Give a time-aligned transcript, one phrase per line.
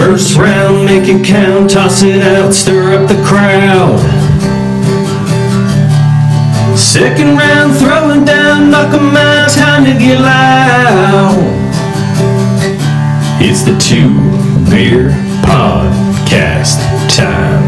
[0.00, 4.00] First round, make it count, toss it out, stir up the crowd.
[6.74, 11.36] Second round, throwing down, knock 'em out, time to get loud.
[13.42, 14.14] It's the Two
[14.70, 15.10] Beer
[15.42, 16.80] Podcast
[17.14, 17.62] time.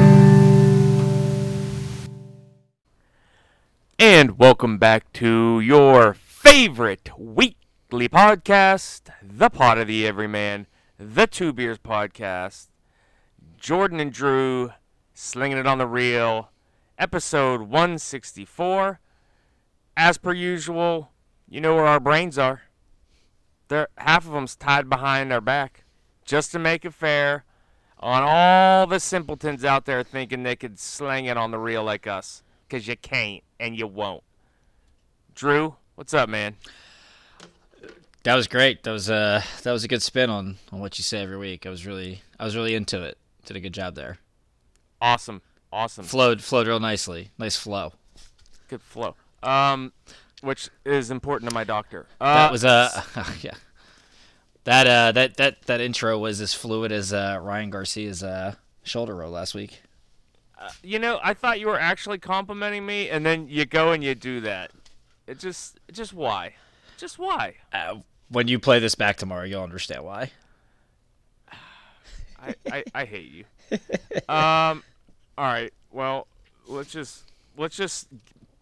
[3.98, 10.66] And welcome back to your favorite weekly podcast, the Pot of the Everyman,
[11.04, 12.68] the Two Beers Podcast.
[13.58, 14.70] Jordan and Drew
[15.12, 16.50] slinging it on the reel,
[16.96, 19.00] episode 164.
[19.96, 21.10] As per usual,
[21.48, 22.62] you know where our brains are.
[23.66, 25.84] They're, half of them's tied behind our back,
[26.24, 27.44] just to make it fair
[27.98, 32.06] on all the simpletons out there thinking they could sling it on the reel like
[32.06, 32.44] us.
[32.68, 34.22] Because you can't and you won't.
[35.34, 36.56] Drew, what's up, man?
[38.24, 38.84] That was great.
[38.84, 41.66] That was uh that was a good spin on on what you say every week.
[41.66, 43.18] I was really I was really into it.
[43.46, 44.18] Did a good job there.
[45.00, 45.42] Awesome.
[45.72, 46.04] Awesome.
[46.04, 47.30] Flowed flowed real nicely.
[47.38, 47.94] Nice flow.
[48.68, 49.16] Good flow.
[49.42, 49.92] Um,
[50.40, 52.06] which is important to my doctor.
[52.20, 53.02] Uh, That was uh
[53.42, 53.54] yeah.
[54.64, 59.16] That uh that that that intro was as fluid as uh Ryan Garcia's uh shoulder
[59.16, 59.82] roll last week.
[60.84, 64.14] you know, I thought you were actually complimenting me, and then you go and you
[64.14, 64.70] do that.
[65.26, 66.54] It just, just why?
[66.96, 67.54] Just why?
[67.72, 67.96] Uh,
[68.32, 70.30] when you play this back tomorrow, you'll understand why.
[72.42, 73.44] I, I, I hate you.
[74.28, 74.82] Um,
[75.38, 75.72] all right.
[75.90, 76.26] Well,
[76.66, 78.08] let's just let's just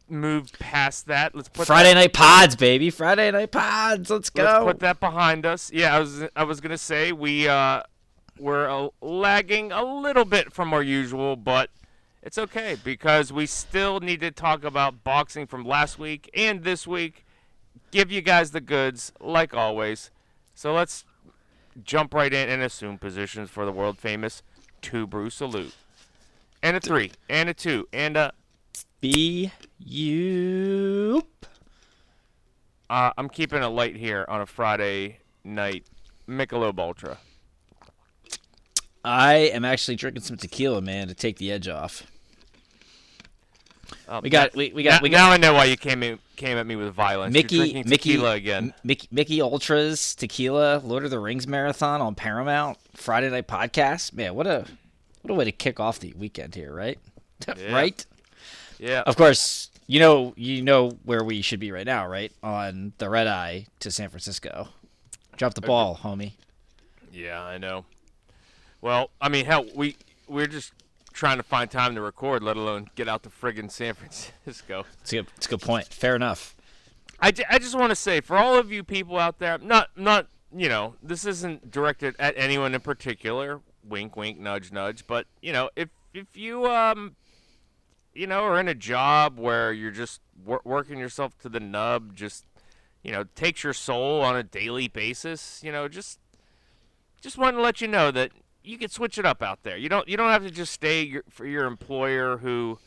[0.09, 1.35] move past that.
[1.35, 2.91] Let's put Friday that, night pods, baby.
[2.91, 4.11] Friday night pods.
[4.11, 4.45] Let's go.
[4.45, 5.73] Let's put that behind us.
[5.73, 7.83] Yeah, I was I was gonna say we uh
[8.39, 11.71] we're uh, lagging a little bit from our usual, but
[12.23, 16.87] it's okay because we still need to talk about boxing from last week and this
[16.87, 17.25] week.
[17.91, 20.11] Give you guys the goods like always.
[20.55, 21.05] So let's
[21.83, 24.43] jump right in and assume positions for the world famous
[24.81, 25.75] two brew salute.
[26.63, 28.33] And a three, and a two, and a
[29.01, 31.27] Be you.
[32.91, 35.87] uh, I'm keeping it light here on a Friday night.
[36.29, 37.19] Michelob Ultra.
[39.05, 42.10] I am actually drinking some tequila, man, to take the edge off.
[44.09, 46.03] Um, We got we, we got now, we got now I know why you came
[46.03, 47.35] in, came at me with violence.
[47.35, 48.75] You're Mickey drinking Mickey again.
[48.85, 54.13] Mickey Mickey Ultras tequila Lord of the Rings marathon on Paramount Friday night podcast.
[54.13, 54.67] Man, what a
[55.23, 56.99] what a way to kick off the weekend here, right?
[57.57, 57.73] Yeah.
[57.73, 58.05] right?
[58.79, 59.03] Yeah.
[59.07, 62.33] Of course, you know you know where we should be right now, right?
[62.43, 64.69] On the red eye to San Francisco.
[65.37, 66.33] Drop the ball, homie.
[67.13, 67.87] Yeah, I know.
[68.83, 69.97] Well, I mean, hell, we
[70.29, 70.73] we're just
[71.21, 74.87] trying to find time to record, let alone get out to friggin' San Francisco.
[75.03, 75.87] It's a good, it's a good point.
[75.93, 76.57] Fair enough.
[77.21, 80.29] I, I just want to say for all of you people out there, not not
[80.57, 83.61] you know, this isn't directed at anyone in particular.
[83.85, 85.07] Wink, wink, nudge, nudge.
[85.07, 87.17] But you know, if if you um,
[88.15, 92.17] you know, are in a job where you're just wor- working yourself to the nub,
[92.17, 92.47] just
[93.03, 95.61] you know, takes your soul on a daily basis.
[95.63, 96.19] You know, just
[97.21, 98.33] just wanted to let you know that
[98.63, 99.77] you can switch it up out there.
[99.77, 102.79] You don't you don't have to just stay your, for your employer who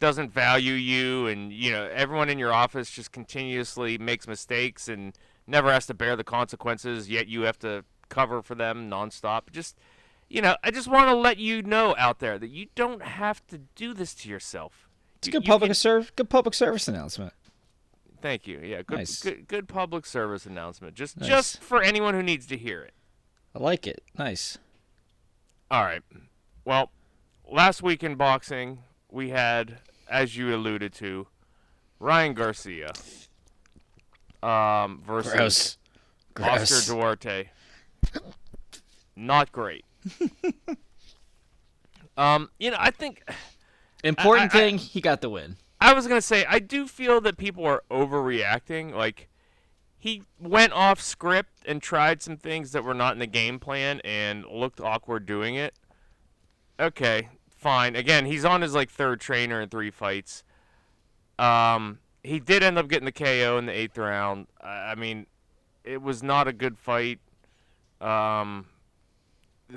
[0.00, 5.16] doesn't value you and you know everyone in your office just continuously makes mistakes and
[5.46, 9.78] never has to bear the consequences yet you have to cover for them nonstop just
[10.28, 13.46] you know i just want to let you know out there that you don't have
[13.46, 16.86] to do this to yourself It's a You- good public can- serv- good public service
[16.88, 17.32] announcement.
[18.20, 19.22] thank you yeah good, Nice.
[19.22, 21.28] good good public service announcement just Nice.
[21.28, 22.92] just for anyone who needs to hear it
[23.54, 24.02] I like it.
[24.18, 24.58] Nice.
[25.70, 26.02] All right
[26.64, 26.90] well
[27.50, 28.78] last week in boxing
[29.10, 31.26] we had as you alluded to
[32.00, 32.92] ryan garcia
[34.42, 35.78] um versus Gross.
[36.34, 36.72] Gross.
[36.72, 37.44] Oscar Duarte.
[39.16, 39.84] Not great.
[42.16, 43.22] um, you know, I think
[44.04, 45.56] Important I- I- thing, he got the win.
[45.80, 48.92] I was gonna say I do feel that people are overreacting.
[48.94, 49.28] Like
[50.04, 54.02] he went off script and tried some things that were not in the game plan
[54.04, 55.72] and looked awkward doing it.
[56.78, 57.96] Okay, fine.
[57.96, 60.44] Again, he's on his like third trainer in three fights.
[61.38, 64.46] Um, he did end up getting the KO in the eighth round.
[64.60, 65.24] I mean,
[65.84, 67.20] it was not a good fight.
[67.98, 68.66] Um,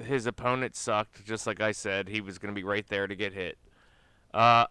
[0.03, 2.09] his opponent sucked, just like I said.
[2.09, 3.57] He was going to be right there to get hit.
[4.33, 4.65] Uh,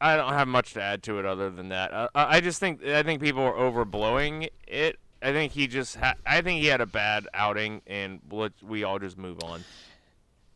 [0.00, 1.92] I don't have much to add to it other than that.
[1.92, 4.98] Uh, I just think I think people are overblowing it.
[5.22, 8.84] I think he just ha- I think he had a bad outing, and let we
[8.84, 9.64] all just move on.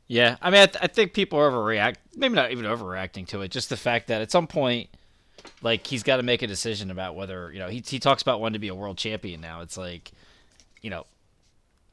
[0.06, 1.96] Yeah, I mean, I, th- I think people are overreact.
[2.16, 3.50] Maybe not even overreacting to it.
[3.50, 4.90] Just the fact that at some point,
[5.62, 8.40] like he's got to make a decision about whether you know he he talks about
[8.40, 9.60] wanting to be a world champion now.
[9.60, 10.12] It's like,
[10.80, 11.06] you know,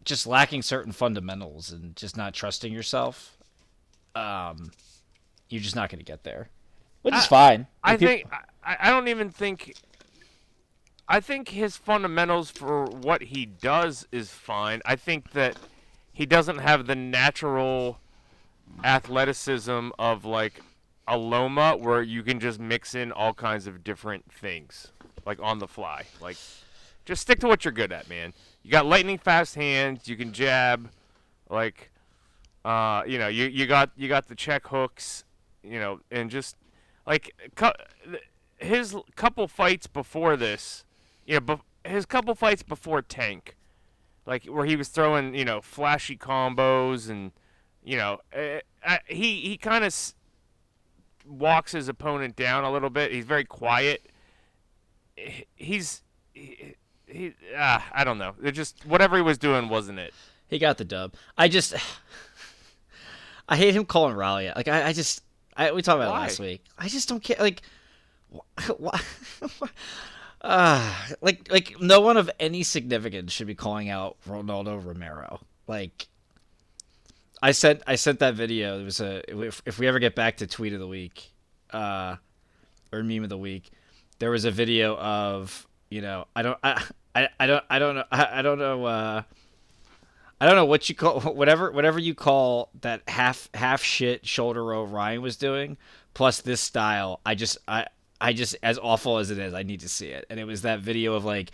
[0.05, 3.37] just lacking certain fundamentals and just not trusting yourself,
[4.15, 4.71] um,
[5.49, 6.49] you're just not going to get there,
[7.01, 7.67] which is I- fine.
[7.83, 8.27] I Like, peop- think
[8.63, 9.75] I, I don't even think.
[11.07, 14.81] I think his fundamentals for what he does is fine.
[14.85, 15.57] I think that
[16.13, 17.99] he doesn't have the natural
[18.83, 20.61] athleticism of like
[21.07, 24.91] a Loma, where you can just mix in all kinds of different things,
[25.25, 26.03] like on the fly.
[26.21, 26.37] Like,
[27.05, 28.33] just stick to what you're good at, man.
[28.63, 30.07] You got lightning fast hands.
[30.07, 30.89] You can jab,
[31.49, 31.91] like,
[32.63, 35.25] uh, you know, you you got you got the check hooks,
[35.63, 36.55] you know, and just
[37.05, 37.35] like
[38.57, 40.85] his couple fights before this,
[41.25, 43.55] you know, his couple fights before Tank,
[44.25, 47.31] like where he was throwing, you know, flashy combos and,
[47.83, 49.95] you know, uh, uh, he he kind of
[51.27, 53.11] walks his opponent down a little bit.
[53.11, 54.05] He's very quiet.
[55.55, 56.03] He's
[56.33, 56.75] he,
[57.07, 58.33] he ah, I don't know.
[58.43, 60.13] It just whatever he was doing wasn't it.
[60.51, 61.13] He got the dub.
[61.37, 61.73] I just,
[63.49, 64.51] I hate him calling Rolly.
[64.53, 65.23] Like I, I just,
[65.55, 66.63] I we talked about it last week.
[66.77, 67.37] I just don't care.
[67.39, 67.61] Like,
[68.77, 68.99] why?
[70.43, 75.39] Ah, like, like no one of any significance should be calling out Rolando Romero.
[75.67, 76.07] Like,
[77.43, 78.79] I sent, I sent that video.
[78.79, 81.31] It was a if, if we ever get back to tweet of the week,
[81.71, 82.15] uh,
[82.91, 83.69] or meme of the week,
[84.19, 86.83] there was a video of you know I don't I
[87.15, 88.85] I, I don't I don't know I, I don't know.
[88.85, 89.21] Uh,
[90.41, 94.65] I don't know what you call whatever whatever you call that half half shit shoulder
[94.65, 95.77] row Ryan was doing
[96.15, 97.21] plus this style.
[97.23, 97.85] I just I
[98.19, 100.25] I just as awful as it is, I need to see it.
[100.31, 101.51] And it was that video of like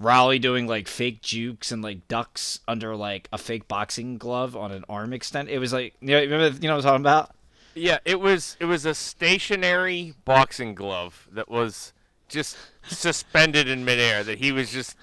[0.00, 4.72] Rolly doing like fake jukes and like ducks under like a fake boxing glove on
[4.72, 5.50] an arm extent.
[5.50, 7.34] It was like you know, remember you know what I'm talking about?
[7.74, 11.92] Yeah, it was it was a stationary boxing glove that was
[12.26, 12.56] just
[12.88, 14.24] suspended in midair.
[14.24, 14.96] That he was just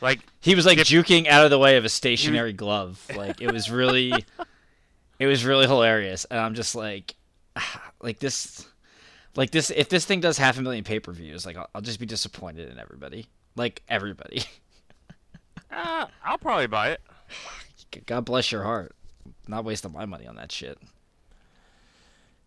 [0.00, 3.04] like He was like Dip- juking out of the way of a stationary glove.
[3.16, 4.12] Like it was really,
[5.18, 6.24] it was really hilarious.
[6.26, 7.14] And I'm just like,
[8.00, 8.66] like this,
[9.36, 9.70] like this.
[9.70, 12.06] If this thing does half a million pay per views, like I'll, I'll just be
[12.06, 13.26] disappointed in everybody.
[13.56, 14.42] Like everybody.
[15.72, 17.00] ah, I'll probably buy it.
[18.06, 18.94] God bless your heart.
[19.46, 20.78] Not wasting my money on that shit.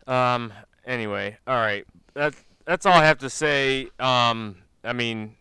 [0.07, 0.53] Um.
[0.85, 1.85] Anyway, all right.
[2.13, 3.89] That's that's all I have to say.
[3.99, 4.57] Um.
[4.83, 5.40] I mean, uh,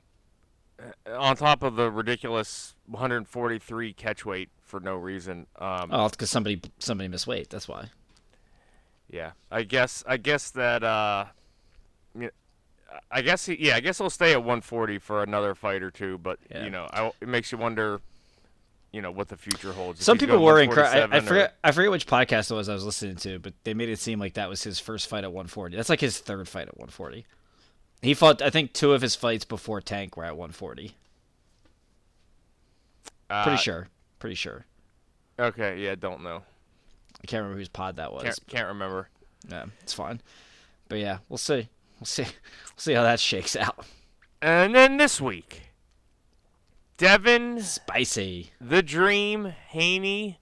[1.07, 5.47] on top of the ridiculous 143 catch weight for no reason.
[5.59, 5.91] Um.
[5.93, 7.51] Oh, it's because somebody somebody missed weight.
[7.51, 7.87] That's why.
[9.11, 9.33] Yeah.
[9.51, 10.05] I guess.
[10.07, 10.83] I guess that.
[10.85, 11.27] Uh.
[13.11, 13.47] I guess.
[13.47, 13.77] He, yeah.
[13.77, 16.19] I guess he'll stay at 140 for another fight or two.
[16.19, 16.65] But Yeah.
[16.65, 18.01] you know, I, it makes you wonder.
[18.93, 20.03] You know what the future holds.
[20.05, 20.91] Some people were incredible.
[20.93, 23.55] I, I 147 or- I forget which podcast it was I was listening to, but
[23.63, 25.77] they made it seem like that was his first fight at 140.
[25.77, 27.25] That's like his third fight at 140.
[28.03, 28.41] He fought.
[28.43, 30.95] I think two of his fights before Tank were at 140.
[33.29, 33.89] uh, Pretty sure.
[34.19, 34.65] Pretty sure.
[35.39, 35.79] Okay.
[35.81, 35.95] Yeah.
[35.95, 36.43] Don't know.
[37.23, 38.23] I can't remember whose pod that was.
[38.23, 39.09] Can't, can't remember.
[39.51, 40.21] Yeah, it's fine.
[40.89, 41.69] But yeah, we'll see.
[41.99, 42.23] We'll see.
[42.25, 43.85] We'll see how that shakes out.
[44.41, 45.65] And then this week,
[46.97, 48.53] Devin Spicy.
[48.59, 50.39] the Dream Haney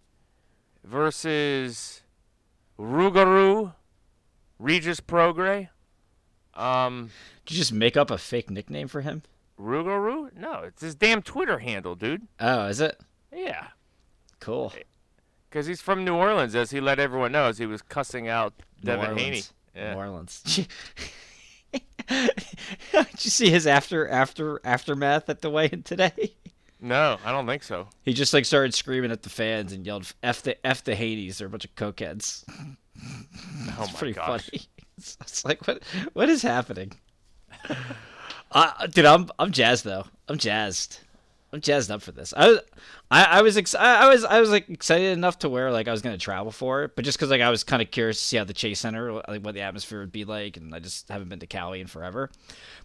[0.85, 2.03] versus
[2.79, 3.75] Rougarou
[4.61, 5.69] Regis Prograis.
[6.59, 7.11] Um,
[7.47, 9.23] Did you just make up a fake nickname for him?
[9.59, 10.35] Rougarou?
[10.37, 12.27] No, it's his damn Twitter handle, dude.
[12.41, 13.01] Oh, is it?
[13.33, 13.69] Yeah,
[14.41, 14.73] Cool.
[15.49, 18.55] because he's from New Orleans, as he let everyone know, as he was cussing out
[18.83, 19.21] New Devin Orleans.
[19.23, 19.43] Haney.
[19.75, 19.93] Yeah.
[19.95, 20.67] New Orleans.
[22.09, 26.35] Did you see his after after aftermath at the weigh-in today?
[26.81, 27.89] No, I don't think so.
[28.05, 31.39] He just like started screaming at the fans and yelled "f the f the Hades."
[31.39, 32.45] They're a bunch of cokeheads.
[32.49, 34.49] Oh my pretty gosh.
[34.49, 34.63] funny.
[35.21, 36.93] It's, like what what is happening?
[38.53, 40.05] uh, dude, I'm I'm jazzed though.
[40.29, 41.01] I'm jazzed.
[41.51, 42.35] I'm jazzed up for this.
[42.37, 42.61] I was
[43.11, 45.89] I, I was ex- I, I was I was like excited enough to where like
[45.89, 48.19] I was gonna travel for it, but just because like I was kind of curious
[48.19, 50.79] to see how the Chase Center like what the atmosphere would be like, and I
[50.79, 52.31] just haven't been to Cali in forever.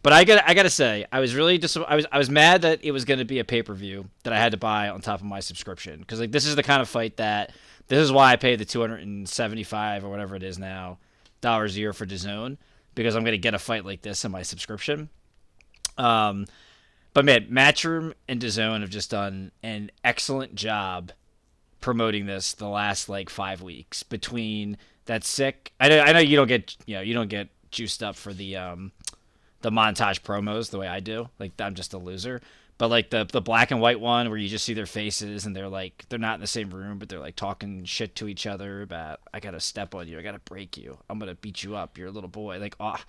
[0.01, 2.61] But I got I gotta say I was really just, I was I was mad
[2.61, 5.01] that it was gonna be a pay per view that I had to buy on
[5.01, 7.51] top of my subscription because like this is the kind of fight that
[7.89, 10.57] this is why I pay the two hundred and seventy five or whatever it is
[10.57, 10.99] now
[11.43, 12.57] dollars a year for DAZN
[12.95, 15.09] because I'm gonna get a fight like this in my subscription.
[15.97, 16.47] Um,
[17.13, 21.11] but man, Matchroom and DAZN have just done an excellent job
[21.81, 25.73] promoting this the last like five weeks between that sick.
[25.79, 28.33] I know, I know you don't get you know you don't get juiced up for
[28.33, 28.91] the um
[29.61, 31.29] the montage promos the way I do.
[31.39, 32.41] Like I'm just a loser.
[32.77, 35.55] But like the the black and white one where you just see their faces and
[35.55, 38.47] they're like they're not in the same room but they're like talking shit to each
[38.47, 41.75] other about I gotta step on you, I gotta break you, I'm gonna beat you
[41.75, 42.59] up, you're a little boy.
[42.59, 43.03] Like ah,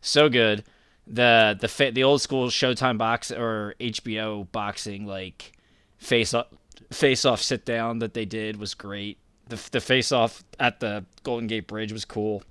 [0.00, 0.64] so good.
[1.06, 5.52] The the fa- the old school Showtime box or HBO boxing like
[5.98, 6.46] face off
[6.92, 9.18] face off sit down that they did was great.
[9.48, 12.42] The the face off at the Golden Gate Bridge was cool.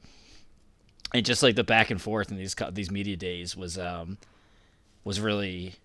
[1.14, 4.18] And just like the back and forth in these these media days was um
[5.04, 5.76] was really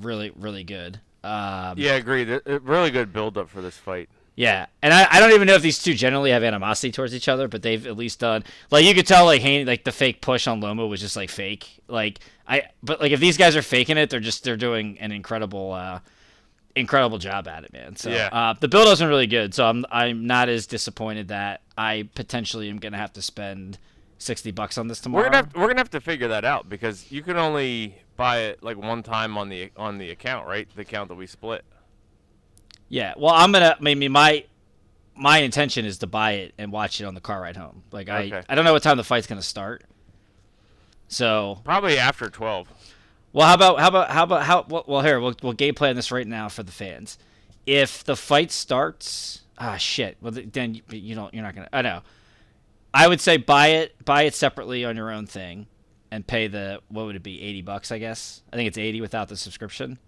[0.00, 1.00] really really good.
[1.24, 2.28] Um, Yeah, agreed.
[2.28, 4.08] It- it- really good build up for this fight.
[4.34, 7.28] yeah, and I, I don't even know if these two generally have animosity towards each
[7.28, 10.20] other, but they've at least done like you could tell like Haney like the fake
[10.20, 11.80] push on Loma was just like fake.
[11.88, 12.18] Like
[12.48, 15.72] I but like if these guys are faking it, they're just they're doing an incredible
[15.72, 16.00] uh
[16.74, 17.96] incredible job at it, man.
[17.96, 18.28] So Yeah.
[18.32, 19.54] uh, the build up's been really good.
[19.54, 23.78] So I'm I'm not as disappointed that I potentially am gonna have to spend
[24.18, 25.24] sixty bucks on this tomorrow.
[25.24, 28.40] We're gonna have, we're gonna have to figure that out because you can only buy
[28.40, 30.68] it like one time on the on the account, right?
[30.74, 31.64] The account that we split.
[32.88, 33.76] Yeah, well, I'm gonna.
[33.80, 34.44] I mean, my
[35.14, 37.82] my intention is to buy it and watch it on the car ride home.
[37.90, 38.42] Like I, Okay.
[38.48, 39.84] I don't know what time the fight's gonna start.
[41.08, 42.68] So, Probably after twelve.
[43.32, 44.64] well, how about how about how about how?
[44.68, 47.18] Well, well here we'll we'll game plan this right now for the fans.
[47.66, 50.16] If the fight starts, ah, shit.
[50.20, 51.32] Well, then you, you don't.
[51.34, 51.68] You're not gonna.
[51.72, 52.00] I know.
[52.94, 55.66] I would say buy it, buy it separately on your own thing,
[56.12, 57.90] and pay the what would it be, eighty bucks?
[57.90, 58.42] I guess.
[58.52, 59.98] I think it's eighty without the subscription.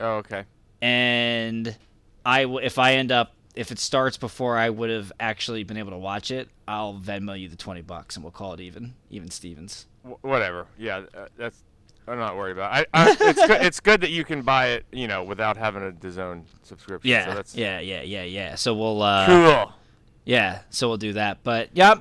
[0.00, 0.44] Oh, okay.
[0.80, 1.76] and
[2.24, 5.76] I w- if I end up if it starts before I would have actually been
[5.76, 8.94] able to watch it, I'll Venmo you the twenty bucks and we'll call it even,
[9.10, 9.86] even Stevens.
[10.04, 10.66] Wh- whatever.
[10.78, 11.64] Yeah, uh, that's.
[12.06, 12.78] I'm not worried about.
[12.80, 12.88] It.
[12.94, 13.60] I, I, it's good.
[13.62, 17.10] It's good that you can buy it, you know, without having a DAZN subscription.
[17.10, 18.54] Yeah, So that's yeah, yeah, yeah, yeah.
[18.54, 19.72] So we'll uh, cool.
[20.24, 21.42] yeah, so we'll do that.
[21.42, 21.96] But yeah,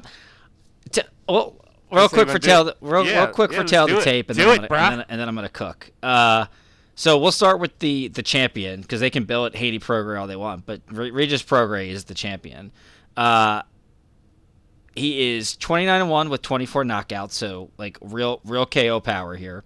[0.92, 1.58] t- well,
[1.92, 4.02] real quick for I do- tail, the, real, Yeah, real quick yeah, for tail the
[4.02, 5.92] tape, and then, it, I'm gonna, and, then, and then I'm gonna cook.
[6.04, 6.46] Uh,
[6.96, 10.28] so we'll start with the the champion because they can bill it Haney Prograis all
[10.28, 12.72] they want, but Regis Prograis is the champion.
[13.16, 13.62] Uh,
[14.96, 19.64] he is 29 and 1 with 24 knockouts, so like real real KO power here.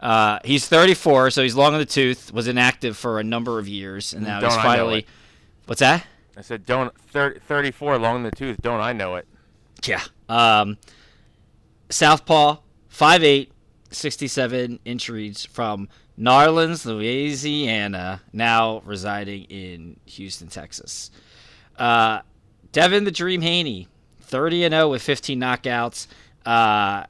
[0.00, 2.32] Uh, he's 34, so he's long in the tooth.
[2.32, 5.06] Was inactive for a number of years, and now Don't he's finally.
[5.66, 6.06] What's that?
[6.36, 8.62] I said, don't thir- 34 long in the tooth.
[8.62, 9.26] Don't I know it?
[9.84, 10.00] Yeah.
[10.28, 10.78] Um,
[11.90, 12.58] Southpaw,
[12.92, 13.48] 5'8",
[13.90, 21.10] 67 inch reach from Narlands, Louisiana, now residing in Houston, Texas.
[21.76, 22.20] Uh,
[22.72, 23.88] Devin the Dream Haney,
[24.20, 26.06] 30 and 0 with 15 knockouts.
[26.44, 27.04] Uh,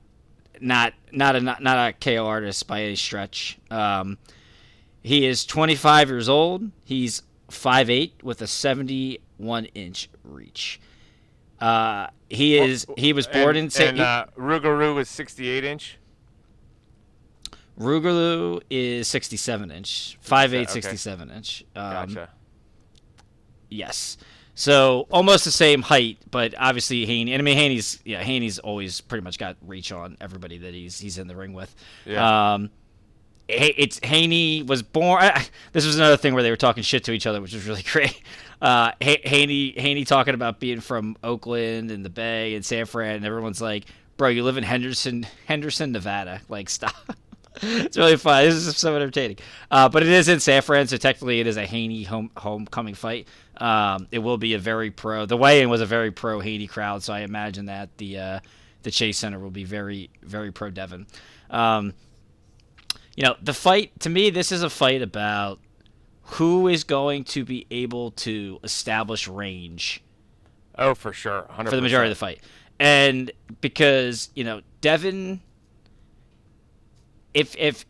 [0.60, 3.58] not not a not, not a KO artist by any stretch.
[3.70, 4.18] Um,
[5.02, 6.70] he is 25 years old.
[6.84, 10.80] He's 5'8 with a 71 inch reach.
[11.60, 13.90] Uh, he is he was born and, in St.
[13.90, 15.98] And uh, Rougarou is 68 inch.
[17.78, 20.66] Rougarou is 67 inch, 5'8", Okay.
[20.66, 21.64] 67 inch.
[21.76, 22.30] Um, Gotcha.
[23.68, 24.16] Yes.
[24.54, 27.32] So almost the same height, but obviously Haney.
[27.32, 30.98] And I mean Haney's yeah Haney's always pretty much got reach on everybody that he's
[30.98, 31.74] he's in the ring with.
[32.04, 32.54] Yeah.
[32.54, 32.70] Um,
[33.46, 35.22] it's Haney was born.
[35.72, 37.82] This was another thing where they were talking shit to each other, which was really
[37.92, 38.20] great.
[38.60, 43.16] Uh, Ha- Haney Haney talking about being from Oakland and the Bay and San Fran,
[43.16, 43.84] and everyone's like,
[44.16, 46.40] "Bro, you live in Henderson, Henderson, Nevada.
[46.48, 46.94] Like, stop."
[47.62, 48.44] it's really fun.
[48.44, 49.38] This is so entertaining.
[49.70, 52.94] Uh, but it is in San Fran, so technically it is a Haney home homecoming
[52.94, 53.28] fight.
[53.56, 55.26] Um, it will be a very pro.
[55.26, 58.40] The weigh-in was a very pro Haney crowd, so I imagine that the uh,
[58.82, 61.06] the Chase Center will be very very pro Devin.
[61.50, 61.94] Um,
[63.16, 65.58] you know, the fight to me, this is a fight about
[66.32, 70.02] who is going to be able to establish range
[70.76, 71.46] Oh, for sure.
[71.50, 71.68] 100%.
[71.70, 72.40] for the majority of the fight.
[72.78, 73.30] And
[73.60, 75.40] because, you know, Devin
[77.34, 77.84] if if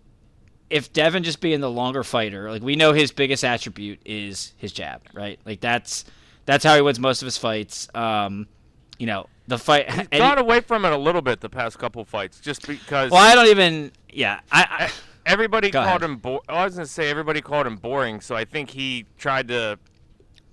[0.71, 4.73] if Devin just being the longer fighter, like we know his biggest attribute is his
[4.73, 5.39] jab, right?
[5.45, 6.05] Like that's
[6.47, 7.89] that's how he wins most of his fights.
[7.95, 8.47] Um,
[8.99, 12.05] you know, the fight he- Got away from it a little bit the past couple
[12.05, 14.91] fights, just because Well, I don't even yeah, I, I
[15.29, 16.11] everybody Go called ahead.
[16.11, 16.17] him.
[16.17, 19.79] Bo- I was gonna say everybody called him boring, so I think he tried to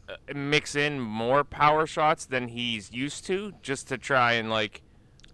[0.08, 4.82] uh, mix in more power shots than he's used to, just to try and like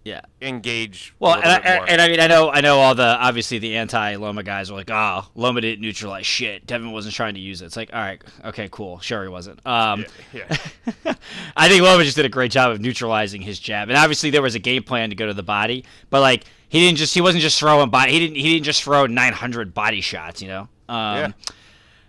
[0.03, 0.21] yeah.
[0.41, 1.13] engage.
[1.19, 4.15] Well, and I, and I mean, I know, I know all the obviously the anti
[4.15, 6.65] Loma guys were like, "Oh, Loma didn't neutralize shit.
[6.65, 8.99] Devin wasn't trying to use it." It's like, all right, okay, cool.
[8.99, 9.65] Sure, he wasn't.
[9.65, 10.57] Um, yeah,
[11.05, 11.13] yeah.
[11.57, 14.41] I think Loma just did a great job of neutralizing his jab, and obviously there
[14.41, 17.19] was a game plan to go to the body, but like he didn't just he
[17.19, 18.13] wasn't just throwing body.
[18.13, 20.69] He didn't he didn't just throw 900 body shots, you know.
[20.87, 21.31] Um, Yeah.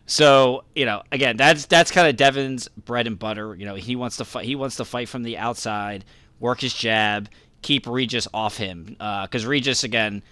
[0.06, 3.56] So you know, again, that's that's kind of Devin's bread and butter.
[3.56, 4.44] You know, he wants to fight.
[4.44, 6.04] He wants to fight from the outside,
[6.38, 7.28] work his jab,
[7.62, 8.96] keep Regis off him.
[8.98, 10.22] Because Regis, again,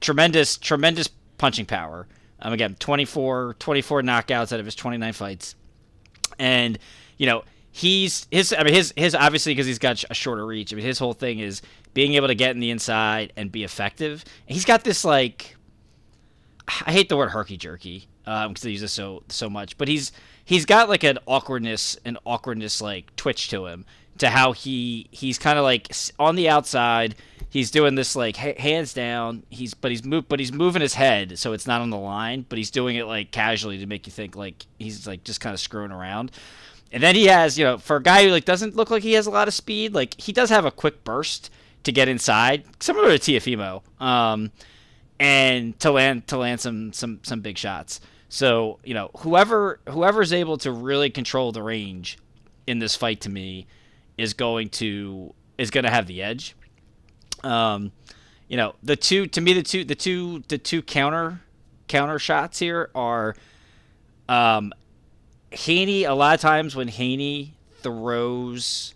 [0.00, 2.08] tremendous, tremendous punching power.
[2.42, 5.54] Um, again, 24, 24 knockouts out of his 29 fights,
[6.40, 6.76] and
[7.18, 8.52] you know he's his.
[8.52, 10.72] I mean his his obviously because he's got a shorter reach.
[10.72, 11.62] I mean his whole thing is
[11.96, 14.22] being able to get in the inside and be effective.
[14.46, 15.56] And he's got this like
[16.84, 19.88] I hate the word herky jerky um, because they use it so so much, but
[19.88, 20.12] he's
[20.44, 23.86] he's got like an awkwardness, an awkwardness like twitch to him,
[24.18, 27.14] to how he he's kind of like on the outside.
[27.48, 29.44] He's doing this like ha- hands down.
[29.48, 32.44] He's but he's move but he's moving his head so it's not on the line,
[32.46, 35.54] but he's doing it like casually to make you think like he's like just kind
[35.54, 36.30] of screwing around.
[36.92, 39.14] And then he has, you know, for a guy who like doesn't look like he
[39.14, 41.50] has a lot of speed, like he does have a quick burst
[41.86, 44.50] to get inside, similar to Teofimo, um,
[45.20, 48.00] and to land to land some some some big shots.
[48.28, 52.18] So you know, whoever whoever's able to really control the range
[52.66, 53.68] in this fight to me
[54.18, 56.56] is going to is going to have the edge.
[57.44, 57.92] Um,
[58.48, 61.40] you know, the two to me the two the two the two counter
[61.86, 63.36] counter shots here are
[64.28, 64.72] um
[65.52, 68.92] Haney, a lot of times when Haney throws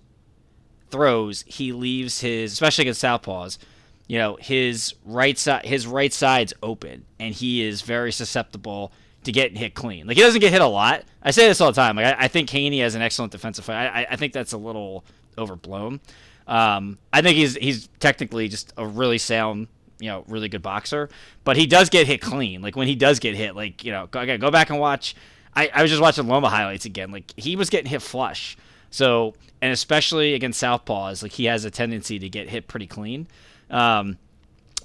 [0.90, 3.58] throws, he leaves his especially against southpaws,
[4.06, 8.92] you know, his right side his right side's open and he is very susceptible
[9.24, 10.06] to getting hit clean.
[10.06, 11.04] Like he doesn't get hit a lot.
[11.22, 11.96] I say this all the time.
[11.96, 13.86] Like I, I think Haney has an excellent defensive fight.
[13.86, 15.04] I, I think that's a little
[15.36, 16.00] overblown.
[16.46, 19.68] Um, I think he's he's technically just a really sound,
[20.00, 21.08] you know, really good boxer.
[21.44, 22.62] But he does get hit clean.
[22.62, 25.14] Like when he does get hit, like you know, go, again, go back and watch.
[25.54, 27.10] I, I was just watching Loma highlights again.
[27.10, 28.56] Like he was getting hit flush.
[28.90, 33.28] So and especially against southpaws, like he has a tendency to get hit pretty clean.
[33.70, 34.18] Um,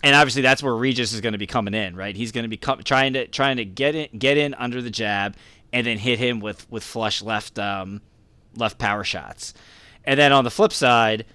[0.04, 2.16] and obviously that's where Regis is going to be coming in, right?
[2.16, 4.90] He's going to be com- trying to trying to get in get in under the
[4.90, 5.36] jab
[5.74, 8.02] and then hit him with with flush left um,
[8.56, 9.54] left power shots.
[10.04, 11.26] And then on the flip side,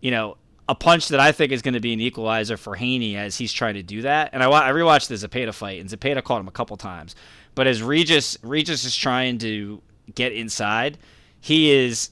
[0.00, 0.36] you know,
[0.68, 3.52] a punch that I think is going to be an equalizer for Haney as he's
[3.52, 4.30] trying to do that.
[4.32, 7.16] And I, I rewatched the Zepeda fight, and Zepeda caught him a couple times.
[7.56, 9.82] But as Regis Regis is trying to
[10.14, 10.98] get inside,
[11.40, 12.10] he is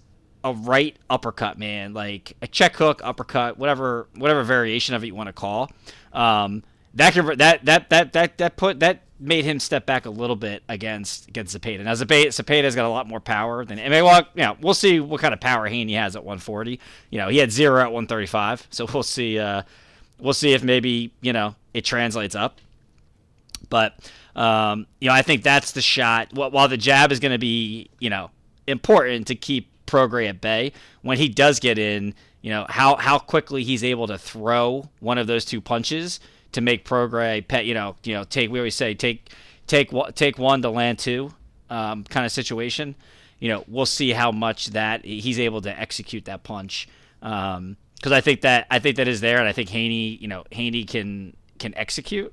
[0.48, 5.14] a right uppercut man, like a check hook, uppercut, whatever whatever variation of it you
[5.14, 5.70] want to call.
[6.12, 6.62] Um,
[6.94, 10.36] that can that that that that that put that made him step back a little
[10.36, 11.84] bit against against Zepeda.
[11.84, 15.00] Now Zepeda Zepeda's got a lot more power than I well, you know, we'll see
[15.00, 16.80] what kind of power Haney has at 140.
[17.10, 19.38] You know, he had zero at 135, so we'll see.
[19.38, 19.62] Uh,
[20.18, 22.60] we'll see if maybe you know it translates up.
[23.68, 26.32] But um, you know, I think that's the shot.
[26.32, 28.30] While the jab is going to be you know
[28.66, 30.72] important to keep Prograis at bay,
[31.02, 35.18] when he does get in, you know how how quickly he's able to throw one
[35.18, 36.20] of those two punches
[36.52, 37.66] to make Prograis pet.
[37.66, 39.30] You know, you know, take we always say take
[39.66, 41.32] take take one to land two
[41.70, 42.94] um, kind of situation.
[43.40, 46.88] You know, we'll see how much that he's able to execute that punch.
[47.22, 50.28] Um, because I think that I think that is there, and I think Haney, you
[50.28, 52.32] know, Haney can can execute.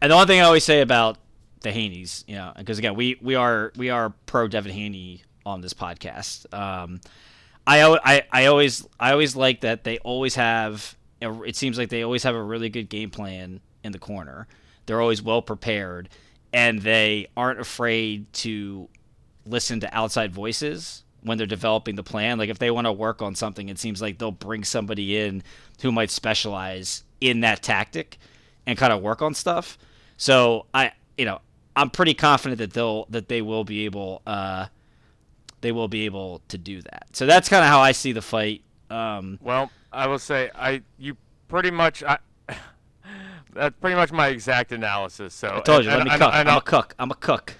[0.00, 1.16] And the one thing I always say about
[1.62, 5.60] the Haneys, you know, because again, we we are we are pro Devin Haney on
[5.60, 6.52] this podcast.
[6.54, 7.00] Um,
[7.66, 10.96] I, I I always I always like that they always have.
[11.20, 14.46] It seems like they always have a really good game plan in the corner.
[14.86, 16.10] They're always well prepared,
[16.52, 18.88] and they aren't afraid to
[19.46, 22.38] listen to outside voices when they're developing the plan.
[22.38, 25.42] Like if they want to work on something, it seems like they'll bring somebody in
[25.80, 28.18] who might specialize in that tactic
[28.66, 29.78] and kind of work on stuff.
[30.16, 31.40] So I, you know,
[31.76, 34.66] I'm pretty confident that they'll that they will be able uh,
[35.64, 37.06] they will be able to do that.
[37.12, 38.62] So that's kind of how I see the fight.
[38.90, 41.16] Um, well, I will say I you
[41.48, 42.18] pretty much I.
[43.54, 45.32] That's pretty much my exact analysis.
[45.32, 46.34] So I told you, and, let me and, cook.
[46.34, 46.94] and I'm I'll- a cook.
[46.98, 47.54] I'm a cook.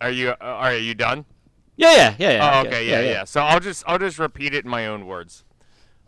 [0.00, 1.24] Are you uh, are you done?
[1.76, 2.50] Yeah, yeah, yeah, yeah.
[2.62, 5.44] Oh, okay, yeah, yeah, So I'll just I'll just repeat it in my own words.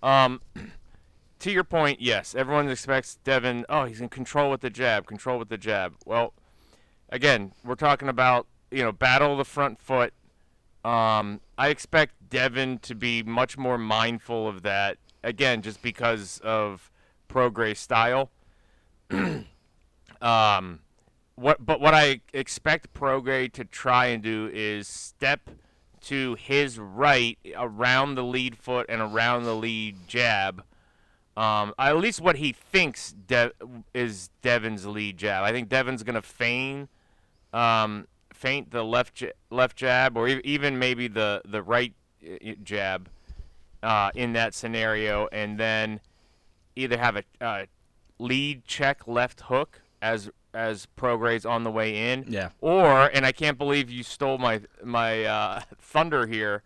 [0.03, 0.41] Um,
[1.39, 3.65] to your point, yes, everyone expects Devin.
[3.69, 5.95] Oh, he's in control with the jab, control with the jab.
[6.05, 6.33] Well,
[7.11, 10.13] again, we're talking about you know battle of the front foot.
[10.85, 14.99] Um, I expect Devin to be much more mindful of that.
[15.25, 16.91] Again, just because of
[17.29, 18.31] Prograis style.
[19.11, 20.81] um,
[21.35, 25.51] what but what I expect Prograis to try and do is step
[26.03, 30.65] to his right around the lead foot and around the lead jab.
[31.37, 33.53] Um, at least what he thinks De-
[33.95, 35.45] is Devin's lead jab.
[35.45, 36.89] I think Devin's gonna feign,
[37.53, 41.93] um, feint the left j- left jab or e- even maybe the the right
[42.63, 43.09] jab
[43.83, 46.01] uh, in that scenario, and then
[46.77, 47.67] either have a uh,
[48.19, 52.51] lead check left hook as as Prograis on the way in, Yeah.
[52.61, 56.63] or and I can't believe you stole my my uh, thunder here.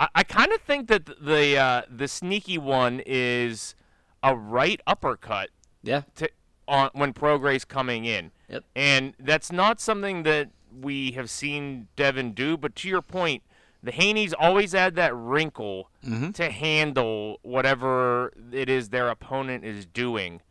[0.00, 3.74] I, I kind of think that the uh, the sneaky one is
[4.22, 5.50] a right uppercut
[5.82, 6.02] Yeah.
[6.16, 6.28] to,
[6.66, 8.64] on when Prograis coming in, Yep.
[8.74, 10.48] and that's not something that
[10.80, 12.56] we have seen Devin do.
[12.56, 13.42] But to your point,
[13.82, 16.32] the Haney's always add that wrinkle Mm-hmm.
[16.32, 20.42] to handle whatever it is their opponent is doing.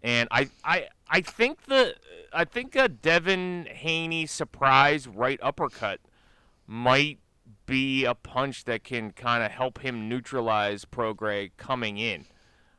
[0.00, 1.96] and I I I think the
[2.32, 5.98] I think a Devin Haney surprise right uppercut
[6.68, 7.18] might
[7.66, 12.24] be a punch that can kind of help him neutralize Prograis coming in.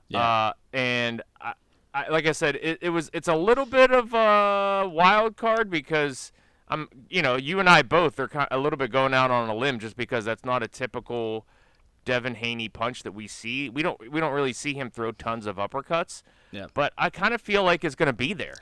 [0.08, 0.20] Yeah.
[0.22, 1.54] Uh, and I,
[1.94, 5.70] I, like I said, it, it was it's a little bit of a wild card
[5.70, 6.32] because
[6.67, 9.49] I'm you know you and I both are kind a little bit going out on
[9.49, 11.45] a limb just because that's not a typical
[12.06, 13.69] Devin Haney punch that we see.
[13.69, 16.23] We don't we don't really see him throw tons of uppercuts.
[16.52, 16.67] Yeah.
[16.73, 18.56] But I kind of feel like it's going to be there,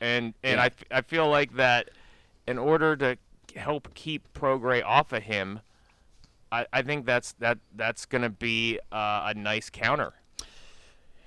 [0.00, 0.68] and and Yeah.
[0.90, 1.90] I, I feel like that
[2.46, 3.16] in order to
[3.56, 5.60] help keep Prograis off of him,
[6.52, 10.14] I, I think that's that that's going to be uh, a nice counter.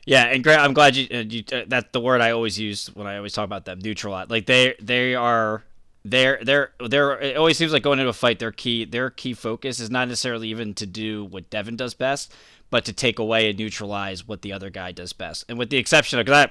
[0.05, 2.87] Yeah, and Grant, I'm glad you, uh, you uh, that's the word I always use
[2.93, 3.79] when I always talk about them.
[3.79, 5.63] Neutralize, like they they are
[6.05, 7.19] they're they're they're.
[7.19, 10.07] It always seems like going into a fight, their key their key focus is not
[10.07, 12.33] necessarily even to do what Devin does best,
[12.69, 15.45] but to take away and neutralize what the other guy does best.
[15.47, 16.47] And with the exception of because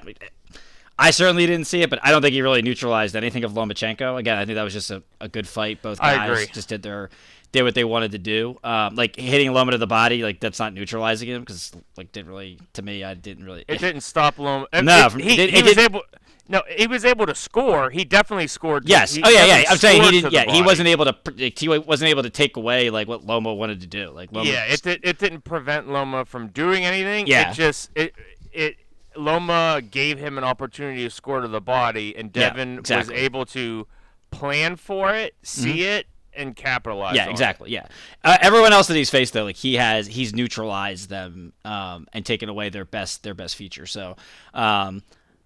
[0.99, 3.53] I, I certainly didn't see it, but I don't think he really neutralized anything of
[3.53, 4.19] Lomachenko.
[4.19, 5.83] Again, I think that was just a, a good fight.
[5.83, 7.11] Both guys just did their
[7.51, 8.59] did what they wanted to do.
[8.65, 12.31] Um, like hitting Loma to the body, like that's not neutralizing him because like didn't
[12.31, 13.65] really to me I didn't really.
[13.69, 14.67] It didn't stop Loma.
[14.73, 16.03] it- No, it- from- he, it- he was did- able.
[16.49, 17.91] No, he was able to score.
[17.91, 18.89] He definitely scored.
[18.89, 19.15] Yes.
[19.15, 19.65] he oh yeah, yeah.
[19.71, 20.33] I'm saying he didn't.
[20.33, 21.15] Yeah, he wasn't able to.
[21.37, 24.11] He wasn't able to take away like what Loma wanted to do.
[24.11, 24.51] Like Loma.
[24.51, 27.27] Yeah, it did, it didn't prevent Loma from doing anything.
[27.27, 27.51] Yeah.
[27.51, 28.15] It just it
[28.53, 28.77] it
[29.17, 33.15] Loma gave him an opportunity to score to the body, and Yeah, Devin exactly.
[33.15, 33.87] was able to
[34.31, 37.15] plan for it, see it, and capitalize.
[37.15, 37.33] Yeah, on it.
[37.33, 37.71] exactly.
[37.71, 37.87] Yeah.
[38.25, 42.25] Uh, everyone else that he's faced though, like he has, he's neutralized them um, and
[42.27, 43.87] taken away their best, their best feature.
[43.87, 44.17] So,
[44.55, 45.03] um,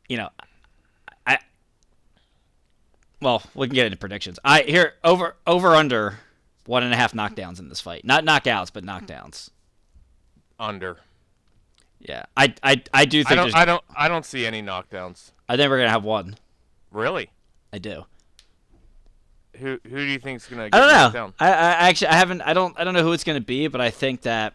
[0.09, 0.29] you know,
[3.21, 4.39] well, we can get into predictions.
[4.45, 6.19] I here over over under
[6.67, 9.51] one and a half knockdowns in this fight, not knockouts, but knockdowns.
[10.59, 10.99] Under.
[12.01, 13.45] Yeah, I I, I do I think don't.
[13.47, 13.83] there's, I don't.
[13.97, 15.33] I don't see any knockdowns.
[15.49, 16.37] I think we're gonna have one.
[16.91, 17.31] Really?
[17.73, 18.05] I do.
[19.57, 20.71] Who Who do you think's gonna?
[20.71, 21.21] Get I don't knocked know.
[21.21, 21.35] Down?
[21.41, 23.69] I, I actually I haven't I don't I don't know who it's going to be,
[23.69, 24.55] but I think that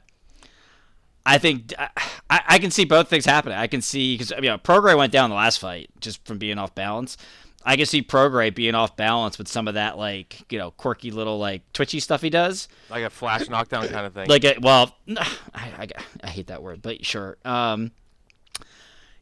[1.26, 1.90] I think I,
[2.30, 3.58] I can see both things happening.
[3.58, 6.58] I can see because you know Prograis went down the last fight just from being
[6.58, 7.18] off balance.
[7.66, 11.12] I can see Prograis being off balance with some of that like you know quirky
[11.12, 12.68] little like twitchy stuff he does.
[12.90, 14.28] Like a flash knockdown kind of thing.
[14.30, 15.88] Like it, well, I, I,
[16.24, 17.38] I hate that word, but sure.
[17.46, 17.92] Um,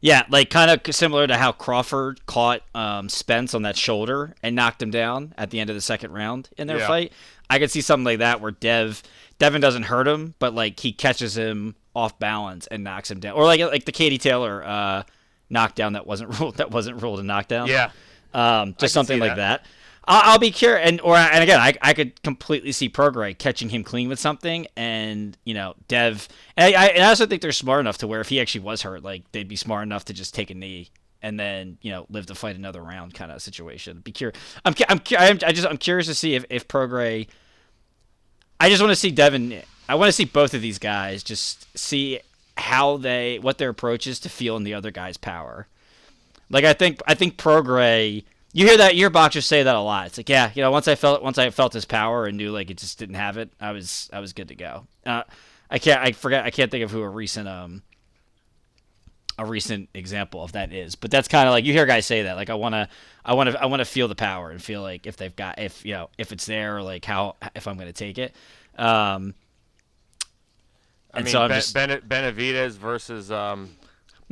[0.02, 4.56] yeah, like kind of similar to how Crawford caught um, Spence on that shoulder and
[4.56, 6.86] knocked him down at the end of the second round in their Yeah.
[6.86, 7.12] fight.
[7.50, 9.02] I could see something like that where Dev
[9.38, 13.34] Devin doesn't hurt him, but like he catches him off balance and knocks him down,
[13.34, 15.02] or like like the Katie Taylor uh,
[15.50, 17.66] knockdown that wasn't ruled that wasn't ruled a knockdown.
[17.68, 17.90] yeah.
[18.32, 19.62] Um, just something like that.
[19.62, 19.66] that.
[20.06, 23.68] I'll, I'll be curious, and or and again, I, I could completely see Prograis catching
[23.68, 26.28] him clean with something, and you know, Dev.
[26.56, 28.62] And I, I, and I also think they're smart enough to where if he actually
[28.62, 30.90] was hurt, like they'd be smart enough to just take a knee
[31.22, 34.00] and then you know live to fight another round kind of situation.
[34.00, 34.38] Be curious.
[34.64, 37.28] I'm, I'm, I'm I just I'm curious to see if if Prograis.
[38.58, 39.62] I just want to see Devin.
[39.88, 42.20] I want to see both of these guys just see
[42.56, 45.66] how they what their approach is to feeling the other guy's power.
[46.50, 48.24] Like I think I think Prograis.
[48.52, 48.94] You hear that?
[48.96, 50.08] You hear boxers say that a lot.
[50.08, 52.50] It's like, yeah, you know, once I felt once I felt his power and knew
[52.50, 54.86] like it just didn't have it, I was I was good to go.
[55.06, 55.22] Uh,
[55.70, 57.82] I can't I forget I can't think of who a recent um
[59.38, 62.24] a recent example of that is, but that's kind of like you hear guys say
[62.24, 62.34] that.
[62.34, 62.88] Like I want to
[63.24, 65.60] I want to I want to feel the power and feel like if they've got
[65.60, 68.34] if you know if it's there or like how if I'm going to take it.
[68.76, 69.34] Um,
[71.14, 73.70] I mean, so ben, just Benavidez versus um.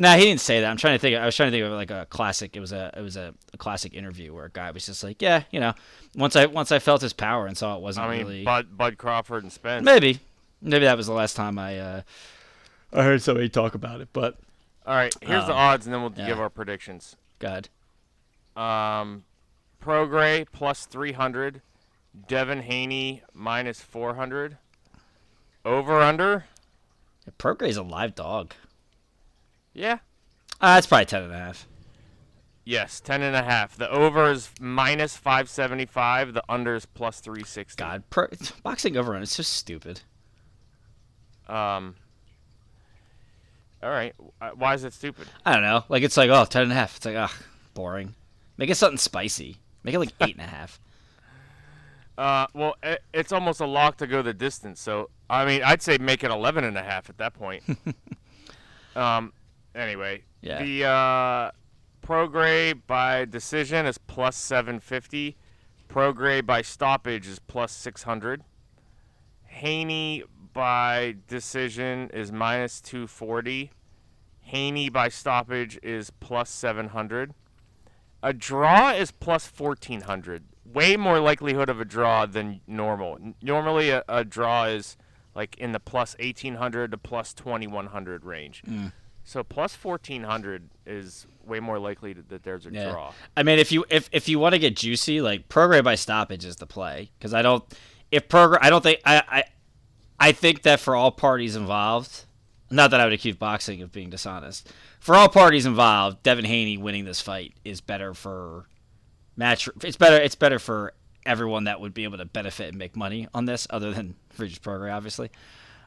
[0.00, 0.70] Nah, he didn't say that.
[0.70, 1.16] I'm trying to think.
[1.16, 2.56] I was trying to think of like a classic.
[2.56, 5.20] It was a it was a, a classic interview where a guy was just like,
[5.20, 5.74] yeah, you know,
[6.14, 8.78] once I once I felt his power and saw it wasn't I mean, really Bud
[8.78, 9.84] Bud Crawford and Spence.
[9.84, 10.20] maybe
[10.62, 12.02] maybe that was the last time I uh,
[12.92, 14.08] I heard somebody talk about it.
[14.12, 14.36] But
[14.86, 16.28] All right, here's the Um, odds, and then we'll yeah.
[16.28, 17.16] give our predictions.
[17.40, 17.68] God,
[18.56, 19.24] Um,
[19.84, 21.60] Prograis plus 300,
[22.28, 24.58] Devin Haney minus 400.
[25.64, 26.44] Over under?
[27.38, 28.54] Prograis a live dog.
[29.74, 29.98] Yeah.
[30.60, 31.66] Uh, that's probably ten and a half.
[32.68, 33.78] Yes, 10 and a half.
[33.78, 37.82] The over is minus 575, the under is plus 360.
[37.82, 38.26] God, pro,
[38.62, 40.02] boxing overrun is so stupid.
[41.48, 41.94] Um
[43.82, 44.14] All right.
[44.38, 45.28] Uh, Why is it stupid?
[45.46, 45.84] I don't know.
[45.88, 46.98] Like it's like oh, 10 and a half.
[46.98, 47.32] It's like ugh,
[47.72, 48.14] boring.
[48.58, 49.56] Make it something spicy.
[49.82, 50.78] Make it like eight and a half.
[52.18, 54.80] Uh, well, it, it's almost a lock to go the distance.
[54.80, 57.62] So, I mean, I'd say make it 11 and a half at that point.
[58.96, 59.32] um,
[59.78, 60.62] anyway, Yeah.
[60.62, 61.50] the uh,
[62.06, 65.36] Prograis by decision is plus 750.
[65.88, 68.42] Prograis by stoppage is plus 600.
[69.44, 73.70] Haney by decision is minus 240.
[74.40, 77.34] Haney by stoppage is plus 700.
[78.22, 80.44] A draw is plus 1400.
[80.64, 83.18] Way more likelihood of a draw than normal.
[83.42, 84.96] Normally, a, a draw is
[85.34, 88.62] like in the plus 1800 to plus 2100 range.
[89.28, 92.90] So plus 1400 is way more likely to, that there's a Yeah.
[92.92, 93.12] draw.
[93.36, 96.46] I mean, if you if if you want to get juicy, like Prograis by stoppage
[96.46, 97.62] is the play because I don't
[98.10, 99.44] if program I don't think I, I
[100.18, 102.24] I think that for all parties involved,
[102.70, 104.72] not that I would accuse boxing of being dishonest.
[104.98, 108.66] For all parties involved, Devin Haney winning this fight is better for
[109.36, 109.68] match.
[109.84, 110.16] It's better.
[110.16, 110.94] It's better for
[111.26, 114.58] everyone that would be able to benefit and make money on this, other than Regis
[114.58, 115.30] Prograis, obviously.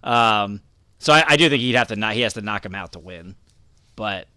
[0.03, 0.61] Um,
[1.01, 2.13] so I, I do think he'd have to not.
[2.13, 3.35] He has to knock him out to win,
[3.95, 4.27] but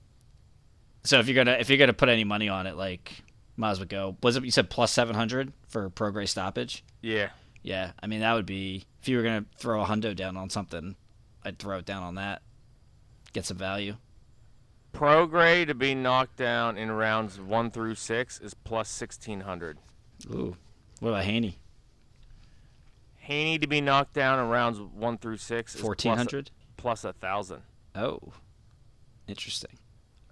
[1.04, 3.22] so if you're gonna if you're gonna put any money on it, like
[3.56, 4.16] might as well go.
[4.22, 6.82] Was it you said plus seven hundred for Prograis stoppage?
[7.02, 7.28] Yeah.
[7.62, 10.48] Yeah, I mean that would be if you were gonna throw a hundo down on
[10.48, 10.96] something,
[11.44, 12.40] I'd throw it down on that.
[13.34, 13.96] Get some value.
[14.94, 19.76] Prograis to be knocked down in rounds 1 through 6 is plus 1600.
[20.30, 20.56] Ooh,
[21.00, 21.58] what about Haney?
[23.24, 26.50] Haney to be knocked down in rounds 1 through 6 Fourteen hundred.
[26.76, 27.62] plus a 1000.
[27.94, 28.32] Oh,
[29.26, 29.78] interesting,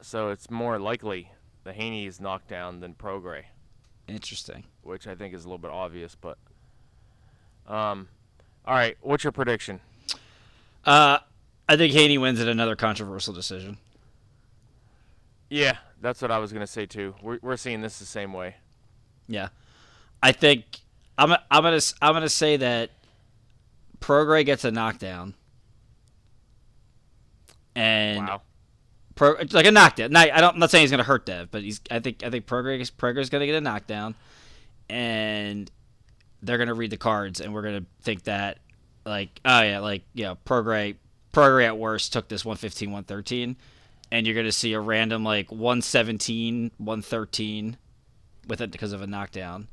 [0.00, 1.30] So it's more likely
[1.64, 3.44] the Haney is knocked down than Prograis,
[4.08, 4.64] interesting.
[4.82, 6.38] which I think is a little bit obvious, but
[7.66, 8.08] um
[8.64, 9.80] all right, what's your prediction?
[10.84, 11.18] Uh,
[11.68, 13.78] I think Haney wins at another controversial decision.
[15.48, 17.14] Yeah, that's what I was going to say too.
[17.22, 18.56] We're we're seeing this the same way.
[19.28, 19.48] Yeah,
[20.22, 20.80] I think
[21.18, 22.90] I'm I'm gonna I'm gonna say that
[24.00, 25.34] Prograis gets a knockdown,
[27.74, 28.42] and Wow.
[29.14, 30.10] Pro, like a knockdown.
[30.12, 30.54] Now, I don't.
[30.54, 31.80] I'm not saying he's gonna hurt Dev, but he's.
[31.90, 32.24] I think.
[32.24, 32.80] I think Prograis
[33.18, 34.14] is gonna get a knockdown,
[34.88, 35.70] and
[36.42, 38.58] they're gonna read the cards, and we're gonna think that,
[39.04, 40.96] like, oh yeah, like yeah, Prograis,
[41.32, 43.56] Prograis at worst took this 115, 113,
[44.10, 47.76] and you're gonna see a random like 117, 113,
[48.48, 49.68] with it because of a knockdown.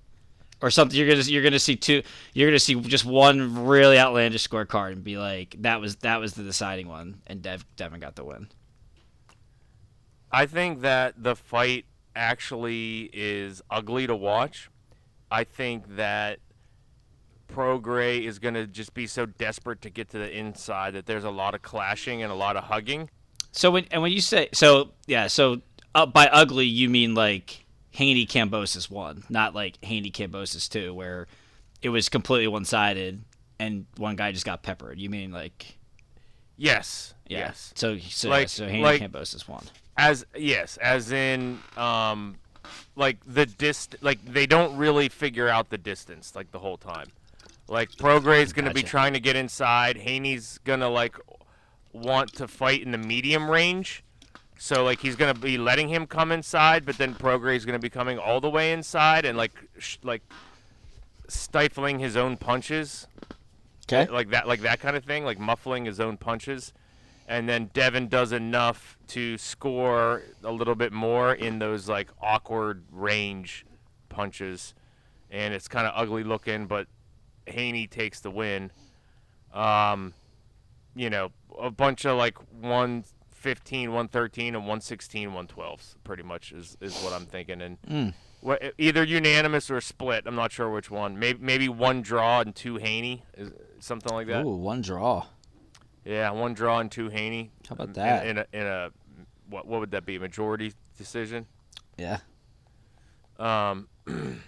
[0.62, 4.48] Or something you're gonna you're gonna see two you're gonna see just one really outlandish
[4.48, 8.16] scorecard and be like that was that was the deciding one and Dev Devin got
[8.16, 8.50] the win.
[10.32, 14.70] I think that the fight actually is ugly to watch.
[15.32, 16.40] I think that
[17.48, 21.24] Prograis is going to just be so desperate to get to the inside that there's
[21.24, 23.10] a lot of clashing and a lot of hugging.
[23.52, 25.62] So when and when you say so yeah so
[25.96, 31.28] uh, by ugly you mean like Haney Kambosos one, not like Haney Kambosos two, where
[31.82, 33.24] it was completely one sided
[33.60, 35.00] and one guy just got peppered.
[35.00, 35.78] You mean like
[36.58, 37.14] Yes.
[37.28, 37.40] yeah.
[37.40, 37.74] Yes.
[37.76, 39.66] So so Like- yeah, so Haney like- Kambosos one.
[39.98, 42.38] As yes, as in um
[42.96, 47.08] like the dist like they don't really figure out the distance like the whole time.
[47.68, 51.16] Like Prograis's going to be trying to get inside, Haney's going to like
[51.94, 54.04] want to fight in the medium range.
[54.62, 57.80] So like he's going to be letting him come inside, but then Prograis is going
[57.80, 60.22] to be coming all the way inside and like sh- like
[61.30, 63.08] stifling his own punches
[63.92, 64.12] Okay.
[64.12, 66.74] like that like that kind of thing, like muffling his own punches.
[67.28, 72.84] And then Devin does enough to score a little bit more in those like awkward
[72.92, 73.66] range
[74.10, 74.74] punches.
[75.32, 76.88] And it's kind of ugly looking, but
[77.48, 78.72] Haney takes the win.
[79.54, 80.14] Um,
[80.96, 82.36] you know, a bunch of like
[83.44, 87.62] 115, 113, and 116, 112s pretty much is, is what I'm thinking.
[87.62, 88.14] And Mm.
[88.42, 90.24] Wha- either unanimous or split.
[90.26, 91.18] I'm not sure which one.
[91.18, 94.46] Maybe maybe one draw and two Haney, is something like that.
[94.46, 95.26] Ooh, one draw.
[96.06, 97.52] Yeah, one draw and two Haney.
[97.68, 98.28] How about in- that?
[98.28, 98.90] In, a, in a
[99.50, 100.18] what what would that be?
[100.20, 101.48] Majority decision.
[101.98, 102.20] Yeah.
[103.38, 103.88] Um,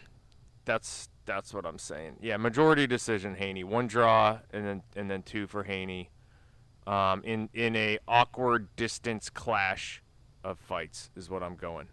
[0.65, 2.17] that's that's what I'm saying.
[2.21, 3.63] Yeah, majority decision Haney.
[3.63, 6.09] One draw and then and then two for Haney.
[6.87, 10.01] Um, in in a awkward distance clash
[10.43, 11.87] of fights is what I'm going.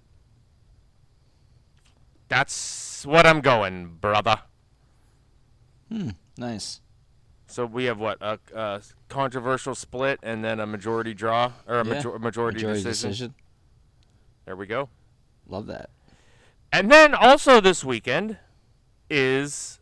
[2.29, 4.41] That's what I'm going, brother.
[5.91, 6.11] Hmm.
[6.37, 6.81] Nice.
[7.47, 11.87] So we have what a, a controversial split and then a majority draw or a
[11.87, 13.35] Yeah, major- majority, decision.
[14.45, 14.91] There we go.
[15.49, 15.89] Love that.
[16.71, 18.37] And then also this weekend
[19.09, 19.81] is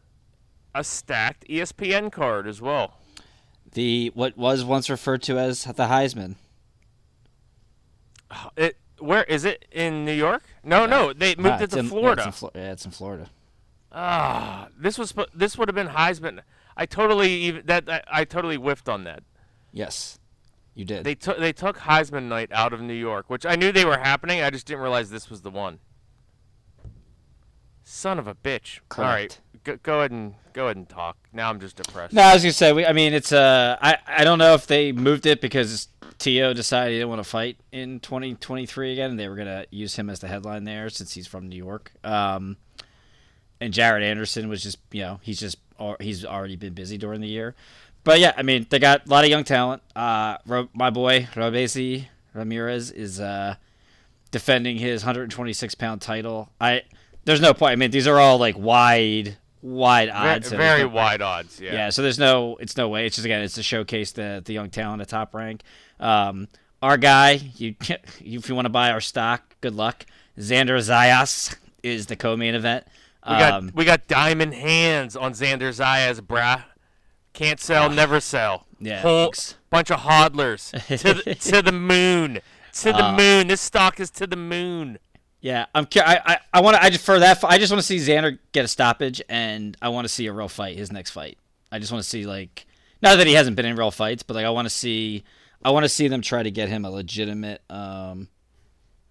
[0.74, 2.98] a stacked ESPN card as well.
[3.76, 6.36] The what was once referred to as the Heisman.
[8.56, 10.44] It where is it in New York?
[10.64, 12.22] No, no, they moved it to in- yeah, Florida.
[12.22, 13.30] it's in Flo- yeah, it's in Florida.
[13.92, 16.40] Ah, this was this would have been Heisman.
[16.74, 19.22] I totally even that I, I totally whiffed on that.
[19.72, 20.18] Yes,
[20.74, 21.04] you did.
[21.04, 23.98] They took they took Heisman night out of New York, which I knew they were
[23.98, 24.40] happening.
[24.40, 25.80] I just didn't realize this was the one.
[27.88, 28.80] Son of a bitch!
[28.98, 31.16] All right, go, go ahead and go ahead and talk.
[31.32, 32.12] Now I'm just depressed.
[32.12, 32.72] No, I was gonna say.
[32.72, 35.86] We, I mean, it's uh, I I don't know if they moved it because
[36.18, 39.94] Tio decided he didn't want to fight in 2023 again, and they were gonna use
[39.94, 41.92] him as the headline there since he's from New York.
[42.02, 42.56] Um,
[43.60, 45.58] and Jared Anderson was just you know he's just
[46.00, 47.54] he's already been busy during the year.
[48.02, 49.82] But yeah, I mean they got a lot of young talent.
[49.94, 50.38] Uh,
[50.74, 53.54] my boy Robeisy Ramirez is uh,
[54.32, 56.50] defending his 126 pound title.
[56.60, 56.82] I
[57.26, 57.72] there's no point.
[57.72, 60.50] I mean these are all like wide wide odds.
[60.50, 61.60] very no- wide odds.
[61.60, 61.72] Yeah.
[61.74, 61.90] yeah.
[61.90, 63.04] so there's no, it's no way.
[63.06, 65.62] It's just again, it's to showcase the the young talent at top rank.
[66.00, 66.48] Um,
[66.82, 67.74] our guy, you,
[68.20, 70.06] if you want to buy our stock, good luck.
[70.38, 72.86] Xander Zayas is the co-main event.
[73.26, 76.64] We got Um, we got diamond hands on Xander Zayas, brah.
[77.32, 78.66] Can't sell, never sell.
[78.78, 79.32] Yeah, Whole
[79.70, 82.40] bunch of hodlers to the, to the moon,
[82.74, 83.48] to the Uh, moon.
[83.48, 84.98] This stock is to the moon.
[85.46, 85.86] Yeah, I'm.
[85.94, 86.82] I I, I want to.
[86.82, 87.44] I just for that.
[87.44, 90.32] I just want to see Xander get a stoppage, and I want to see a
[90.32, 90.76] real fight.
[90.76, 91.38] His next fight.
[91.70, 92.66] I just want to see like,
[93.00, 95.22] not that he hasn't been in real fights, but like I want to see.
[95.62, 98.26] I want to see them try to get him a legitimate, um,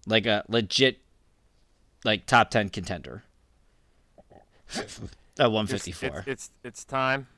[0.06, 0.98] like a legit,
[2.04, 3.22] like top ten contender.
[5.38, 7.28] At one It's, it's, it's it's time.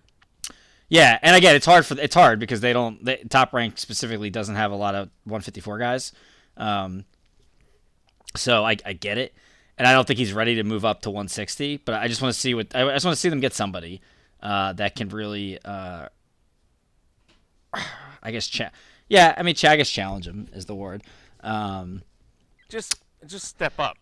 [0.89, 4.31] Yeah, and again, it's hard for it's hard because they don't they, top rank specifically
[4.31, 6.13] doesn't have a lot of 154 guys.
[6.57, 7.05] Um,
[8.37, 9.35] so I, I get it,
[9.77, 11.79] and I don't think he's ready to move up to 160.
[11.79, 14.01] But I just want to see what I just want to see them get somebody
[14.43, 16.09] uh, that can really, uh,
[18.23, 18.71] I guess, cha-
[19.09, 19.35] yeah.
[19.37, 21.03] I mean, ch- I guess challenge him is the word.
[21.41, 22.03] Um,
[22.69, 23.97] Just just step up.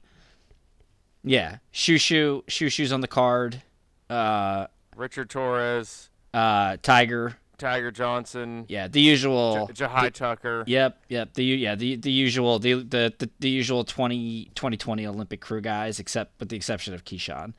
[1.25, 3.63] yeah, Shushu Shushu's on the card.
[4.09, 7.37] Uh, Richard Torrez, uh, Tiger.
[7.59, 9.69] Tiger Johnson, Yeah, the usual.
[9.73, 10.65] J- Jahi Tucker.
[10.67, 11.35] Yep, yep.
[11.35, 15.99] The yeah, the the usual the the the, the usual 20, 2020 Olympic crew guys,
[15.99, 17.55] except with the exception of Keyshawn,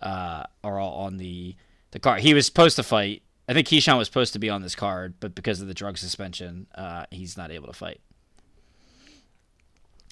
[0.00, 1.56] uh, are all on the
[1.92, 2.20] the card.
[2.20, 3.22] He was supposed to fight.
[3.48, 5.98] I think Keyshawn was supposed to be on this card, but because of the drug
[5.98, 8.00] suspension, uh, he's not able to fight.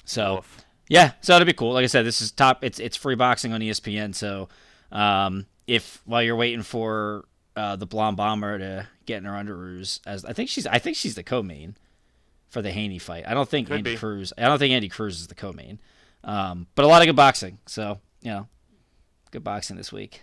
[0.05, 0.65] So Woof.
[0.89, 1.73] yeah, so it'll be cool.
[1.73, 2.63] Like I said, this is top.
[2.63, 4.13] It's it's free boxing on ESPN.
[4.15, 4.49] So
[4.91, 7.25] um, if while you're waiting for
[7.59, 10.95] uh, the blonde bomber to get in her underoos, as I think she's I think
[10.97, 11.75] she's the co-main
[12.49, 13.25] for the Haney fight.
[13.27, 13.97] I don't think Could Andy be.
[13.97, 14.31] Cruz.
[14.37, 15.79] I don't think Andy Cruz is the co-main.
[16.23, 17.59] Um, but a lot of good boxing.
[17.65, 18.47] So you know,
[19.31, 20.21] good boxing this week.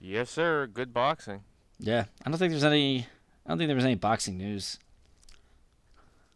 [0.00, 0.66] Yes, sir.
[0.66, 1.40] Good boxing.
[1.78, 3.06] Yeah, I don't think there's any.
[3.44, 4.78] I don't think there was any boxing news.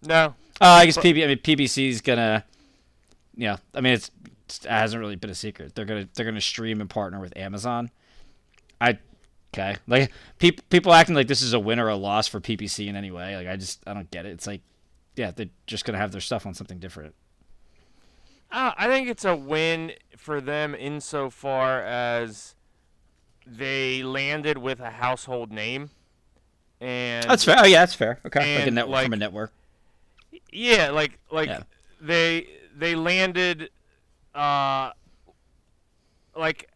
[0.03, 1.23] No, Uh, I guess PB.
[1.25, 2.45] I mean PBC's gonna.
[3.37, 4.09] Yeah, I mean it's,
[4.47, 5.75] it's- it hasn't really been a secret.
[5.75, 7.91] They're gonna they're gonna stream and partner with Amazon.
[8.81, 8.99] I
[9.53, 12.87] okay like people people acting like this is a win or a loss for PBC
[12.87, 13.37] in any way.
[13.37, 14.31] Like I just I don't get it.
[14.31, 14.63] It's like
[15.17, 17.15] yeah they're just gonna have their stuff on something different.
[18.53, 22.57] Uh, I think it's a win for them insofar as
[23.47, 25.91] they landed with a household name,
[26.81, 27.57] and That's fair.
[27.61, 28.19] Oh yeah, that's fair.
[28.27, 29.53] Okay, like a network from a network.
[30.53, 31.63] yeah, like like Yeah.
[32.01, 33.71] they they landed,
[34.35, 34.91] uh,
[36.37, 36.69] like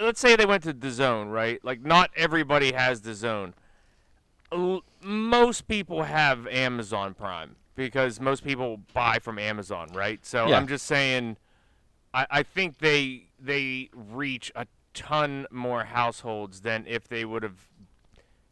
[0.00, 1.62] let's say they went to the zone, right?
[1.64, 3.54] Like not everybody has the zone.
[4.52, 10.24] L- most people have Amazon Prime because most people buy from Amazon, right?
[10.26, 10.56] So Yeah.
[10.56, 11.36] I'm just saying,
[12.12, 17.58] I, I think they they reach a ton more households than if they would have,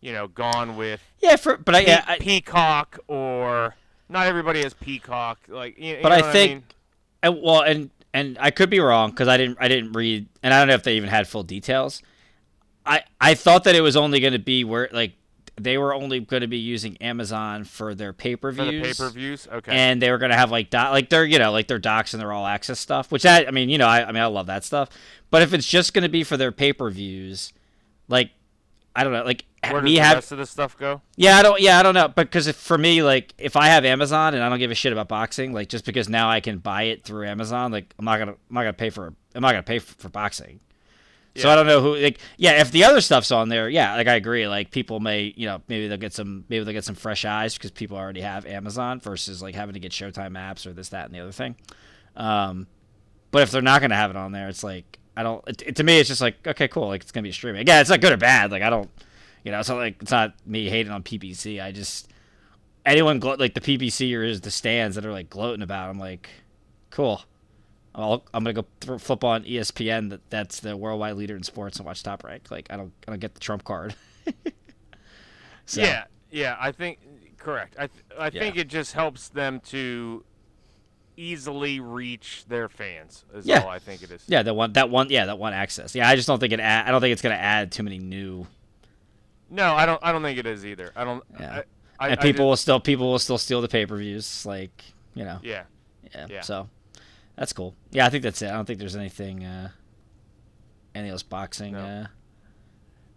[0.00, 3.74] you know, gone with Yeah, for but I, Pe- yeah, I, Peacock or
[4.08, 5.40] not everybody has Peacock.
[5.48, 6.62] Like, you, you But know I think- mean?
[7.20, 10.52] And, well, and and I could be wrong because I didn't I didn't read, and
[10.52, 12.02] I don't know if they even had full details.
[12.84, 15.12] I I thought that it was only going to be where like
[15.56, 19.10] they were only going to be using Amazon for their pay per views, pay per
[19.10, 19.48] views.
[19.50, 19.72] Okay.
[19.72, 22.14] and they were going to have like doc, like their you know like their docs
[22.14, 23.12] and their all access stuff.
[23.12, 24.88] Which I I mean you know I I mean I love that stuff.
[25.30, 27.52] But if it's just going to be for their pay per views,
[28.08, 28.30] like
[28.98, 31.02] I don't know like Where does me the have rest of this stuff go?
[31.16, 31.60] yeah, I don't.
[31.60, 32.08] Yeah, I don't know.
[32.08, 34.74] But because if, for me, like, if I have Amazon and I don't give a
[34.74, 38.04] shit about boxing, like, just because now I can buy it through Amazon, like, I'm
[38.04, 40.60] not gonna, I'm not gonna pay for, I'm not gonna pay for, for boxing.
[41.36, 41.52] So Yeah.
[41.52, 42.60] I don't know who, like, yeah.
[42.60, 44.48] If the other stuff's on there, yeah, like I agree.
[44.48, 47.54] Like, people may, you know, maybe they'll get some, maybe they'll get some fresh eyes
[47.54, 51.06] because people already have Amazon versus like having to get Showtime apps or this, that,
[51.06, 51.54] and the other thing.
[52.16, 52.66] Um,
[53.30, 55.42] but if they're not gonna have it on there, it's like I don't.
[55.48, 56.86] It, to me, it's just like okay, cool.
[56.88, 57.60] Like it's gonna be streaming.
[57.60, 58.52] Again, it's not good or bad.
[58.52, 58.88] Like I don't,
[59.44, 61.60] you know, it's not like it's not me hating on PBC.
[61.62, 62.08] I just
[62.86, 65.90] anyone glo- like the pbc PBCers, the stands that are like gloating about.
[65.90, 66.30] I'm like,
[66.90, 67.22] cool.
[67.94, 70.10] I'll, I'm gonna go th- flip on ESPN.
[70.10, 72.48] That that's the worldwide leader in sports and watch Top Rank.
[72.50, 73.94] Like I don't I don't get the Trump card.
[75.66, 76.56] So, Yeah, yeah.
[76.58, 76.98] I think
[77.36, 77.74] correct.
[77.78, 78.40] I th- I Yeah.
[78.40, 80.24] think it just helps them to
[81.18, 83.24] easily reach their fans.
[83.34, 83.60] Is Yeah.
[83.62, 84.22] all I think it is.
[84.28, 85.94] Yeah, that one, that one, yeah, that one access.
[85.94, 86.60] Yeah, I just don't think it.
[86.60, 88.46] Add, I don't think it's gonna add too many new.
[89.50, 89.98] No, I don't.
[90.02, 90.92] I don't think it is either.
[90.94, 91.24] I don't.
[91.38, 91.62] Yeah.
[92.00, 94.46] I, and people will still people will still steal the pay per views.
[94.46, 95.64] Like you know, yeah.
[96.14, 96.40] yeah, Yeah.
[96.42, 96.68] So
[97.36, 97.74] that's cool.
[97.90, 98.48] Yeah, I think that's it.
[98.48, 99.44] I don't think there's anything.
[99.44, 99.70] uh
[100.94, 101.72] Any else boxing?
[101.72, 101.80] No.
[101.80, 102.06] Uh,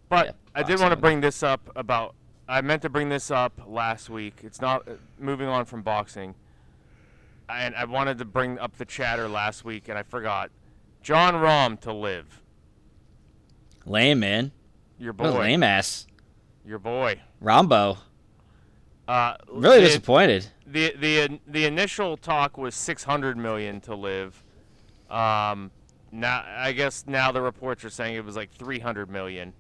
[0.09, 2.15] But Yeah, I did want to bring this up about.
[2.47, 4.39] I meant to bring this up last week.
[4.43, 6.35] It's not uh, moving on from boxing.
[7.51, 10.51] And I wanted to bring up the chatter last week, and I forgot.
[11.01, 12.41] Jon Rahm to LIV.
[13.85, 14.51] lame man.
[14.99, 15.31] Your boy.
[15.39, 16.05] lame ass.
[16.65, 17.19] Your boy.
[17.39, 17.97] Rambo.
[19.07, 20.47] Uh, Really the, disappointed.
[20.67, 24.43] the the the initial talk was 600 million to LIV.
[25.09, 25.71] Um,
[26.11, 29.53] now I guess now the reports are saying it was like 300 million.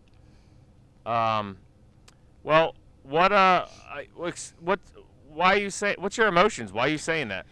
[1.05, 1.57] Um,
[2.43, 4.79] well, what uh, I, what?
[5.33, 5.95] Why you say?
[5.97, 6.71] What's your emotions?
[6.71, 7.45] Why are you saying that?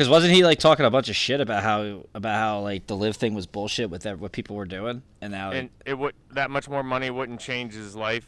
[0.00, 2.96] Because wasn't he like talking a bunch of shit about how about how like the
[2.96, 6.14] LIV thing was bullshit with ev- what people were doing, and now And it would
[6.30, 8.26] that much more money wouldn't change his life.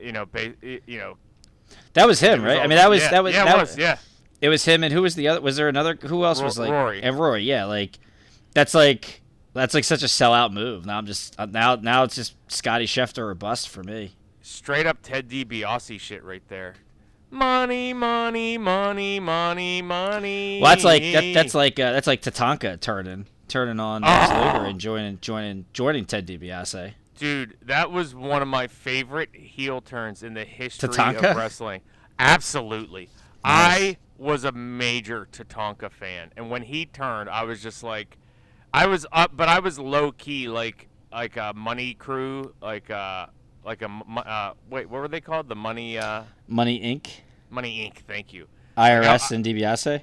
[0.00, 1.16] You know, ba- you know.
[1.94, 2.60] that was him, right?
[2.60, 3.98] I mean, that was yeah, that was yeah, that it was yeah.
[4.40, 5.40] It was him, and who was the other?
[5.40, 5.98] Was there another?
[6.00, 7.02] Who else Ro- was like Rory.
[7.02, 7.98] And Rory, yeah, like
[8.54, 9.20] that's like
[9.52, 10.86] that's like such a sellout move.
[10.86, 14.14] Now I'm just uh, now now it's just Scottie Scheffler or bust for me.
[14.42, 16.76] Straight up Ted DiBiase shit right there.
[17.30, 20.58] Money, money, money, money, money.
[20.60, 24.52] Well, that's like that, that's like uh, that's like Tatanka turning turning on Lex Ah.
[24.54, 26.94] Luger and joining joining joining Ted DiBiase.
[27.16, 31.30] Dude, that was one of my favorite heel turns in the history Tatanka?
[31.30, 31.82] of wrestling.
[32.18, 33.10] Absolutely.
[33.44, 38.18] I was a major Tatanka fan, and when he turned, I was just like,
[38.74, 43.26] I was up, but I was low key, like like a money crew, like uh
[43.64, 45.48] like a uh wait, what were they called?
[45.48, 47.08] The money uh Money Inc.
[47.50, 47.98] Money Inc.
[48.06, 48.46] Thank you.
[48.76, 50.02] IRS I- and DiBiase.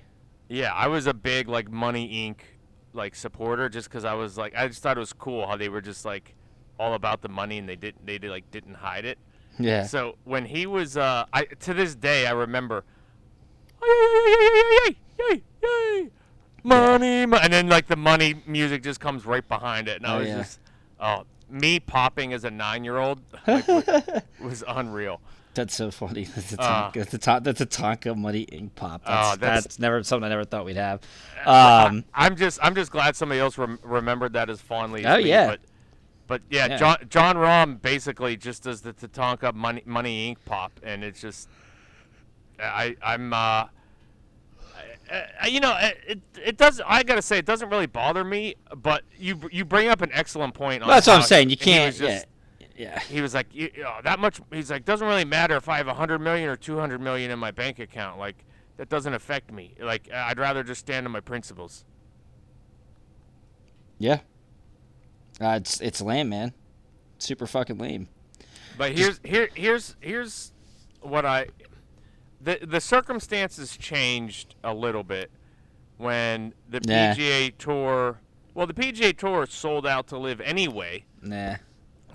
[0.49, 2.39] Yeah, I was a big like Money Inc.
[2.93, 5.69] like supporter just because I was like I just thought it was cool how they
[5.69, 6.35] were just like
[6.79, 9.17] all about the money and they didn't they did, like didn't hide it.
[9.59, 9.87] Yeah.
[9.87, 12.83] So when he was, uh, I to this day I remember,
[13.83, 16.09] yay, yay, yay,
[16.63, 20.15] money, mo-" and then like the money music just comes right behind it, and I
[20.15, 20.37] Oh, was yeah.
[20.37, 20.59] just,
[20.99, 23.67] oh, me popping as a nine-year-old like,
[24.41, 25.21] was unreal.
[25.53, 26.23] That's so funny.
[26.35, 29.03] That's a Uh, Tonka, that's a Ton- that's a Tonka Money Inc pop.
[29.05, 31.01] That's, that's- that's never something I never thought we'd have.
[31.45, 35.03] I- Um, I'm just, I'm just glad somebody else rem- remembered that as fondly.
[35.05, 35.47] Oh, me, yeah.
[35.47, 35.59] But,
[36.27, 36.77] but yeah, Yeah.
[36.77, 40.37] Jon Jon Rahm basically just does the Tatanka Money Money Inc.
[40.45, 41.49] pop, and it's just,
[42.59, 43.65] I I'm uh.
[45.11, 46.81] Uh, you know, it, it does.
[46.85, 48.55] I gotta say, it doesn't really bother me.
[48.75, 50.83] But you you bring up an excellent point.
[50.83, 51.49] On well, that's what I'm saying.
[51.49, 51.95] You can't.
[51.95, 52.23] just- yeah.
[52.77, 52.99] Yeah.
[52.99, 54.39] He was like, you, know, that much.
[54.51, 57.31] He's like, doesn't really matter if I have a hundred million or two hundred million
[57.31, 58.19] in my bank account.
[58.19, 58.45] Like,
[58.77, 59.73] that doesn't affect me.
[59.79, 61.85] Like, I'd rather just stand on my principles.
[63.97, 64.19] Yeah.
[65.41, 66.53] Uh, it's it's lame, man.
[67.17, 68.09] Super fucking lame.
[68.77, 70.51] But here's here here's here's
[71.01, 71.47] what I
[72.41, 75.31] the the circumstances changed a little bit
[75.97, 77.13] when the Yeah.
[77.15, 78.19] PGA Tour.
[78.53, 81.05] Well, the PGA Tour sold out to LIV anyway.
[81.21, 81.55] Nah.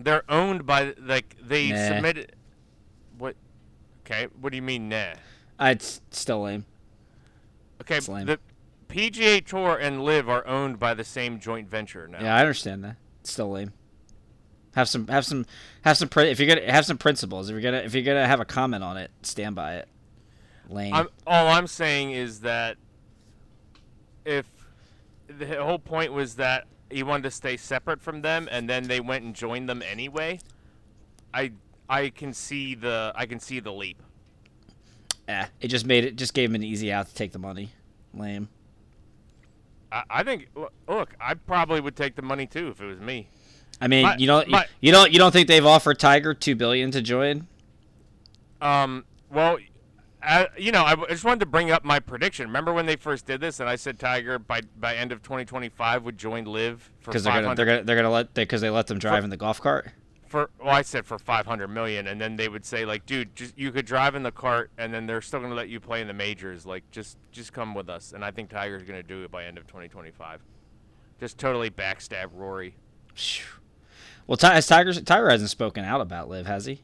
[0.00, 1.88] They're owned by like they Nah.
[1.88, 2.34] submitted.
[3.18, 3.36] What?
[4.04, 5.14] Okay, what do you mean, nah?
[5.60, 6.64] Uh, it's still lame.
[7.80, 8.26] Okay, It's lame.
[8.26, 8.38] the
[8.88, 12.20] PGA Tour and LIV are owned by the same joint venture now.
[12.20, 12.96] Yeah, I understand that.
[13.20, 13.72] It's still lame.
[14.74, 15.46] Have some have some
[15.82, 17.48] have some if you're gonna have some principles.
[17.48, 19.88] If you're gonna if you're gonna have a comment on it, stand by it.
[20.72, 20.94] Lame.
[20.94, 22.76] I'm, all I'm saying is that
[24.24, 24.46] if
[25.28, 29.00] the whole point was that he wanted to stay separate from them, and then they
[29.00, 30.38] went and joined them anyway,
[31.32, 31.52] I
[31.88, 34.02] I can see the I can see the leap.
[35.28, 37.70] Eh, it just made it just gave him an easy out to take the money.
[38.14, 38.48] Lame.
[39.90, 40.48] I, I think
[40.88, 43.28] look, I probably would take the money too if it was me.
[43.80, 46.54] I mean, My- you don't my- you don't you don't think they've offered Tiger two
[46.54, 47.46] billion to join?
[48.60, 49.58] Um, well,
[50.22, 52.46] uh, you know, I, w- I just wanted to bring up my prediction.
[52.46, 56.04] Remember when they first did this, and I said Tiger by by end of 2025
[56.04, 58.86] would join LIV for Because they're gonna they're gonna they're gonna let because they let
[58.86, 59.90] them drive in the golf cart.
[60.26, 63.58] for well, I said for 500 million, and then they would say like, dude, just
[63.58, 66.06] you could drive in the cart, and then they're still gonna let you play in
[66.08, 66.64] the majors.
[66.66, 69.58] Like, just just come with us, and I think Tiger's gonna do it by end
[69.58, 70.40] of 2025.
[71.20, 72.74] Just totally backstab Rory.
[74.26, 76.82] Well, Tiger Tiger hasn't spoken out about LIV, has he?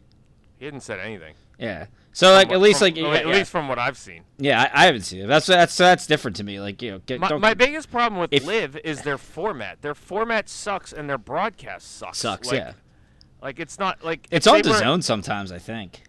[0.58, 1.34] He hadn't said anything.
[1.58, 1.86] Yeah.
[2.18, 3.32] So like at least from- like yeah, at yeah.
[3.32, 4.24] least from what I've seen.
[4.38, 5.28] Yeah, I, I haven't seen it.
[5.28, 6.58] That's that's that's different to me.
[6.58, 9.82] Like you know, get, My, don't, my biggest problem with if- LIV is their format.
[9.82, 12.18] Their format sucks, and their broadcast sucks.
[12.18, 12.48] sucks.
[12.48, 12.72] Like, yeah,
[13.40, 15.52] Like it's not like it's on the zone sometimes.
[15.52, 16.02] I think.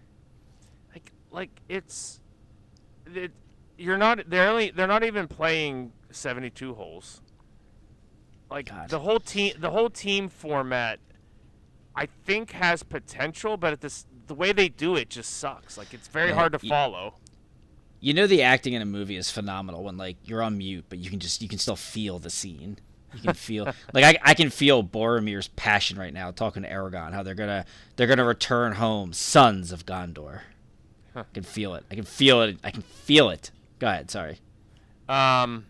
[0.96, 2.20] Like like it's
[3.14, 3.32] it,
[3.78, 7.22] you're not they're only they're not even playing 72 holes.
[8.50, 8.90] Like God.
[8.90, 11.00] the whole team the whole team format
[11.96, 15.78] I think has potential, but at this the way they do it just sucks.
[15.78, 17.16] Like it's very Yeah, hard to y- follow.
[18.02, 21.00] You know the acting in a movie is phenomenal when like you're on mute, but
[21.00, 22.80] you can just you can still feel the scene.
[23.12, 27.14] You can feel like I, I can feel Boromir's passion right now talking to Aragorn
[27.14, 27.66] how they're gonna
[27.98, 30.42] they're gonna return home, sons of Gondor.
[31.16, 31.86] I can feel it.
[31.92, 32.60] I can feel it.
[32.64, 33.52] I can feel it.
[33.80, 34.12] Go ahead.
[34.12, 34.40] Sorry.
[35.08, 35.66] Um,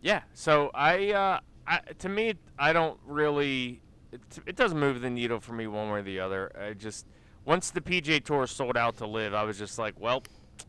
[0.00, 0.22] yeah.
[0.34, 3.82] So I, uh, I to me, I don't really.
[4.12, 6.52] It, it doesn't move the needle for me one way or the other.
[6.60, 7.06] I just
[7.46, 10.22] once the PJ Tour sold out to LIV, I was just like, well,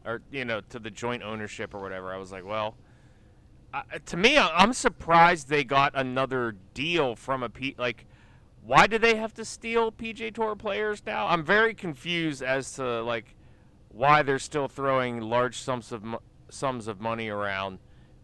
[0.05, 2.13] or you know, to the joint ownership or whatever.
[2.13, 2.75] I was like, well.
[3.73, 7.75] I to me, I- I'm surprised they got another deal from a P.
[7.77, 8.05] Like,
[8.63, 11.27] why do they have to steal PJ Tour players now?
[11.27, 13.35] I'm very confused as to like
[13.89, 17.79] why they're still throwing large sums of mo- sums of money around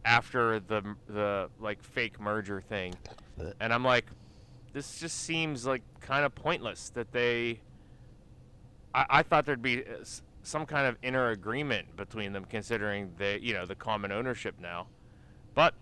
[0.06, 2.94] after the the like fake merger thing,
[3.42, 4.06] uh, and I'm like,
[4.72, 7.60] this just seems like kind of pointless that they.
[8.94, 10.04] I, I thought there'd be uh,
[10.44, 14.88] some kind of inner agreement between them, considering the you know the common ownership now,
[15.54, 15.74] but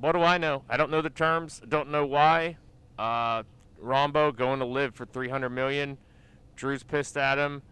[0.00, 0.64] what do I know?
[0.68, 1.62] I don't know the terms.
[1.68, 2.56] Don't know why.
[2.98, 3.44] Uh,
[3.82, 5.98] Rombo going to LIV for 300 million.
[6.56, 7.62] Drew's pissed at him.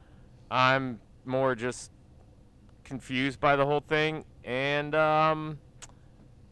[0.50, 1.90] I'm more just
[2.84, 4.24] confused by the whole thing.
[4.44, 5.58] And um,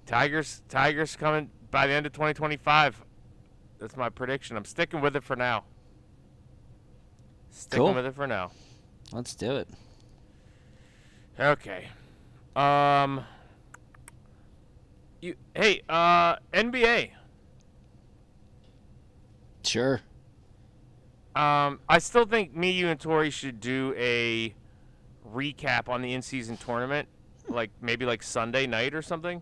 [0.06, 3.04] Tigers, Tigers coming by the end of 2025.
[3.78, 4.56] That's my prediction.
[4.56, 5.64] I'm sticking with it for now.
[7.50, 7.94] Sticking Cool.
[7.94, 8.50] with it for now.
[9.12, 9.68] Let's do it.
[11.38, 11.88] Okay.
[12.56, 13.24] Um.
[15.20, 17.10] You hey uh NBA.
[19.64, 20.00] Sure.
[21.36, 24.52] Um, I still think me, you, and Tori should do a
[25.32, 27.08] recap on the in-season tournament,
[27.48, 29.40] like maybe like Sunday night or something.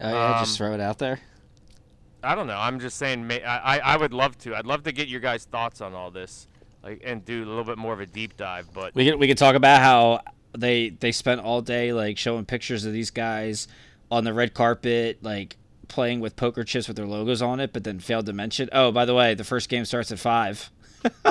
[0.00, 1.20] Oh yeah, just Um, throw it out there.
[2.22, 2.58] I don't know.
[2.58, 3.26] I'm just saying.
[3.26, 4.54] May, I, I I would love to.
[4.54, 6.46] I'd love to get your guys' thoughts on all this,
[6.82, 8.68] like, and do a little bit more of a deep dive.
[8.72, 10.20] But We could we could talk about how
[10.56, 13.68] they they spent all day like showing pictures of these guys
[14.10, 15.56] on the red carpet, like
[15.88, 18.68] playing with poker chips with their logos on it, but then failed to mention.
[18.72, 20.70] Oh, by the way, the first game starts at five.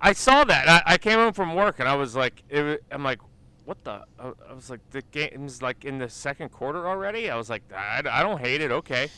[0.00, 0.68] I saw that.
[0.68, 3.20] I, I came home from work and I was like, it, I'm like,
[3.64, 4.04] what the?
[4.18, 7.30] I, I was like, the game's like in the second quarter already.
[7.30, 8.70] I was like, I, I don't hate it.
[8.70, 9.08] Okay.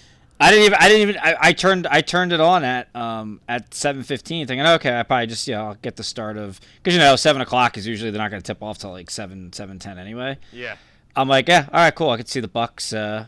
[0.40, 0.78] I didn't even.
[0.80, 1.20] I didn't even.
[1.22, 1.86] I, I turned.
[1.88, 5.62] I turned it on at um at seven fifteen, thinking, okay, I probably just yeah,
[5.62, 8.40] I'll get the start of because you know seven o'clock is usually they're not going
[8.42, 10.38] to tip off till like seven seven ten anyway.
[10.52, 10.76] Yeah.
[11.16, 12.10] I'm like, yeah, all right, cool.
[12.10, 13.26] I could see the Bucks, uh,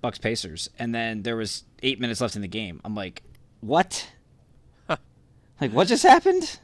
[0.00, 2.80] Bucks Pacers, and then there was eight minutes left in the game.
[2.84, 3.22] I'm like,
[3.60, 4.10] what?
[4.88, 6.58] like, what just happened?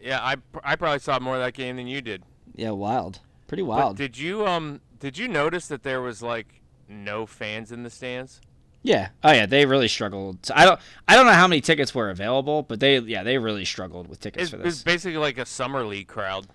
[0.00, 0.20] Yeah.
[0.20, 2.22] I, I probably saw more of that game than you did.
[2.54, 3.96] Yeah, wild, pretty But wild.
[3.96, 8.40] did you um did you notice that there was like no fans in the stands?
[8.82, 10.38] Yeah, oh yeah, they really struggled.
[10.54, 13.64] I don't, I don't know how many tickets were available, but they, yeah, they really
[13.64, 14.82] struggled with tickets It, for it was this.
[14.84, 16.46] basically like a summer league crowd.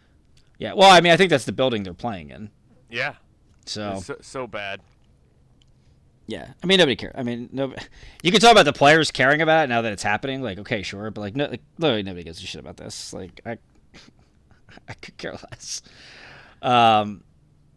[0.57, 2.49] Yeah, well, I mean, I think that's the building they're playing in.
[2.89, 3.15] Yeah.
[3.65, 4.81] So so, so bad.
[6.27, 7.13] yeah, I mean, nobody cares.
[7.15, 7.73] I mean, no,
[8.23, 10.41] you can talk about the players caring about it now that it's happening.
[10.41, 13.11] Like, okay, sure, but like, no, like, literally nobody gives a shit about this.
[13.13, 13.57] Like, I,
[14.89, 15.81] I could care less.
[16.61, 17.23] Um,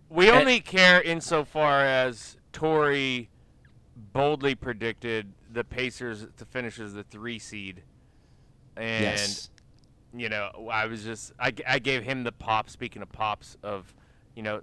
[0.09, 0.39] We Eh.
[0.39, 3.29] only care insofar as Tory
[4.13, 7.83] boldly predicted the Pacers to finish as the three seed,
[8.77, 9.51] and yes.
[10.15, 12.71] you know I was just I, I gave him the pop.
[12.71, 13.95] Speaking of pops, of
[14.35, 14.63] you know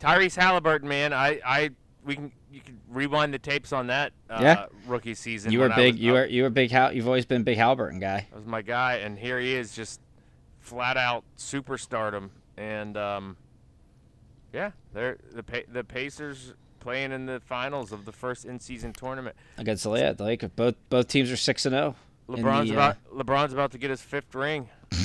[0.00, 1.70] Tyrese Halliburton, man, I I
[2.04, 4.66] we can you can rewind the tapes on that uh, Yeah.
[4.86, 5.50] rookie season.
[5.52, 5.94] You were big.
[5.94, 6.70] was- you were you were big.
[6.70, 8.26] Hal, you've always been big Halliburton guy.
[8.30, 10.00] That was my guy, and here he is, just
[10.60, 12.30] flat out superstardom.
[12.56, 13.36] And um,
[14.52, 16.54] yeah, they're the pa- the Pacers
[16.84, 19.34] playing in the finals of the first in-season tournament.
[19.58, 20.50] against the the Lakers.
[20.54, 21.96] Both both teams are six and zero.
[22.28, 24.68] LeBron's the, uh, about LeBron's about to get his fifth ring.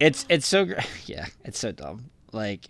[0.00, 0.66] It's it's so
[1.06, 2.10] yeah, it's so dumb.
[2.32, 2.66] Like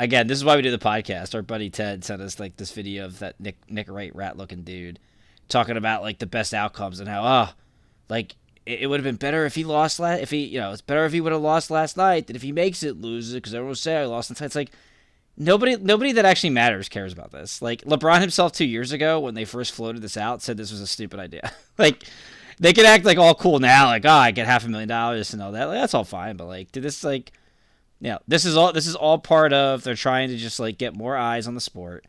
[0.00, 1.34] again, this is why we do the podcast.
[1.34, 4.62] Our buddy Ted sent us like this video of that Nick Nick Wright rat looking
[4.62, 4.98] dude
[5.48, 7.54] talking about like the best outcomes and how oh
[8.08, 10.72] like it, it would have been better if he lost last if he you know
[10.72, 13.34] it's better if he would have lost last night than if he makes it loses
[13.34, 14.46] because everyone will say I lost last night.
[14.46, 14.72] It's like
[15.36, 17.62] nobody nobody that actually matters cares about this.
[17.62, 20.80] Like LeBron himself two years ago when they first floated this out said this was
[20.80, 21.52] a stupid idea.
[21.78, 22.04] like
[22.58, 25.32] they could act like all cool now, like oh I get half a million dollars
[25.32, 25.64] and all that.
[25.66, 27.32] Like, that's all fine, but like did this like
[28.00, 30.94] yeah this is all this is all part of they're trying to just like get
[30.94, 32.06] more eyes on the sport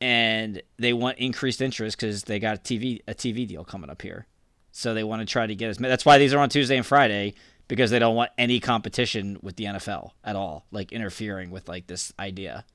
[0.00, 4.02] and they want increased interest because they got a TV a TV deal coming up
[4.02, 4.26] here.
[4.74, 6.76] So they want to try to get as ma- that's why these are on Tuesday
[6.76, 7.34] and Friday
[7.72, 11.86] because they don't want any competition with the NFL at all, like interfering with like
[11.86, 12.66] this idea.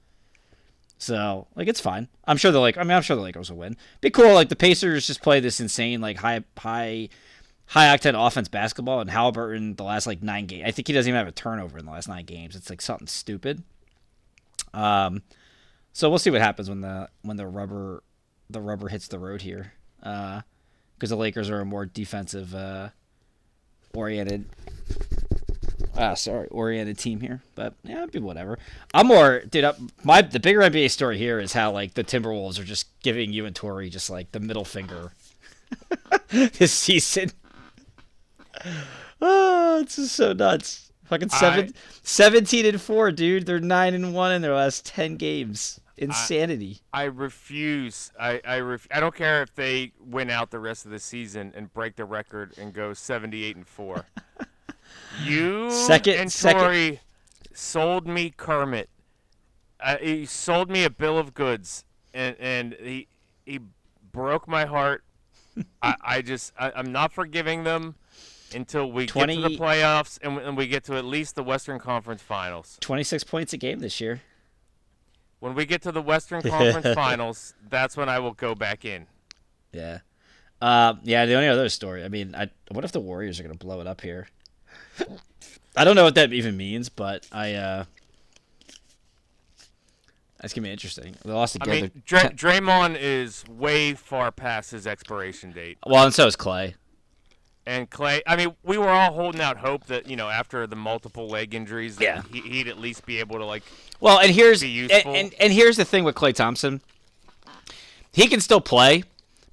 [0.98, 2.08] So like it's fine.
[2.26, 3.78] I'm sure the like I mean I'm sure the Lakers will win.
[4.02, 7.10] Be cool like the Pacers just play this insane like high high
[7.68, 10.64] high octane offense basketball, and Halliburton the last like nine games.
[10.66, 12.56] I think he doesn't even have a turnover in the last nine games.
[12.56, 13.62] It's like something stupid.
[14.74, 15.22] Um,
[15.94, 18.02] so we'll see what happens when the when the rubber
[18.50, 22.90] the rubber hits the road here, because the Lakers are a more defensive uh,
[23.98, 24.46] oriented.
[25.98, 28.60] Ah, sorry, oriented team here, but yeah, it'd be whatever.
[28.94, 29.64] I'm more, dude.
[29.64, 29.74] I,
[30.04, 33.46] my the bigger NBA story here is how like the Timberwolves are just giving you
[33.48, 35.12] and Tori just like the middle finger
[36.30, 37.32] this season.
[39.20, 40.92] Oh, it's just so nuts.
[41.06, 43.48] Fucking seven, I- 17 and four, dude.
[43.48, 45.80] They're nine and one in their last ten games.
[45.98, 46.80] Insanity.
[46.94, 48.12] I refuse.
[48.20, 51.54] I I, ref, I don't care if they win out the rest of the season
[51.56, 54.06] and break the record and go 78 and 4.
[55.24, 57.00] you Second- and second-
[57.54, 58.90] sold me Kermit.
[59.80, 61.84] Uh, he sold me a bill of goods
[62.14, 63.08] and and he
[63.46, 63.60] he
[64.12, 65.04] broke my heart.
[65.82, 67.96] I, I just I, I'm not forgiving them
[68.56, 71.44] until we get to the playoffs and, we- and we get to at least the
[71.44, 72.78] Western Conference Finals.
[72.82, 74.22] Twenty six points a game this year.
[75.40, 79.08] When we get to the Western Conference Finals, that's when I will go back in.
[79.72, 80.00] Yeah.
[80.62, 83.56] Uh, yeah, the only other story, I mean, I what if the Warriors are going
[83.56, 84.28] to blow it up here?
[85.76, 87.86] I don't know what that even means, but I uh
[90.42, 91.16] That's going to be interesting.
[91.24, 96.14] They lost I mean, Dra- Draymond is way far past his expiration date, well, and
[96.14, 96.74] so is Klay.
[97.68, 98.22] And Klay.
[98.26, 101.54] I mean, we were all holding out hope that you know after the multiple leg
[101.54, 102.22] injuries, that Yeah.
[102.32, 103.62] he, he'd at least be able to like.
[104.00, 106.80] Well, and here's Be and, and and here's the thing with Klay Thompson.
[108.14, 109.04] He can still play,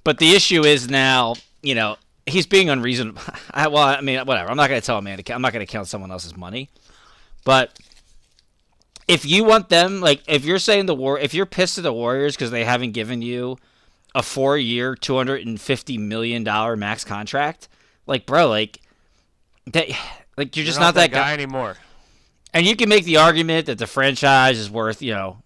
[0.05, 3.21] but the issue is now, you know, he's being unreasonable.
[3.51, 4.49] I, well, I mean, whatever.
[4.49, 5.33] I'm not going to tell a man to.
[5.33, 6.69] I'm not going to count someone else's money,
[7.43, 7.77] but
[9.07, 11.93] if you want them, like, if you're saying the war, if you're pissed at the
[11.93, 13.57] Warriors because they haven't given you
[14.15, 17.67] a four-year, two hundred and fifty million dollar max contract,
[18.07, 18.81] like, bro, like,
[19.67, 19.87] that,
[20.37, 21.77] like, you're just You're not, that guy anymore.
[22.53, 25.37] and you can make the argument that the franchise is worth, you know,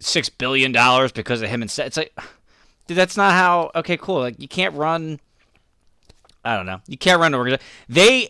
[0.00, 1.86] six billion dollars because of him and Seth.
[1.88, 2.16] It's like,
[2.86, 3.70] dude, that's not how.
[3.74, 4.20] Okay, cool.
[4.20, 5.18] Like you can't run.
[6.44, 6.80] I don't know.
[6.86, 7.66] You can't run an organization.
[7.88, 8.28] They,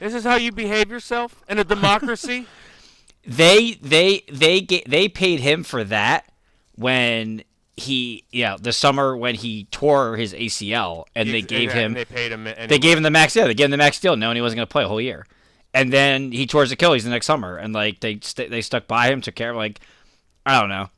[0.00, 2.46] This is how you behave yourself in a democracy.
[3.26, 6.30] they, they, they get they paid him for that
[6.76, 7.42] when
[7.76, 12.04] he, yeah, the summer when he tore his ACL, and they gave and him They
[12.04, 12.46] paid him.
[12.46, 13.36] And They gave him the max.
[13.36, 15.00] Yeah, they gave him the max deal, knowing he wasn't going to play a whole
[15.00, 15.26] year.
[15.74, 18.86] And then he tore his Achilles the next summer, and like they st- they stuck
[18.86, 19.56] by him, took care of.
[19.56, 19.80] Like
[20.46, 20.88] I don't know.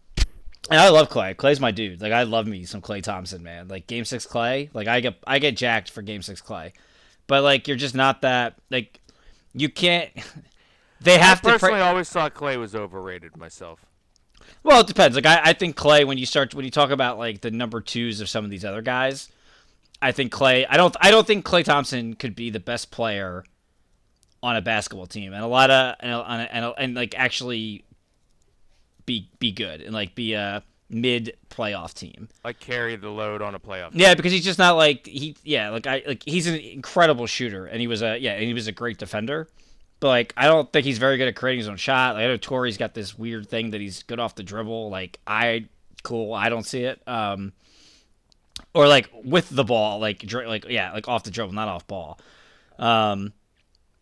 [0.70, 1.34] And I love Klay.
[1.34, 2.00] Klay's my dude.
[2.00, 3.66] Like I love me some Klay Thompson, man.
[3.68, 4.68] Like Game Six Klay.
[4.72, 6.72] Like I get I get jacked for Game Six Klay,
[7.26, 8.54] but like you're just not that.
[8.70, 9.00] Like
[9.52, 10.10] you can't.
[11.00, 11.50] They I have to.
[11.50, 13.86] personally Pre- always thought Klay was overrated myself.
[14.62, 15.16] Well, it depends.
[15.16, 17.80] Like I, I think Klay, when you start when you talk about like the number
[17.80, 19.28] twos of some of these other guys,
[20.00, 20.66] I think Klay.
[20.68, 20.94] I don't.
[21.00, 23.44] I don't think Klay Thompson could be the best player
[24.42, 27.84] on a basketball team, and a lot of and and, and, and like actually
[29.06, 32.28] be be good and like be a mid playoff team.
[32.44, 33.90] Like carry the load on a playoff.
[33.92, 35.36] Yeah, because he's just not like he.
[35.44, 38.54] Yeah, like I like he's an incredible shooter, and he was a yeah, and he
[38.54, 39.48] was a great defender.
[40.00, 42.14] But like, I don't think he's very good at creating his own shot.
[42.14, 44.90] Like, I know Torrey's got this weird thing that he's good off the dribble.
[44.90, 45.66] Like, I
[46.02, 47.02] cool, I don't see it.
[47.06, 47.52] Um,
[48.74, 52.18] or like with the ball, like like yeah, like off the dribble, not off ball.
[52.78, 53.32] Um,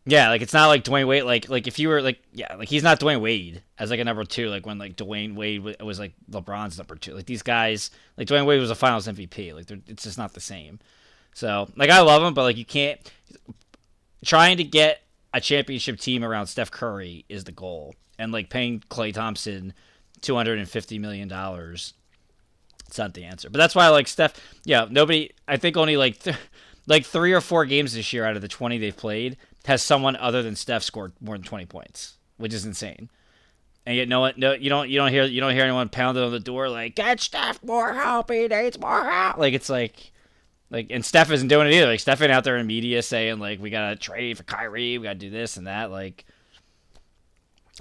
[0.04, 1.24] yeah, like it's not like Dwyane Wade.
[1.24, 4.04] Like like if you were like yeah, like he's not Dwyane Wade as like a
[4.04, 4.48] number two.
[4.48, 7.14] Like when like Dwyane Wade wa- was like LeBron's number two.
[7.14, 9.54] Like these guys, like Dwyane Wade was a Finals MVP.
[9.54, 10.78] Like it's just not the same.
[11.34, 13.00] So like I love him, but like you can't
[14.24, 15.02] trying to get
[15.36, 19.74] a championship team around Steph Curry is the goal, and like paying Klay Thompson
[20.22, 21.92] two hundred and fifty million dollars.
[22.88, 24.40] It's not the answer, but that's why I like Steph.
[24.64, 25.30] Yeah, nobody.
[25.46, 26.38] I think only like th-
[26.86, 30.16] like three or four games this year out of the twenty they've played has someone
[30.16, 33.10] other than Steph scored more than twenty points, which is insane.
[33.84, 36.24] And yet, no one, no, you don't, you don't hear, you don't hear anyone pounding
[36.24, 38.30] on the door like, "Get Steph more help.
[38.30, 40.12] He needs more help." Like it's like,
[40.70, 41.86] like, and Steph isn't doing it either.
[41.86, 44.98] Like Steph ain't out there in media saying like, "We gotta trade for Kyrie.
[44.98, 46.24] We gotta do this and that." Like,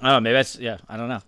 [0.00, 0.20] I don't know.
[0.20, 0.78] Maybe that's yeah.
[0.88, 1.22] I don't know.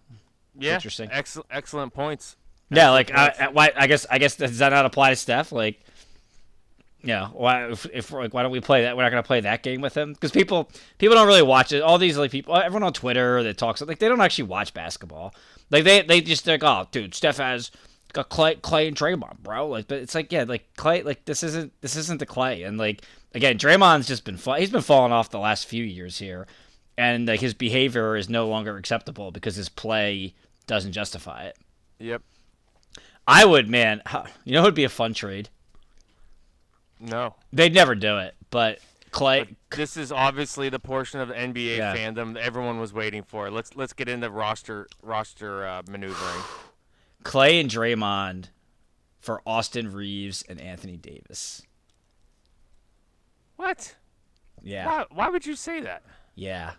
[0.59, 1.09] Yeah, Interesting.
[1.13, 2.37] Excellent, excellent points.
[2.71, 3.41] Yeah, like I, points.
[3.41, 3.73] I, why?
[3.77, 5.51] I guess I guess does that not apply to Steph?
[5.51, 5.81] Like,
[7.03, 7.71] yeah, why?
[7.71, 8.97] If, if like, why don't we play that?
[8.97, 11.83] We're not gonna play that game with him because people people don't really watch it.
[11.83, 15.35] All these like people, everyone on Twitter that talks like they don't actually watch basketball.
[15.71, 17.73] Like they they just think, oh, dude, Steph has
[18.15, 19.69] Klay Klay and Draymond, bro.
[19.69, 22.79] Like, but it's like yeah, like Klay, like this isn't this isn't the Klay, and
[22.79, 23.03] like
[23.35, 26.47] again, Draymond's just been fa- he's been falling off the last few years here,
[26.97, 30.35] and like his behavior is no longer acceptable because his play
[30.67, 31.57] doesn't justify it.
[31.99, 32.23] Yep.
[33.27, 34.03] I would, man.
[34.45, 35.51] You know, it would be a fun trade.
[37.01, 37.35] No.
[37.53, 38.79] They'd never do it, but
[39.11, 39.55] Klay.
[39.71, 41.95] But this is obviously the portion of NBA Yeah.
[41.95, 43.51] fandom that everyone was waiting for.
[43.51, 46.43] Let's let's get into roster roster uh, maneuvering.
[47.29, 48.47] Klay and Draymond
[49.21, 51.63] for Austin Reaves and Anthony Davis.
[53.57, 53.97] What?
[54.63, 54.87] Yeah.
[54.87, 56.03] Why, why would you say that?
[56.35, 56.73] Yeah.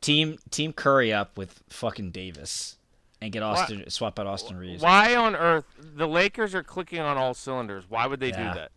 [0.00, 2.76] Team Team Curry up with fucking Davis
[3.20, 4.82] and get Austin swap out Austin Reaves.
[4.82, 7.84] Why on earth the Lakers are clicking on all cylinders?
[7.88, 8.52] Why would they Yeah.
[8.52, 8.72] do that?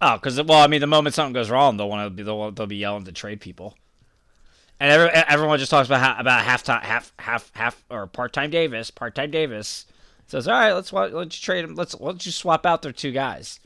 [0.00, 2.52] Oh, because well, I mean, the moment something goes wrong, they'll want to be they'll,
[2.52, 3.76] they'll be yelling to trade people,
[4.80, 8.32] and every, everyone just talks about ha- about half time, half half half or part
[8.32, 9.86] time Davis, part time Davis
[10.26, 13.60] says, all right, let's let's trade him, let's let's just swap out their two guys,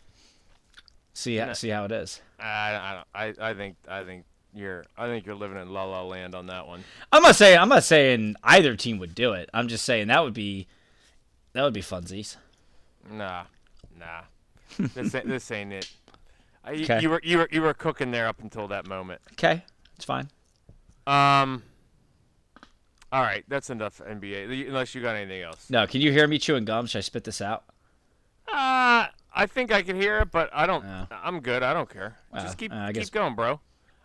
[1.13, 2.21] see how, see how it is.
[2.41, 3.03] I, I.
[3.15, 6.47] I, I think I think you're I think you're living in la la land on
[6.49, 6.85] that one.
[7.13, 9.49] I'm not saying I'm not saying either team would do it.
[9.55, 10.67] I'm just saying that would be
[11.53, 12.37] that would be funsies.
[13.11, 13.45] Nah,
[13.99, 14.23] nah.
[14.95, 15.91] this ain't, this ain't it.
[16.65, 17.01] I, Okay.
[17.01, 19.21] You were you were you were cooking there up until that moment.
[19.33, 19.63] Okay,
[19.97, 20.29] it's fine.
[21.07, 21.63] Um.
[23.13, 24.67] All right, that's enough NBA.
[24.69, 25.71] Unless you got anything else.
[25.71, 26.87] No, can you hear me chewing gum?
[26.87, 27.65] Should I spit this out?
[28.49, 30.85] Uh, I think I can hear it, but I don't.
[30.85, 31.07] Yeah.
[31.11, 31.63] I'm good.
[31.63, 32.17] I don't care.
[32.33, 33.61] Well, Just keep uh, I guess- keep going, bro.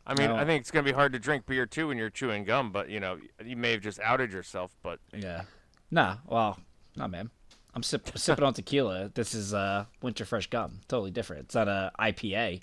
[0.05, 0.31] I mean.
[0.31, 2.89] I think it's gonna be hard to drink beer too when you're chewing gum, but
[2.89, 4.75] you know, you may have just outed yourself.
[4.81, 5.43] But Yeah.
[5.91, 6.59] Nah, well,
[6.95, 7.29] nah, man.
[7.75, 9.11] I'm sip- sipping on tequila.
[9.13, 10.81] This is uh, winter fresh gum.
[10.87, 11.45] Totally different.
[11.45, 12.61] It's not a IPA.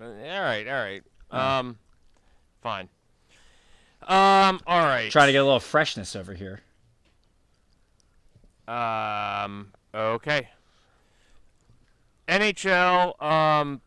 [0.00, 1.02] all right, all right.
[1.30, 1.78] Um,
[2.62, 2.88] fine.
[4.02, 5.10] Um, all right.
[5.10, 6.60] Trying to get a little freshness over here.
[8.68, 9.72] Um.
[9.94, 10.48] Okay.
[12.28, 13.20] NHL.
[13.22, 13.80] Um.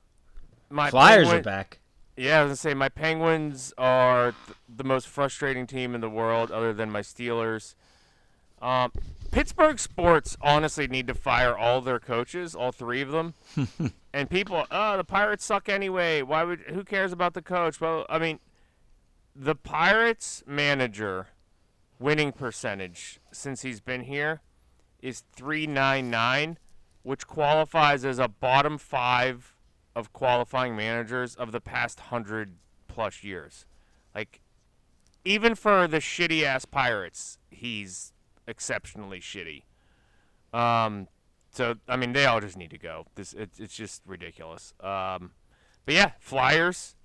[0.69, 1.79] My Flyers Penguin- are back.
[2.15, 6.09] Yeah, I was gonna say my Penguins are th- the most frustrating team in the
[6.09, 7.73] world, other than my Steelers.
[8.61, 8.91] Um,
[9.31, 13.33] Pittsburgh sports honestly need to fire all their coaches, all three of them.
[14.13, 16.21] and people, oh, the Pirates suck anyway.
[16.21, 16.59] Why would?
[16.67, 17.81] Who cares about the coach?
[17.81, 18.39] Well, I mean,
[19.35, 21.27] the Pirates manager
[21.99, 24.41] winning percentage since he's been here
[25.01, 26.57] is 399,
[27.01, 29.55] which qualifies as a bottom five
[29.95, 32.55] of qualifying managers of the past hundred
[32.87, 33.65] plus years.
[34.15, 34.41] Like,
[35.25, 38.13] even for the shitty ass Pirates, he's
[38.47, 39.63] exceptionally shitty.
[40.53, 41.07] Um,
[41.51, 43.05] so I mean, they all just need to go.
[43.15, 44.73] This it's it's just ridiculous.
[44.79, 45.31] Um,
[45.85, 46.95] but yeah, Flyers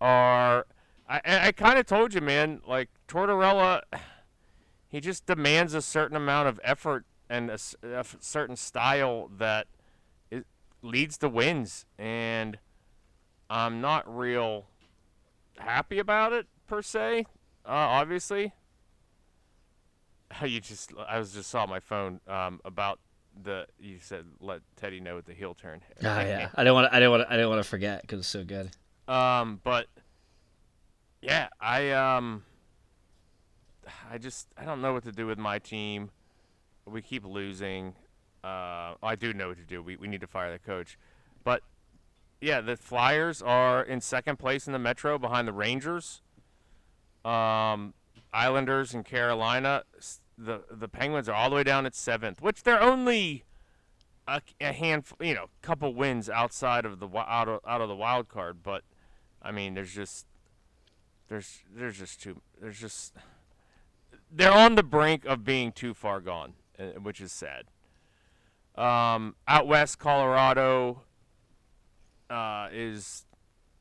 [0.00, 0.66] are.
[1.10, 2.60] I I, kind of told you, man.
[2.66, 3.82] Like Tortorella,
[4.88, 7.58] he just demands a certain amount of effort and a
[8.20, 9.66] certain style that
[10.30, 10.46] it
[10.82, 12.58] leads to wins, and
[13.48, 14.66] I'm not real
[15.58, 17.26] happy about it per se.
[17.66, 18.52] Uh, obviously,
[20.44, 23.00] you just I was just saw my phone um, about
[23.42, 25.80] the you said let Teddy know what the heel turn.
[26.02, 26.50] Oh yeah.
[26.54, 26.92] I didn't want.
[26.92, 27.26] I didn't want.
[27.28, 28.70] I didn't want to forget because it's so good.
[29.08, 29.86] Um, but
[31.22, 32.44] yeah, I um,
[34.10, 36.10] I just I don't know what to do with my team.
[36.86, 37.94] We keep losing.
[38.42, 39.82] Uh, I do know what to do.
[39.82, 40.98] We we need to fire the coach,
[41.44, 41.62] but
[42.40, 46.22] yeah, the Flyers are in second place in the Metro behind the Rangers.
[47.24, 47.92] Um,
[48.32, 49.82] Islanders and Carolina.
[50.38, 53.44] The the Penguins are all the way down at seventh, which they're only
[54.26, 57.96] a, a handful, you know, couple wins outside of the out of, out of the
[57.96, 58.62] wild card.
[58.62, 58.84] But
[59.42, 60.26] I mean, there's just
[61.30, 63.14] there's there's just too there's just
[64.30, 67.64] they're on the brink of being too far gone, uh, which is sad.
[68.76, 71.02] Um, out west, Colorado
[72.28, 73.24] uh, is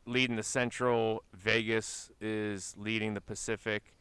[0.06, 1.24] leading the Central.
[1.34, 3.94] Vegas is leading the Pacific.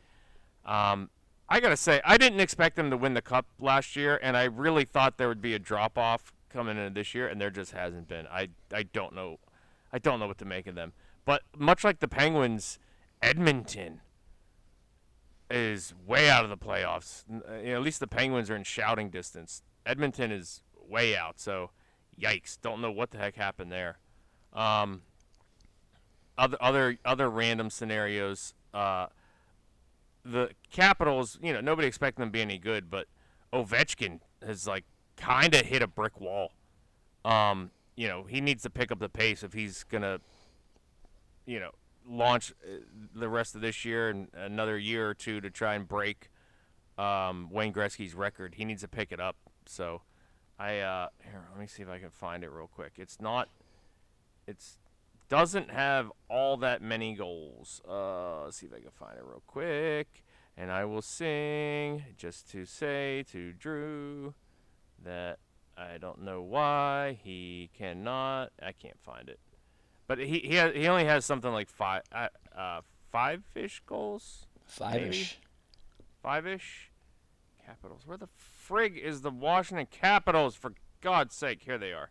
[0.64, 1.10] Um,
[1.48, 4.44] I gotta say, I didn't expect them to win the cup last year, and I
[4.44, 7.72] really thought there would be a drop off coming into this year, and there just
[7.72, 8.26] hasn't been.
[8.26, 9.38] I I don't know,
[9.90, 10.92] I don't know what to make of them.
[11.24, 12.78] But much like the Penguins,
[13.22, 14.00] Edmonton
[15.50, 17.24] is way out of the playoffs.
[17.30, 19.62] Uh, at least the Penguins are in shouting distance.
[19.86, 21.40] Edmonton is way out.
[21.40, 21.70] So,
[22.20, 22.58] yikes!
[22.60, 23.98] Don't know what the heck happened there.
[24.52, 25.02] Um,
[26.36, 28.54] other other other random scenarios.
[28.72, 29.06] Uh,
[30.24, 33.06] the Capitals, you know, nobody expected them to be any good, but
[33.52, 34.84] Ovechkin has like
[35.16, 36.52] kind of hit a brick wall.
[37.24, 40.20] Um, you know, he needs to pick up the pace if he's gonna,
[41.46, 41.72] you know,
[42.08, 42.78] launch uh,
[43.14, 46.30] the rest of this year and another year or two to try and break
[46.96, 48.54] um, Wayne Gretzky's record.
[48.56, 49.36] He needs to pick it up.
[49.66, 50.02] So,
[50.58, 52.94] I uh, here, let me see if I can find it real quick.
[52.96, 53.48] It's not.
[54.46, 54.78] It's
[55.28, 57.80] doesn't have all that many goals.
[57.86, 60.24] Uh, let's see if I can find it real quick.
[60.56, 64.34] And I will sing just to say to Drew
[65.04, 65.38] that
[65.76, 68.50] I don't know why he cannot.
[68.60, 69.38] I can't find it.
[70.08, 72.80] But he he he only has something like five uh, uh
[73.12, 75.38] five ish goals, Five-ish.
[76.22, 76.90] five ish.
[77.64, 78.02] Capitals.
[78.06, 78.28] Where the
[78.68, 80.56] frig is the Washington Capitals?
[80.56, 82.10] For God's sake, here they are.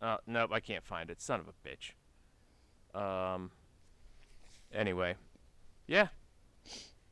[0.00, 1.20] Uh, nope, I can't find it.
[1.20, 1.92] Son of a bitch.
[2.98, 3.50] Um.
[4.74, 5.16] Anyway,
[5.86, 6.08] yeah.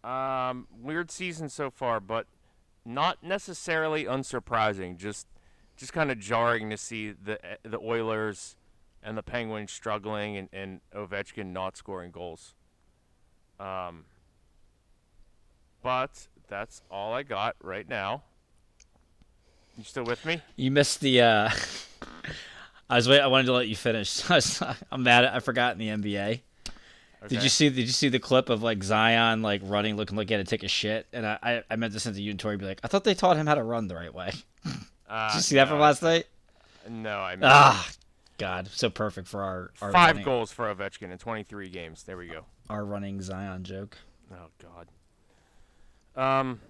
[0.03, 2.27] Um, weird season so far, but
[2.87, 4.97] not necessarily unsurprising.
[4.97, 5.27] Just,
[5.77, 8.57] just kind of jarring to see the the Oilers
[9.03, 12.55] and the Penguins struggling and, and Ovechkin not scoring goals.
[13.59, 14.05] Um.
[15.83, 18.23] But that's all I got right now.
[19.79, 20.43] You still with me?
[20.57, 21.23] You missed the.
[21.23, 21.51] uh
[22.91, 23.21] I was wait.
[23.21, 24.29] I wanted to let you finish.
[24.61, 25.25] I I'm mad.
[25.25, 26.41] At, I forgot in the NBA.
[27.29, 27.69] Did you see?
[27.69, 30.51] Did you see the clip of like Zion like running, looking like he had to
[30.51, 31.07] take a shit?
[31.13, 33.05] And I, I, I meant to send to you and Tori, be like, I thought
[33.05, 34.33] they taught him how to run the right way.
[35.09, 36.27] Uh, Did you see that no, from last night?
[36.89, 37.89] No, I missed Ah,
[38.41, 42.03] God, so perfect for our, our Five running, goals for Ovechkin in 23 games.
[42.03, 42.45] There we go.
[42.69, 43.99] our running Zion joke.
[44.33, 44.89] Oh God.
[46.17, 46.61] Um.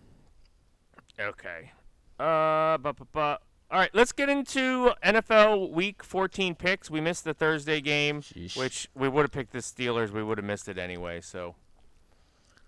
[1.18, 1.72] Okay.
[2.18, 2.76] Uh.
[2.78, 3.42] But but but.
[3.70, 3.90] All right.
[3.94, 6.90] Let's get into NFL Week 14 picks.
[6.90, 8.56] We missed the Thursday game, Sheesh.
[8.56, 10.10] which we would have picked the Steelers.
[10.10, 11.20] We would have missed it anyway.
[11.20, 11.54] So.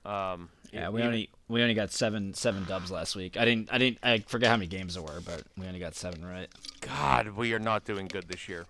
[0.05, 0.49] Um.
[0.73, 3.37] Yeah, we even- only we only got seven seven dubs last week.
[3.37, 5.95] I didn't I didn't I forget how many games there were, but we only got
[5.95, 6.49] seven right.
[6.81, 8.67] God, we are not doing good this year.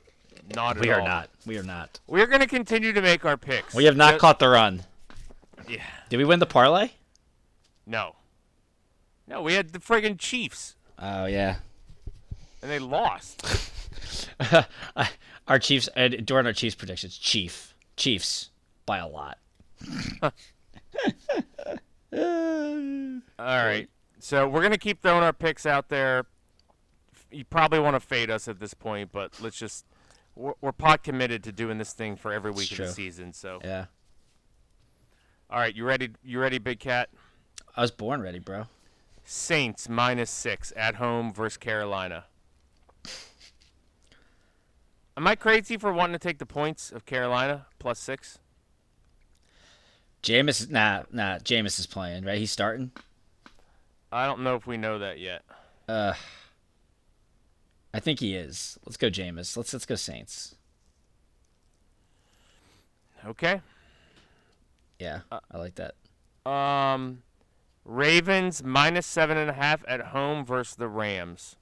[0.55, 1.30] Not at We are not.
[1.47, 2.01] We are not.
[2.07, 3.74] We're going to continue to make our picks.
[3.74, 4.82] We have not Ju- caught the run.
[5.68, 5.82] Yeah.
[6.09, 6.90] Did we win the parlay?
[7.86, 8.16] No.
[9.28, 11.57] No, we had the friggin' Chiefs, Oh yeah.
[12.61, 13.43] and they lost.
[15.49, 18.51] our Chiefs uh, during our Chiefs predictions, Chief Chiefs
[18.84, 19.38] by a lot.
[20.22, 20.32] All
[23.38, 23.88] right.
[24.18, 26.26] So we're gonna keep throwing our picks out there.
[27.30, 29.86] You probably want to fade us at this point, but let's just
[30.35, 32.87] we're, we're pot committed to doing this thing for every week of true.
[32.87, 33.33] the season.
[33.33, 33.87] So Yeah.
[35.51, 36.11] all right, you ready?
[36.22, 37.09] You ready, Big Cat?
[37.76, 38.66] I was born ready, bro.
[39.24, 42.24] Saints minus six at home versus Carolina.
[45.16, 48.39] Am I crazy for wanting to take the points of Carolina plus six?
[50.22, 52.39] Jameis nah nah Jameis is playing, right?
[52.39, 52.93] He's starting.
[54.11, 55.43] I don't know if we know that yet.
[55.89, 56.14] Uh
[57.95, 58.78] I think he is.
[58.86, 59.57] Let's go Jameis.
[59.57, 60.55] Let's let's go Saints.
[63.24, 63.61] Okay.
[64.99, 65.95] Yeah, I like that.
[66.51, 67.22] Um,
[67.84, 71.57] Ravens minus seven and a half at home versus the Rams.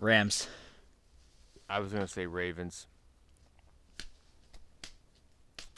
[0.00, 0.48] Rams.
[1.68, 2.86] I was gonna say Ravens.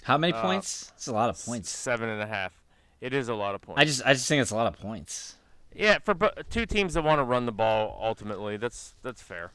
[0.04, 0.92] How many Uh, points?
[0.94, 1.70] It's a lot of points.
[1.70, 2.52] Seven and a half.
[3.00, 3.80] It is a lot of points.
[3.80, 5.36] I just I just think it's a lot of points.
[5.74, 6.14] Yeah, for
[6.50, 7.98] two teams that want to run the ball.
[8.02, 9.52] Ultimately, that's that's fair.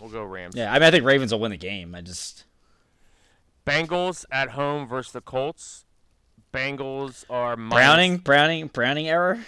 [0.00, 0.54] We'll go Rams.
[0.54, 1.94] Yeah, I mean I think Ravens will win the game.
[1.94, 2.44] I just
[3.66, 5.84] Bengals at home versus the Colts.
[6.54, 9.44] Bengals are minus, Browning, Browning, Browning error.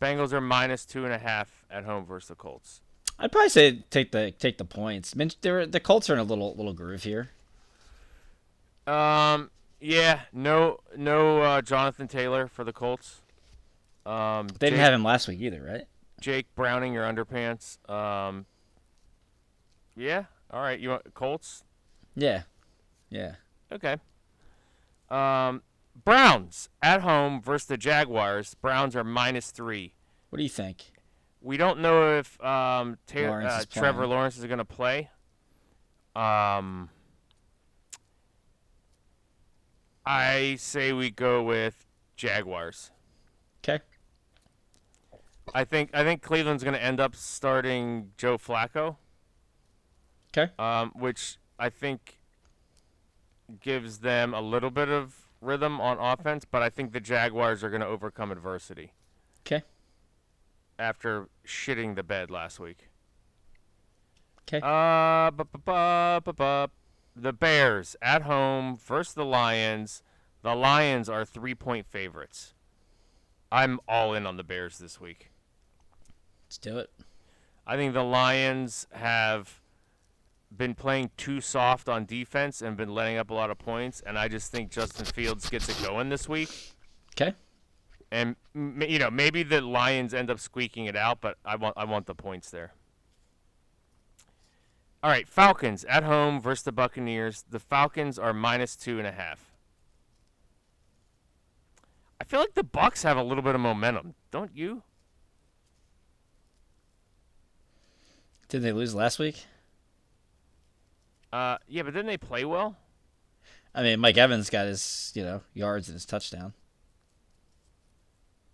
[0.00, 2.80] Bengals are minus two and a half at home versus the Colts.
[3.18, 5.14] I'd probably say take the take the points.
[5.14, 7.30] Min- they're- The Colts are in a little little groove here.
[8.86, 13.21] Um, yeah, no, no, uh, Jonathan Taylor for the Colts.
[14.04, 15.84] Um, They didn't have him last week either, right?
[16.20, 17.78] Jake Browning, your underpants.
[17.90, 18.46] Um,
[19.96, 20.24] yeah.
[20.50, 20.78] All right.
[20.78, 21.64] You want Colts?
[22.14, 22.42] Yeah,
[23.10, 23.34] yeah.
[23.72, 23.96] Okay.
[25.10, 25.62] Um,
[26.04, 28.54] Browns at home versus the Jaguars.
[28.54, 29.94] Browns are minus three.
[30.30, 30.92] What do you think?
[31.40, 34.06] We don't know if um, Ta- Lawrence uh, Trevor.
[34.06, 35.10] Lawrence is going to play.
[36.14, 36.88] Um,
[40.06, 41.86] I say we go with
[42.16, 42.91] Jaguars.
[45.48, 45.58] Okay.
[45.60, 48.96] I think I think Cleveland's going to end up starting Joe Flacco.
[50.36, 50.50] Okay.
[50.58, 52.18] um, which I think
[53.60, 57.68] gives them a little bit of rhythm on offense, but I think the Jaguars are
[57.68, 58.92] going to overcome adversity
[59.44, 59.62] Okay.
[60.78, 62.88] after shitting the bed last week.
[64.46, 64.60] 'Kay.
[64.62, 66.72] Uh, bu- bu- bu- bu- bu-
[67.14, 70.02] the Bears at home versus the Lions.
[70.40, 72.54] The Lions are three point favorites.
[73.50, 75.30] I'm all in on the Bears this week.
[76.52, 76.90] Let's do it.
[77.66, 79.62] I think the Lions have
[80.54, 84.18] been playing too soft on defense and been letting up a lot of points, and
[84.18, 86.50] I just think Justin Fields gets it going this week.
[87.14, 87.34] Okay.
[88.10, 91.86] And you know, maybe the Lions end up squeaking it out, but I want I
[91.86, 92.74] want the points there.
[95.02, 97.46] All right, Falcons at home versus the Buccaneers.
[97.48, 99.54] The Falcons are minus two and a half.
[102.20, 104.82] I feel like the Bucs have a little bit of momentum, don't you?
[108.52, 109.46] Did they lose last week?
[111.32, 112.76] Uh, yeah, but didn't they play well?
[113.74, 116.52] I mean, Mike Evans got his you know yards and his touchdown.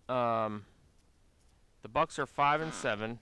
[0.07, 0.63] Um,
[1.81, 3.19] the Bucs are five and seven.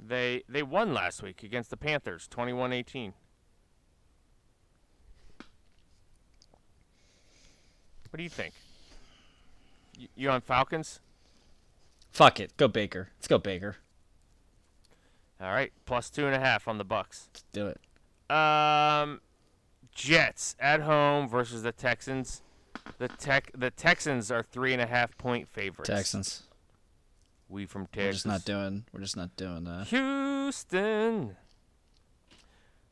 [0.00, 3.12] They they won last week against the Panthers, 21-18.
[8.08, 8.54] What do you think?
[9.98, 11.00] You, you on Falcons?
[12.12, 13.10] Fuck it, go Baker.
[13.18, 13.76] Let's go Baker.
[15.42, 17.28] All right, plus two and a half on the Bucks.
[17.32, 17.80] Let's do it.
[18.34, 19.20] Um,
[19.92, 22.42] Jets at home versus the Texans.
[22.98, 25.88] The tech the Texans are three and a half point favorites.
[25.88, 26.44] Texans.
[27.48, 28.04] We from Texas.
[28.04, 28.84] We're just not doing.
[28.92, 29.64] We're just not doing.
[29.64, 29.88] that.
[29.88, 31.36] Houston.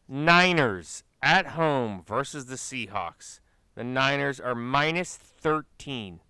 [0.09, 3.39] Niners at home versus the Seahawks.
[3.77, 6.21] The Niners are minus 13.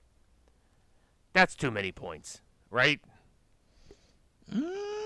[1.33, 3.01] That's too many points, right?
[4.53, 5.00] mm,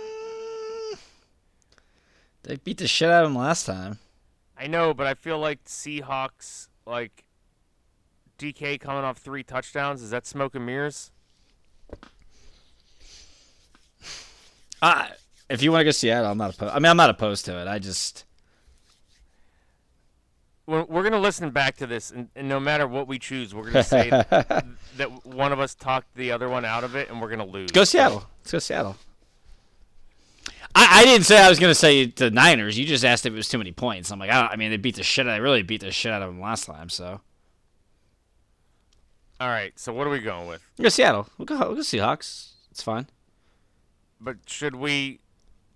[2.44, 3.98] they beat the shit out of them last time.
[4.56, 7.24] I know, but I feel like Seahawks, like
[8.38, 11.10] DK coming off three touchdowns, is that smoke and mirrors?
[14.80, 15.10] I,
[15.48, 16.72] if you want to go Seattle, I'm not opposed.
[16.74, 17.66] I mean, I'm not opposed to it.
[17.66, 18.24] I just
[20.66, 23.54] We're, we're going to listen back to this, and, and no matter what we choose,
[23.54, 27.08] we're going to say that one of us talked the other one out of it,
[27.08, 27.70] and we're going to lose.
[27.70, 28.24] go Seattle.
[28.40, 28.96] Let's go Seattle.
[30.74, 32.78] I, I didn't say I was going to say the Niners.
[32.78, 34.10] You just asked if it was too many points.
[34.10, 35.26] I'm like, I, I mean, they beat the shit.
[35.26, 36.88] I really beat the shit out of them last time.
[36.88, 37.20] So
[39.40, 40.62] All right, so what are we going with?
[40.80, 41.28] go Seattle.
[41.38, 41.58] We'll go.
[41.58, 42.52] We'll go Seahawks.
[42.70, 43.06] It's fine.
[44.20, 45.20] But should we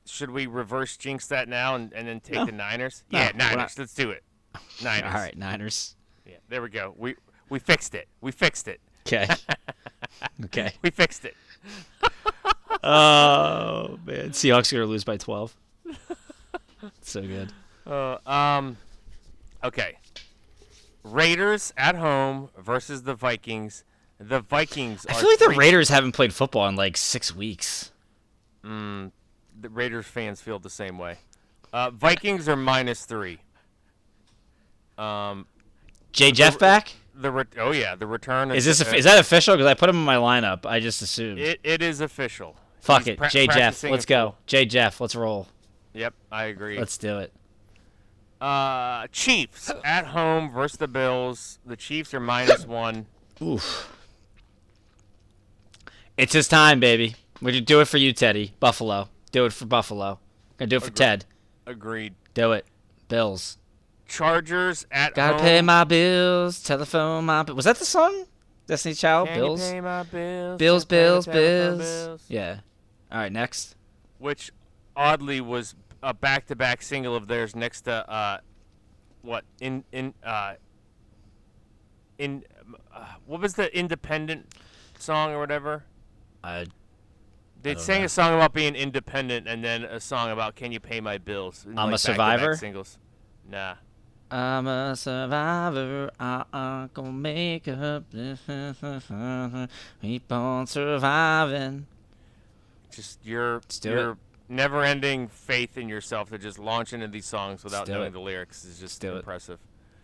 [0.07, 2.47] should we reverse jinx that now and, and then take No.
[2.47, 3.05] the Niners?
[3.13, 3.79] No, yeah, Niners.
[3.79, 4.25] Let's do it.
[4.83, 5.13] Niners.
[5.15, 5.97] All right, Niners.
[6.27, 6.95] Yeah, there we go.
[6.97, 7.15] We
[7.51, 8.09] we fixed it.
[8.21, 8.81] We fixed it.
[9.07, 9.29] Okay.
[10.47, 10.73] okay.
[10.83, 11.37] We fixed it.
[12.83, 15.57] Oh man, Seahawks are gonna lose by twelve.
[17.01, 17.53] so good.
[17.87, 18.77] Uh, um,
[19.65, 19.97] okay.
[21.03, 23.85] Raiders at home versus the Vikings.
[24.21, 25.07] The Vikings.
[25.09, 27.93] I are feel like the Raiders haven't played football in like six weeks.
[28.65, 29.13] Mm,
[29.61, 31.19] the Raiders fans feel the same way.
[31.73, 33.39] Uh, Vikings are minus three.
[34.97, 35.47] Um,
[36.13, 36.95] Jay Jeff back?
[37.21, 39.57] The re- oh yeah, the return Is this uh, is that official?
[39.57, 40.65] Because I put him in my lineup.
[40.65, 41.39] I just assumed.
[41.39, 42.57] It, it is official.
[42.81, 43.83] Fuck He's it, pra- Jay Jeff.
[43.85, 44.37] Let's go.
[44.47, 45.01] Jay Jeff.
[45.01, 45.49] Let's roll.
[45.95, 46.79] Yep, I agree.
[46.79, 47.33] Let's do it.
[48.41, 51.59] Uh, Chiefs at home versus the Bills.
[51.67, 53.07] The Chiefs are minus one.
[53.43, 53.95] Oof.
[56.17, 57.15] It's his time, baby.
[57.41, 58.53] Would you do it for you, Teddy?
[58.59, 59.09] Buffalo.
[59.31, 60.19] Do it for Buffalo.
[60.57, 60.97] Gonna do it for Agreed.
[60.97, 61.25] Ted.
[61.67, 62.15] Agreed.
[62.35, 62.67] Do it.
[63.09, 63.59] Bills.
[64.09, 65.43] Chargers at Gotta home.
[65.43, 66.63] pay my bills.
[66.63, 67.43] Telephone my.
[67.43, 68.25] bi- Was that the song?
[68.67, 69.29] Destiny Child.
[69.29, 69.61] Can Bills.
[69.71, 70.59] Pay my bills.
[70.59, 70.87] Bills.
[71.27, 71.79] My Bills.
[71.79, 72.25] Bills.
[72.29, 72.61] Yeah.
[73.13, 73.33] All right.
[73.33, 73.77] Next.
[74.19, 74.51] Which
[74.97, 78.39] oddly was a back-to-back single of theirs next to uh,
[79.23, 80.55] what in in uh
[82.19, 82.45] in
[82.95, 84.55] uh, what was the independent
[84.99, 85.85] song or whatever?
[86.43, 86.67] I.
[87.61, 88.07] They sang know.
[88.07, 91.65] a song about being independent and then a song about can you pay my bills?
[91.67, 92.57] I'm a like, back-to-back Survivor?
[92.57, 92.99] Singles.
[93.51, 93.75] Nah.
[94.31, 96.11] I'm a survivor.
[96.21, 96.45] I
[96.83, 98.05] ain't gonna make up.
[100.03, 101.87] Keep on surviving.
[102.91, 104.19] Just your your
[104.49, 108.13] never-ending faith in yourself to just launch into these songs without knowing it.
[108.13, 109.15] the lyrics is just it.
[109.15, 109.59] impressive.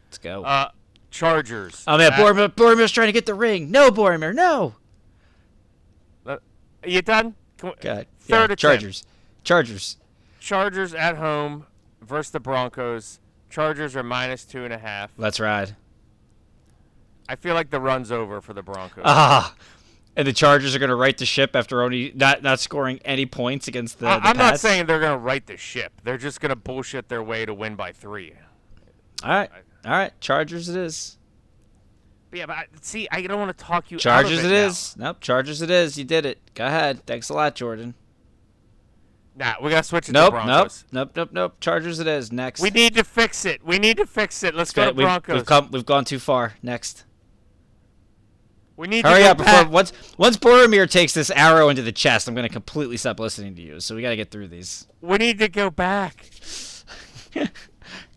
[0.09, 0.45] Let's go.
[0.45, 0.71] Uh,
[1.11, 1.85] Chargers.
[1.87, 3.71] oh man, at- Boromir, Boromir's trying to get the ring.
[3.71, 4.75] No, Boromir, no.
[6.27, 6.41] Are
[6.85, 7.35] you done?
[7.63, 8.07] We- God.
[8.21, 8.57] Third yeah.
[8.57, 9.05] Chargers.
[9.43, 9.97] Chargers.
[10.39, 11.67] Chargers at home
[12.03, 13.21] versus the Broncos.
[13.55, 15.13] Chargers are minus two and a half.
[15.17, 15.77] Let's ride.
[17.29, 19.05] I feel like the run's over for the Broncos.
[19.07, 19.55] Ah.
[20.17, 23.27] And the Chargers are going to right the ship after only not not scoring any
[23.27, 24.09] points against the.
[24.09, 25.93] I, the I'm not saying they're gonna right the ship.
[26.03, 28.33] They're just gonna bullshit their way to win by three.
[29.23, 29.51] All right,
[29.85, 30.13] all right.
[30.21, 31.17] Chargers it is.
[32.31, 33.99] But yeah, but I, see, I don't want to talk you.
[33.99, 34.97] Chargers it it is.
[34.97, 35.19] Nope.
[35.21, 35.97] Chargers it is.
[35.97, 36.41] You did it.
[36.55, 37.07] Go ahead.
[37.07, 37.95] Thanks a lot, Jordan.
[39.37, 40.27] Nah, we gotta switch it Nope.
[40.27, 40.31] to.
[40.31, 40.85] Broncos.
[40.93, 41.09] Nope.
[41.09, 41.17] Nope.
[41.17, 41.29] Nope.
[41.33, 41.57] Nope.
[41.61, 42.31] Chargers it is.
[42.31, 42.61] Next.
[42.61, 43.65] We need to fix it.
[43.65, 44.55] We need to fix it.
[44.55, 45.35] Let's go to we've, Broncos.
[45.35, 45.71] we've come.
[45.73, 46.55] We've gone too far.
[46.63, 47.05] Next.
[48.77, 52.29] we need Hurry to up before once once Boromir takes this arrow into the chest,
[52.29, 53.81] I'm gonna completely stop listening to you.
[53.81, 54.87] So we gotta get through these.
[55.01, 56.31] We need to go back.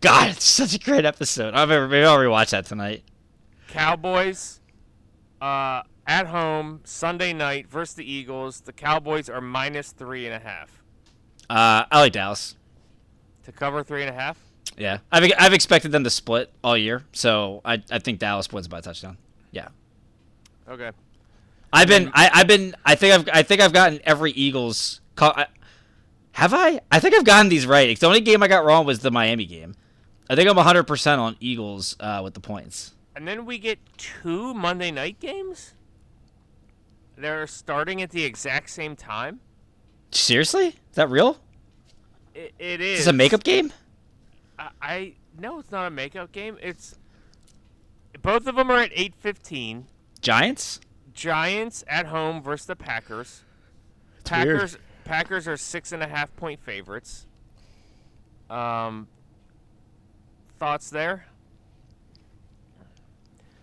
[0.00, 1.54] God, it's such a great episode.
[1.54, 3.02] I'll maybe maybe I'll rewatch that tonight.
[3.66, 4.60] Cowboys,
[5.40, 8.60] uh, at home Sunday night versus the Eagles.
[8.60, 10.77] The Cowboys are minus three and a half
[11.50, 12.56] Uh, I like Dallas.
[13.44, 14.38] to cover three and a half.
[14.76, 18.68] Yeah, I've I've expected them to split all year, so I I think Dallas wins
[18.68, 19.16] by a touchdown.
[19.50, 19.68] Yeah,
[20.68, 20.90] Okay.
[21.72, 25.00] I've been I, I've been I think I've I think I've gotten every Eagles.
[25.16, 25.46] Call, I,
[26.32, 26.80] Have I?
[26.92, 27.98] I think I've gotten these right.
[27.98, 29.74] The only game I got wrong was the Miami game.
[30.30, 32.92] I think I'm 100% on Eagles uh, with the points.
[33.16, 35.72] And then we get two Monday night games.
[37.16, 39.40] They're starting at the exact same time.
[40.10, 40.68] Seriously?
[40.68, 41.38] Is that real?
[42.34, 43.72] It, it Is is this a makeup game?
[44.58, 46.58] I, I no, it's not a makeup game.
[46.62, 46.96] It's
[48.22, 49.86] both of them are at eight fifteen.
[50.20, 50.80] Giants?
[51.14, 53.42] Giants at home versus the Packers.
[54.30, 54.46] weird.
[54.46, 57.26] Packers Packers are six and a half point favorites.
[58.50, 59.08] Um,
[60.58, 61.26] thoughts there?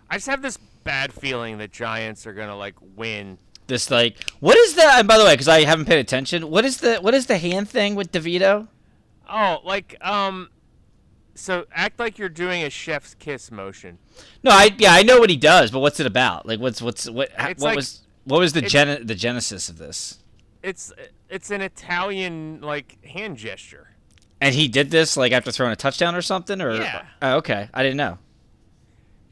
[0.09, 3.37] I just have this bad feeling that Giants are gonna like win.
[3.68, 6.66] This like what is the and by the way, because I haven't paid attention, what
[6.66, 8.68] is the what is the hand thing with DeVito?
[9.30, 10.49] Oh, like um,
[11.34, 13.97] so act like you're doing a chef's kiss motion.
[14.43, 16.45] No, I yeah, I know what he does, but what's it about?
[16.45, 19.78] Like what's what's what It's what like- was what was the gen the genesis of
[19.80, 20.20] this?
[20.61, 20.93] It's
[21.30, 23.89] it's an Italian like hand gesture.
[24.41, 27.05] And he did this like after throwing a touchdown or something or Yeah.
[27.22, 27.70] Oh, okay.
[27.74, 28.20] I didn't know.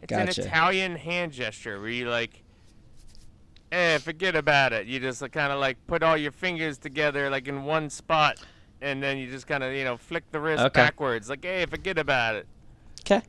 [0.01, 0.41] It's Gotcha.
[0.41, 2.42] an Italian hand gesture where you like,
[3.73, 4.87] eh, forget about it.
[4.87, 8.39] You just kind of like put all your fingers together like in one spot,
[8.81, 10.81] and then you just kind of you know flick the wrist Okay.
[10.81, 12.47] backwards, like, hey, forget about it.
[13.01, 13.21] Okay.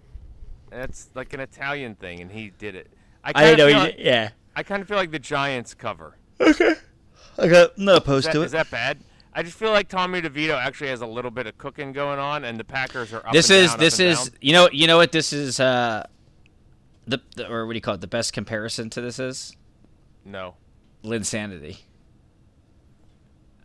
[0.71, 2.89] That's like an Italian thing, and he did it.
[3.25, 4.31] I I know he like, did, yeah.
[4.55, 6.17] I kind of feel like the Giants cover.
[6.41, 6.75] Okay.
[7.39, 8.45] Okay, I'm not opposed to it.
[8.45, 8.99] Is that bad?
[9.33, 12.45] I just feel like Tommy DeVito actually has a little bit of cooking going on,
[12.45, 14.39] and the Packers are up this is down, this is down.
[14.41, 16.07] you know you know what this is uh
[17.07, 18.01] the, the or what do you call it?
[18.01, 19.57] The best comparison to this is
[20.25, 20.55] no.
[21.05, 21.79] Linsanity.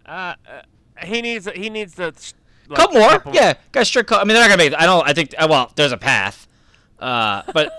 [0.05, 0.61] Uh, uh,
[1.05, 2.13] he needs he needs to.
[2.67, 3.53] Like, couple more, couple- yeah.
[3.71, 4.09] Guys, strict.
[4.09, 4.19] Call.
[4.19, 4.73] I mean, they're not gonna make.
[4.79, 5.07] I don't.
[5.07, 5.33] I think.
[5.37, 6.47] uh, Well, there's a path,
[6.99, 7.71] uh, but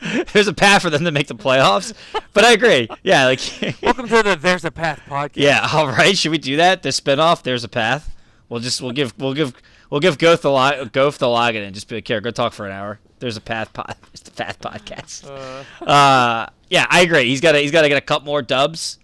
[0.32, 1.92] there's a path for them to make the playoffs.
[2.32, 2.88] But I agree.
[3.02, 3.40] Yeah, like.
[3.82, 5.32] Welcome to the There's a Path podcast.
[5.36, 5.68] yeah.
[5.72, 6.16] All right.
[6.16, 6.82] Should we do that?
[6.82, 7.42] The spinoff.
[7.42, 8.14] There's a path.
[8.48, 8.80] We'll just.
[8.82, 9.14] We'll give.
[9.18, 9.54] We'll give.
[9.90, 10.92] We'll give Goff the log.
[10.92, 13.00] Goff the login and just be like, here, go talk for an hour.
[13.18, 13.72] There's a path.
[13.72, 13.96] Pod.
[14.12, 15.64] It's the path podcast.
[15.80, 17.24] Uh, Uh, yeah, I agree.
[17.26, 17.58] He's got to.
[17.58, 18.98] He's got to get a couple more dubs,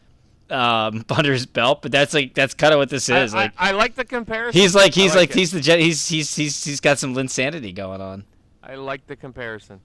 [0.51, 1.83] um, under his belt.
[1.83, 3.35] But that's like that's kind of what this I, is.
[3.35, 4.59] like I, I like the comparison.
[4.61, 5.81] he's like I he's like, he's the jet.
[5.81, 8.25] He's he's he's he's got some Linsanity going on.
[8.63, 9.81] I like the comparison.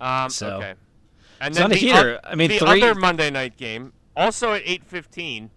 [0.00, 0.74] Um, So, okay.
[1.40, 2.20] And it's a the heater.
[2.24, 5.50] I mean, the three- other Monday night game, also at eight fifteen,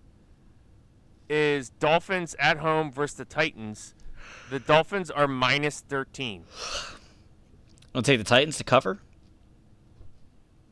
[1.29, 3.93] is Dolphins at home versus the Titans.
[4.49, 6.45] The Dolphins are minus thirteen.
[7.95, 8.99] I'll take the Titans to cover.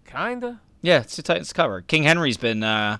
[0.09, 0.59] Kinda.
[0.81, 1.81] Yeah, it's the Titans cover.
[1.81, 2.63] King Henry's been.
[2.63, 2.97] uh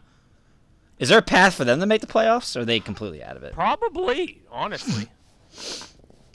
[0.99, 2.55] Is there a path for them to make the playoffs?
[2.55, 3.53] Or are they completely out of it?
[3.53, 5.07] Probably, honestly.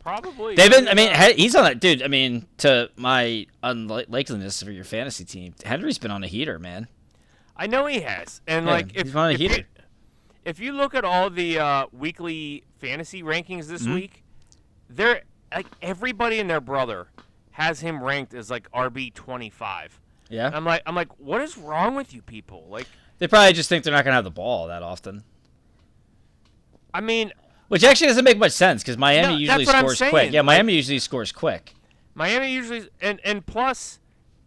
[0.03, 0.55] Probably.
[0.55, 0.89] They've been.
[0.89, 2.03] I mean, he's on that dude.
[2.03, 6.89] I mean, to my unlikeliness for your fantasy team, Henry's been on a heater, man.
[7.57, 9.55] I know he has, and Yeah, like if, he's on a if, heater.
[9.59, 9.65] you,
[10.45, 13.95] if you look at all the uh, weekly fantasy rankings this Mhm.
[13.95, 14.25] week,
[14.91, 15.23] they're
[15.55, 17.07] like everybody and their brother
[17.53, 20.01] has him ranked as like RB twenty five.
[20.29, 20.51] Yeah.
[20.53, 22.67] I'm like, I'm like, what is wrong with you people?
[22.69, 22.87] Like,
[23.19, 25.23] They probably just think they're not gonna have the ball that often.
[26.93, 27.33] I mean,
[27.69, 30.33] Which actually doesn't make much sense because Miami No, usually that's what I'm scores quick.
[30.33, 31.75] Yeah, like- Miami usually scores quick.
[32.15, 33.99] Miami usually and and plus,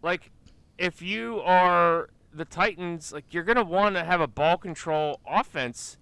[0.02, 0.30] like,
[0.78, 5.98] if you are the Titans, like you're gonna want to have a ball control offense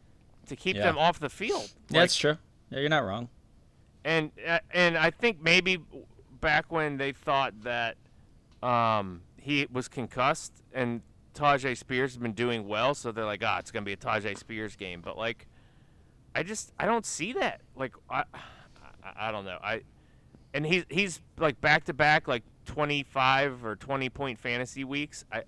[0.47, 0.85] to keep Yeah.
[0.85, 1.73] them off the field.
[1.91, 2.39] Yeah, that's true.
[2.71, 3.29] Yeah, you're not wrong.
[4.05, 5.79] and uh, and I think maybe
[6.41, 7.97] back when they thought that
[8.63, 11.03] um, he was concussed and
[11.35, 14.37] Tyjae Spears has been doing well, so they're like, ah, it's gonna be a Tyjae
[14.37, 15.01] Spears game.
[15.03, 15.47] But like,
[16.35, 17.61] I just I don't see that.
[17.77, 18.25] Like I
[19.05, 19.59] I, I don't know.
[19.63, 19.83] I
[20.53, 25.25] and he's he's like back to back like 25 or 20 point fantasy weeks.
[25.31, 25.43] I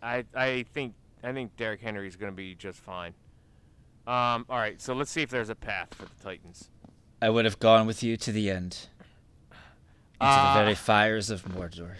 [0.00, 3.14] I I think I think Derrick Henry is gonna be just fine.
[4.06, 6.70] Um, all right, so let's see if there's a path for the Titans.
[7.20, 8.86] I would have gone with you to the end.
[10.20, 11.96] Into Uh, the very fires of Mordor.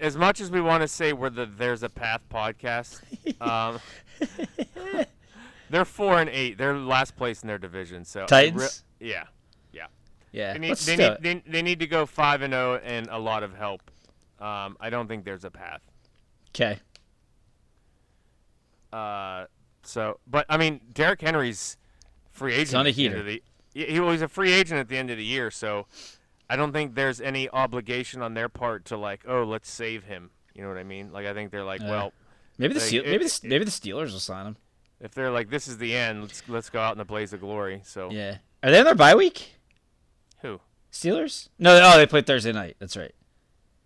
[0.00, 3.00] As much as we want to say we're the There's a Path podcast,
[3.40, 3.80] um,
[5.70, 6.58] they're four and eight.
[6.58, 8.04] They're last place in their division.
[8.04, 8.84] So Titans?
[9.00, 9.24] re- yeah,
[10.32, 10.52] Yeah.
[10.52, 13.42] they need they need, they, they need to go five and zero and a lot
[13.42, 13.82] of help.
[14.38, 15.80] Um, I don't think there's a path.
[16.50, 16.78] Okay.
[18.92, 19.46] Uh,
[19.82, 21.76] so, but I mean, Derrick Henry's
[22.30, 22.74] free agent.
[22.76, 23.22] on a at the end heater.
[23.24, 23.42] the-
[23.74, 25.86] he, he was a free agent at the end of the year, so
[26.48, 30.30] I don't think there's any obligation on their part to like, oh, let's save him.
[30.54, 31.12] You know what I mean?
[31.12, 31.90] Like, I think they're like, Yeah.
[31.90, 32.12] well,
[32.58, 34.56] Maybe the Like, Steel- it- maybe the, maybe the Steelers will sign him.
[35.00, 37.40] if they're like, this is the end, let's let's go out in the blaze of
[37.40, 37.82] glory.
[37.84, 38.38] So, Yeah.
[38.62, 39.56] Are they on their bye week?
[40.40, 40.60] who?
[40.90, 41.48] Steelers?
[41.58, 41.78] No.
[41.82, 42.76] Oh, they played Thursday night.
[42.78, 43.14] That's right.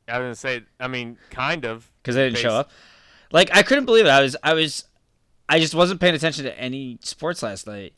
[0.07, 1.91] I was gonna say, I mean, kind of.
[2.03, 2.70] Because they didn't show up.
[3.32, 4.11] Like I couldn't believe it.
[4.11, 4.85] I was I was
[5.49, 7.95] I just wasn't paying attention to any sports last night,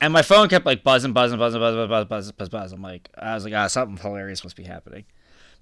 [0.00, 2.78] and my phone kept like buzzing, buzzing, buzzing, buzzing, buzzing, buzzing, buzzing.
[2.78, 5.04] I'm like, I was like, ah, something hilarious must be happening.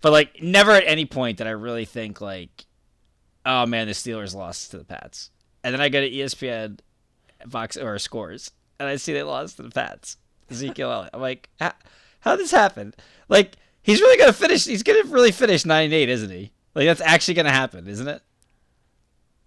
[0.01, 2.67] But like, never at any point did I really think like,
[3.47, 5.31] oh man, the Steelers lost to the Pats.
[5.63, 6.81] And then I go to ESPN,
[7.49, 10.17] Fox or scores, and I see they lost to the Pats.
[10.51, 11.11] Ezekiel Elliott.
[11.15, 11.73] I'm like, how,
[12.21, 12.93] how this happen?
[13.29, 14.67] Like, he's really gonna finish.
[14.67, 16.53] He's gonna really finish nine eight, isn't he?
[16.75, 18.23] Like, that's actually gonna happen, isn't it?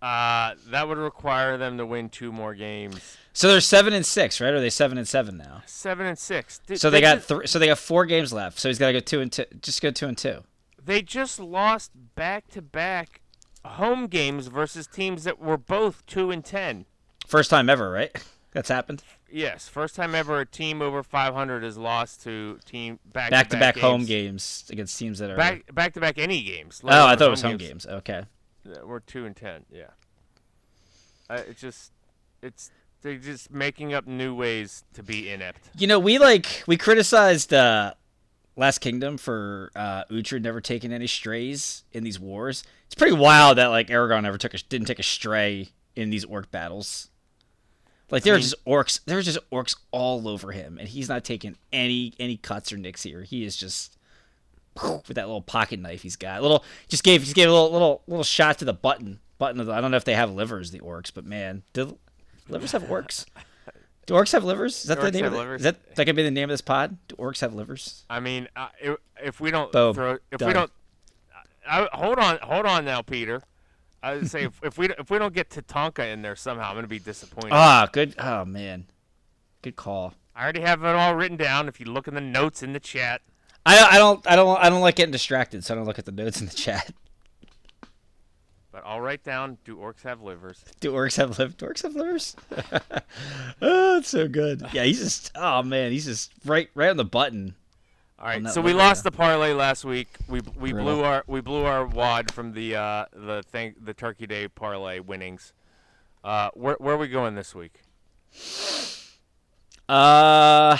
[0.01, 3.18] Uh, that would require them to win two more games.
[3.38, 4.51] So they're seven and six, right?
[4.51, 5.61] Or are they seven and seven now?
[5.68, 6.57] Seven and six.
[6.65, 7.45] Did- So they got just, three.
[7.45, 8.57] So they got four games left.
[8.57, 9.45] So he's got to go two and two.
[9.61, 10.43] Just go two and two.
[10.84, 13.22] they just lost back to back
[13.64, 16.85] home games versus teams that were both two and ten.
[17.27, 18.09] First time ever, right?
[18.53, 19.03] That's happened.
[19.31, 23.57] Yes, first time ever a team over 500 has lost to team back Back to
[23.59, 23.84] back games.
[23.84, 25.38] home games against teams that are.
[25.38, 26.81] Back back to back any games.
[26.84, 27.85] oh, I thought it was home games.
[27.85, 28.23] Okay.
[28.64, 29.65] Yeah, We're two and ten.
[29.72, 29.89] Yeah.
[31.30, 31.91] Uh, it's just,
[32.41, 32.72] it's
[33.02, 35.69] they're just making up new ways to be inept.
[35.78, 37.94] You know, we like we criticized uh,
[38.56, 42.64] Last Kingdom for uh, Uhtred never taking any strays in these wars.
[42.86, 46.26] It's pretty wild that like Aragorn never took a, didn't take a stray in these
[46.26, 47.10] orc battles.
[48.10, 51.57] Like there are just orcs, there's just orcs all over him, and he's not taking
[51.74, 53.24] any any cuts or nicks here.
[53.24, 53.98] He is just
[54.82, 56.41] with that little pocket knife he's got.
[56.41, 59.60] Little just gave just gave a little little little shot to the button button.
[59.60, 61.98] Of the, I don't know if they have livers, the orcs, but man, do
[62.49, 63.26] livers have orcs?
[64.07, 64.82] Do orcs have livers?
[64.82, 65.26] Is that the name?
[65.26, 66.98] Of the, is that that gonna be the name of this pod?
[67.10, 68.06] Do orcs have livers?
[68.10, 69.94] I mean, uh, if, if we don't Boom.
[69.94, 70.48] throw, if Done.
[70.48, 70.72] we don't,
[71.69, 73.44] I, hold on, hold on now, Peter.
[74.02, 76.76] I would say if, if we if we don't get Tatanka in there somehow, I'm
[76.76, 77.52] gonna be disappointed.
[77.52, 78.15] Ah, good.
[78.18, 78.86] Oh man,
[79.61, 80.14] good call.
[80.34, 81.68] I already have it all written down.
[81.68, 83.22] If you look in the notes in the chat,
[83.65, 86.06] I I don't I don't I don't like getting distracted, so I don't look at
[86.06, 86.94] the notes in the chat.
[88.77, 90.63] But I'll write down: Do orcs have livers?
[90.79, 91.55] Do orcs have livers?
[91.55, 92.35] Orcs have livers?
[93.59, 94.63] oh, it's so good.
[94.71, 95.31] Yeah, he's just.
[95.33, 97.55] Oh man, he's just right right on the button.
[98.19, 100.09] All right, so we lost the parlay last week.
[100.27, 100.83] We we Brutal.
[100.83, 104.99] blew our we blew our wad from the uh the thing the Turkey Day parlay
[104.99, 105.53] winnings.
[106.23, 107.81] Uh, where where are we going this week?
[109.89, 110.77] Uh,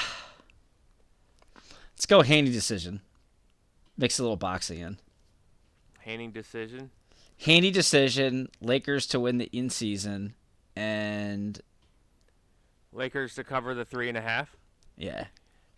[1.96, 3.02] let's go Haney decision.
[3.98, 4.98] Mix a little boxing in.
[6.02, 6.92] Handing decision.
[7.38, 8.50] Haney decision.
[8.62, 10.34] Lakers to win the in season,
[10.76, 11.60] and
[12.92, 14.56] Lakers to cover the three and a half.
[14.98, 15.26] yeah.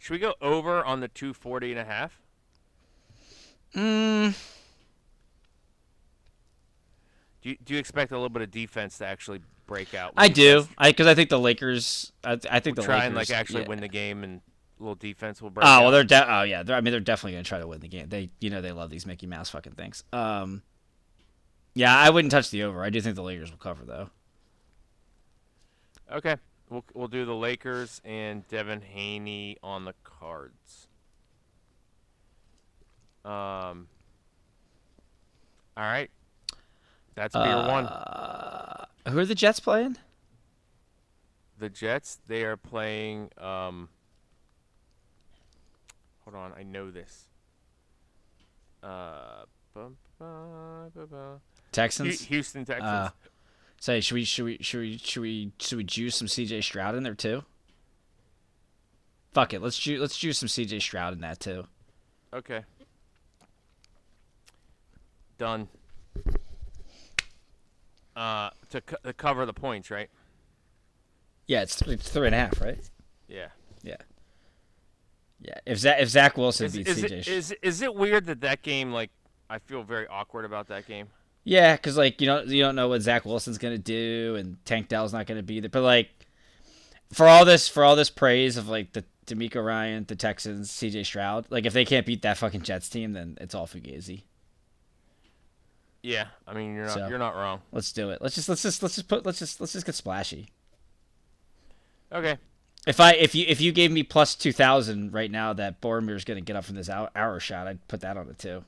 [0.02, 2.22] Should we go over on the 240 and a half?
[3.76, 4.34] Mm,
[7.42, 10.14] Do you, do you expect a little bit of defense to actually break out?
[10.16, 10.68] I do.
[10.78, 12.12] I because I think the Lakers.
[12.24, 13.68] I, I think We'll the try Lakers and like actually yeah.
[13.68, 14.42] win the game and
[14.80, 15.82] a little defense will break Oh out.
[15.84, 16.64] well, they're de- oh yeah.
[16.64, 18.08] They're, I mean, they're definitely gonna try to win the game.
[18.08, 20.04] They you know they love these Mickey Mouse fucking things.
[20.14, 20.62] Um,
[21.74, 22.84] yeah, I wouldn't touch the over.
[22.84, 24.10] I do think the Lakers will cover though.
[26.12, 26.36] Okay.
[26.70, 30.88] We'll, we'll do the Lakers and Devin Haney on the cards.
[33.26, 33.88] Um.
[35.76, 36.10] All right.
[37.16, 37.86] That's beer one.
[37.86, 39.98] Uh, who are the Jets playing?
[41.58, 43.32] The Jets, they are playing.
[43.38, 43.90] Um,
[46.24, 47.26] hold on, I know this.
[48.82, 49.44] Uh,
[49.74, 50.90] bum, ba.
[50.94, 51.42] Hu-
[51.82, 52.22] Texans.
[52.22, 52.88] Houston Texans.
[52.88, 53.10] Uh,
[53.82, 56.96] Say, should we should we should we should we should we juice some CJ Stroud
[56.96, 57.44] in there too?
[59.34, 61.66] Fuck it, let's ju- let's juice some CJ Stroud in that too.
[62.34, 62.64] okay.
[65.38, 65.70] Done.
[68.14, 70.10] Uh, to, co- to cover the points, right?
[71.48, 72.78] Yeah, it's, it's three and a half, right?
[73.30, 73.48] Yeah.
[73.82, 73.96] Yeah.
[75.40, 75.54] Yeah.
[75.66, 78.42] If Zach, if Zach Wilson Is, beats is, CJ, it, is is it weird that
[78.42, 79.12] that game like
[79.50, 81.08] I feel very awkward about that game?
[81.44, 84.88] Yeah, because like you don't you don't know what Zach Wilson's gonna do, and Tank
[84.88, 85.70] Dell's not gonna be there.
[85.70, 86.10] But like
[87.12, 91.04] for all this for all this praise of like the DeMeco Ryan, the Texans, C.J.
[91.04, 94.24] Stroud, like if they can't beat that fucking Jets team, then it's all fugazi.
[96.02, 97.08] Yeah, I mean you're not So.
[97.08, 97.62] you're not wrong.
[97.72, 98.22] Let's do it.
[98.22, 100.50] Let's just let's just let's just put let's just let's just get splashy.
[102.12, 102.38] Okay.
[102.88, 106.24] If I if you if you gave me plus two thousand right now that Boromir's
[106.24, 108.64] gonna get up from this hour, hour shot, I'd put that on it too.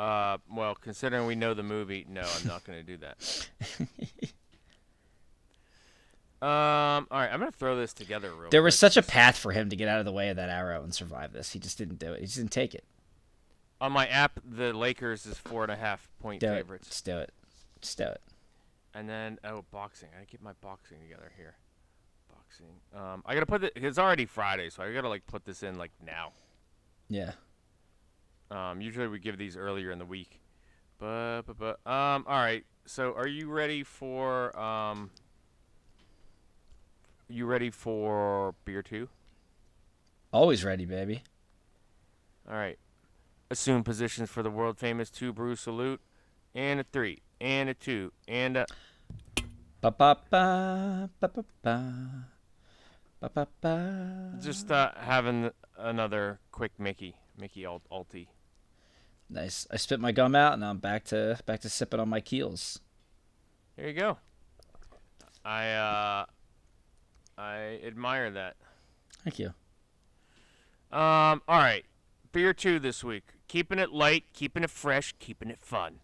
[0.00, 3.48] Uh, well, considering we know the movie, no, I'm not going to do that.
[6.42, 8.92] um, all right, I'm going to throw this together real There was quick.
[8.92, 10.94] such a path for him to get out of the way of that arrow and
[10.94, 11.52] survive this.
[11.52, 12.20] He just didn't do it.
[12.20, 12.84] He just didn't take it.
[13.78, 16.56] On my app, the Lakers is four and a half point Do it.
[16.56, 16.88] favorites.
[16.88, 17.30] Just do it.
[17.82, 18.22] Just do it.
[18.94, 20.08] And then, oh, boxing.
[20.18, 21.56] I get my boxing together here.
[22.30, 22.72] Boxing.
[22.94, 25.44] Um, I got to put it, it's already Friday, so I got to, like, put
[25.44, 26.32] this in, like, now.
[27.10, 27.32] Yeah.
[28.50, 30.40] Um, usually we give these earlier in the week.
[30.98, 32.64] But, but, but, um, all right.
[32.84, 35.10] So are you ready for, um,
[37.28, 39.08] you ready for beer two?
[40.32, 41.22] Always ready, baby.
[42.48, 42.78] All right.
[43.50, 46.00] Assume positions for the world famous two brew salute,
[46.54, 48.66] and a three, and a two, and a.
[49.80, 51.84] Ba ba ba ba ba ba.
[53.20, 54.38] Ba ba ba.
[54.40, 58.28] Just uh, having another quick Mickey, Mickey Alt- Alti.
[59.30, 59.66] Nice.
[59.70, 62.80] I spit my gum out, and I'm back to back to sipping on my keels.
[63.76, 64.18] There you go.
[65.44, 66.26] I uh,
[67.38, 68.56] I admire that.
[69.24, 69.54] Thank you.
[70.92, 71.84] Um, all right,
[72.32, 73.24] beer two this week.
[73.46, 76.00] Keeping it light, keeping it fresh, keeping it fun.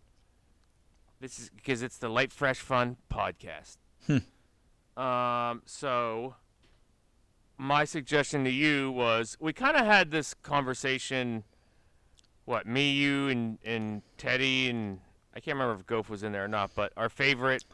[1.20, 3.78] This is because it's the light, fresh, fun podcast.
[4.96, 6.36] Um, so
[7.58, 11.44] my suggestion to you was we kind of had this conversation.
[12.46, 15.00] What me, you, and and Teddy, and
[15.34, 17.64] I can't remember if Goff was in there or not, but our favorite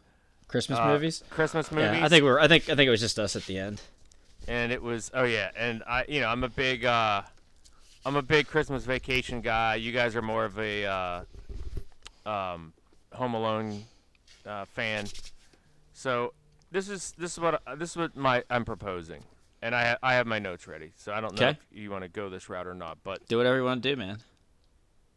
[0.48, 1.22] Christmas uh, movies.
[1.30, 1.98] Christmas movies.
[1.98, 2.40] Yeah, I think we're.
[2.40, 3.80] I think I think it was just us at the end.
[4.48, 7.22] and it was oh yeah and i you know i'm a big uh
[8.04, 11.22] i'm a big christmas vacation guy you guys are more of a uh
[12.26, 12.72] um
[13.12, 13.84] home alone
[14.44, 15.06] uh fan
[15.92, 16.32] so
[16.72, 19.22] this is this is what this is what my i'm proposing
[19.62, 22.08] and i i have my notes ready so i don't know if you want to
[22.08, 24.18] go this route or not but Do whatever you want to do, man.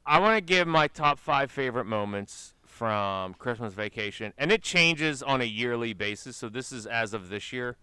[0.05, 5.23] I want to give my top five favorite moments from Christmas Vacation, and it changes
[5.23, 6.37] on a yearly basis.
[6.37, 7.77] So this is as of this year,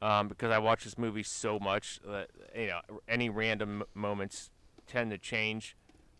[0.00, 4.50] um, because I watch this movie so much that you know any random moments
[4.86, 5.76] tend to change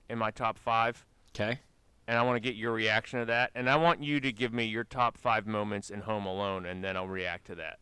[0.08, 1.60] in my top five, Okay.
[2.06, 3.50] and I want to get your reaction to that.
[3.54, 6.84] And I want you to give me your top five moments in Home Alone, and
[6.84, 7.78] then I'll react to that.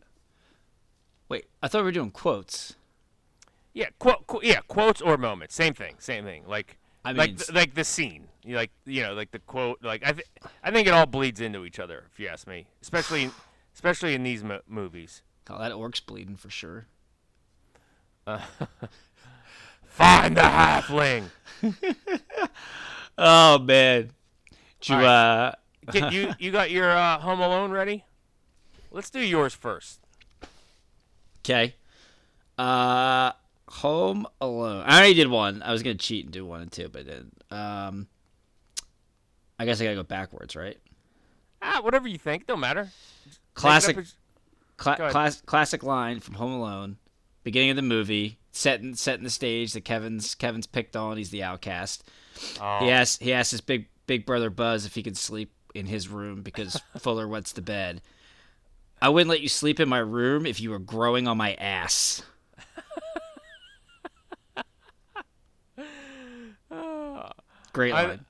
[1.29, 2.77] Wait, I thought we were doing quotes.
[3.73, 6.45] Yeah, quote, qu- yeah, quotes or moments, same thing, same thing.
[6.47, 9.83] Like, I like, mean, th- like the scene, You like you know, like the quote.
[9.83, 10.27] Like I, th-
[10.63, 12.67] I think it all bleeds into each other, if you ask me.
[12.83, 13.31] Especially,
[13.75, 15.23] especially in these mo- movies.
[15.49, 16.87] Oh, that orc's bleeding for sure.
[19.87, 21.31] Find the halfling.
[23.23, 24.13] Oh man.
[24.81, 25.53] Did you, All uh,
[25.93, 28.05] Get you, you got your uh, Home Alone ready?
[28.91, 30.01] Let's do yours first.
[31.45, 31.75] Okay.
[32.57, 33.33] Uh,
[33.71, 34.83] Home Alone.
[34.87, 35.63] I already did one.
[35.63, 38.09] I was gonna cheat and do one and two, but then um,
[39.59, 40.77] I guess I gotta go backwards, right?
[41.63, 42.83] Ah, whatever you think, don't matter.
[42.85, 44.15] Make it up Classic, as-
[44.77, 46.97] cla- class, classic line from Home Alone,
[47.45, 51.17] beginning of the movie, setting setting the stage that Kevin's Kevin's picked on.
[51.17, 52.03] He's the outcast.
[52.61, 55.87] Oh, He asks he asked his big big brother Buzz if he could sleep in
[55.87, 58.03] his room because Fuller wets the bed.
[59.03, 62.23] I wouldn't let you sleep in my room if you were growing on my ass.
[67.73, 68.25] Great I- line.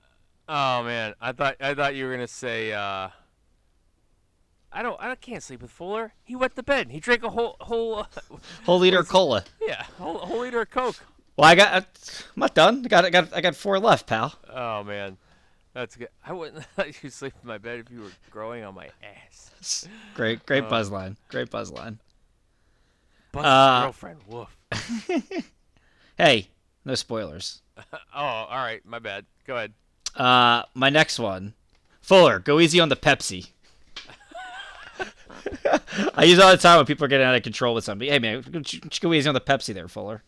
[0.48, 2.72] Oh man, I thought I thought you were gonna say.
[2.72, 3.08] Uh,
[4.72, 5.00] I don't.
[5.00, 6.12] I can't sleep with Fuller.
[6.24, 6.90] He wet the bed.
[6.90, 7.98] He drank a whole whole.
[8.00, 8.04] Uh,
[8.64, 9.44] Whole liter of cola.
[9.60, 10.96] yeah, whole, whole liter of Coke.
[11.36, 11.72] Well, I got.
[11.74, 11.84] I'm
[12.40, 12.82] not done.
[12.84, 13.04] I got.
[13.04, 13.32] I got.
[13.34, 14.34] I got four left, pal.
[14.52, 15.18] Oh man,
[15.72, 16.08] that's good.
[16.26, 19.86] I wouldn't let you sleep in my bed if you were growing on my ass.
[20.14, 20.44] Great.
[20.46, 21.16] Great buzz line.
[21.28, 22.00] Great buzz line.
[23.30, 24.20] Buzz's Uh, girlfriend.
[24.26, 24.56] Woof.
[26.18, 26.48] Hey,
[26.84, 27.62] no spoilers.
[28.14, 28.84] Oh, all right.
[28.84, 29.24] My bad.
[29.46, 29.72] Go ahead.
[30.16, 31.54] Uh, my next one,
[32.00, 33.50] Fuller, go easy on the Pepsi.
[36.14, 38.10] I use it all the time when people are getting out of control with somebody.
[38.10, 40.22] Hey man, go- easy on the Pepsi there, Fuller.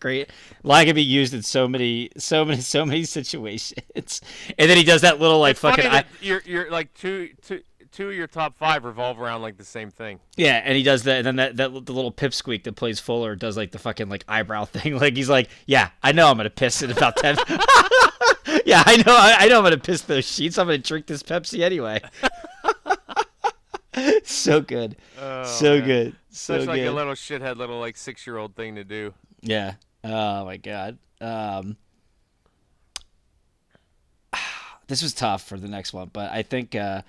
[0.00, 0.30] Great
[0.62, 4.20] line can be used in so many, so many, so many situations.
[4.58, 7.62] And then he does that little like It's fucking, I, you're you're like two two
[7.92, 10.20] two of your top five revolve around like the same thing.
[10.36, 10.60] yeah.
[10.64, 13.56] And he does that, and then that that the little pipsqueak that plays Fuller does
[13.56, 14.98] like the fucking like eyebrow thing.
[14.98, 17.36] Like he's like, yeah, I know I'm gonna piss in about ten.
[18.66, 20.58] yeah, I know, I, I know I'm gonna piss those sheets.
[20.58, 22.00] I'm gonna drink this Pepsi anyway.
[24.24, 24.96] so good.
[25.18, 25.86] Oh, so man.
[25.86, 26.16] good.
[26.30, 26.88] So Such like good.
[26.88, 29.14] a little shithead, little like six year old thing to do.
[29.40, 29.74] yeah.
[30.04, 30.98] Oh my god.
[31.20, 31.76] Um
[34.88, 37.02] This was tough for the next one, but I think uh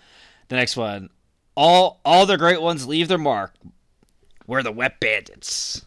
[0.50, 1.10] the next one
[1.56, 3.54] all all the great ones leave their mark.
[4.46, 5.84] We're the wet bandits.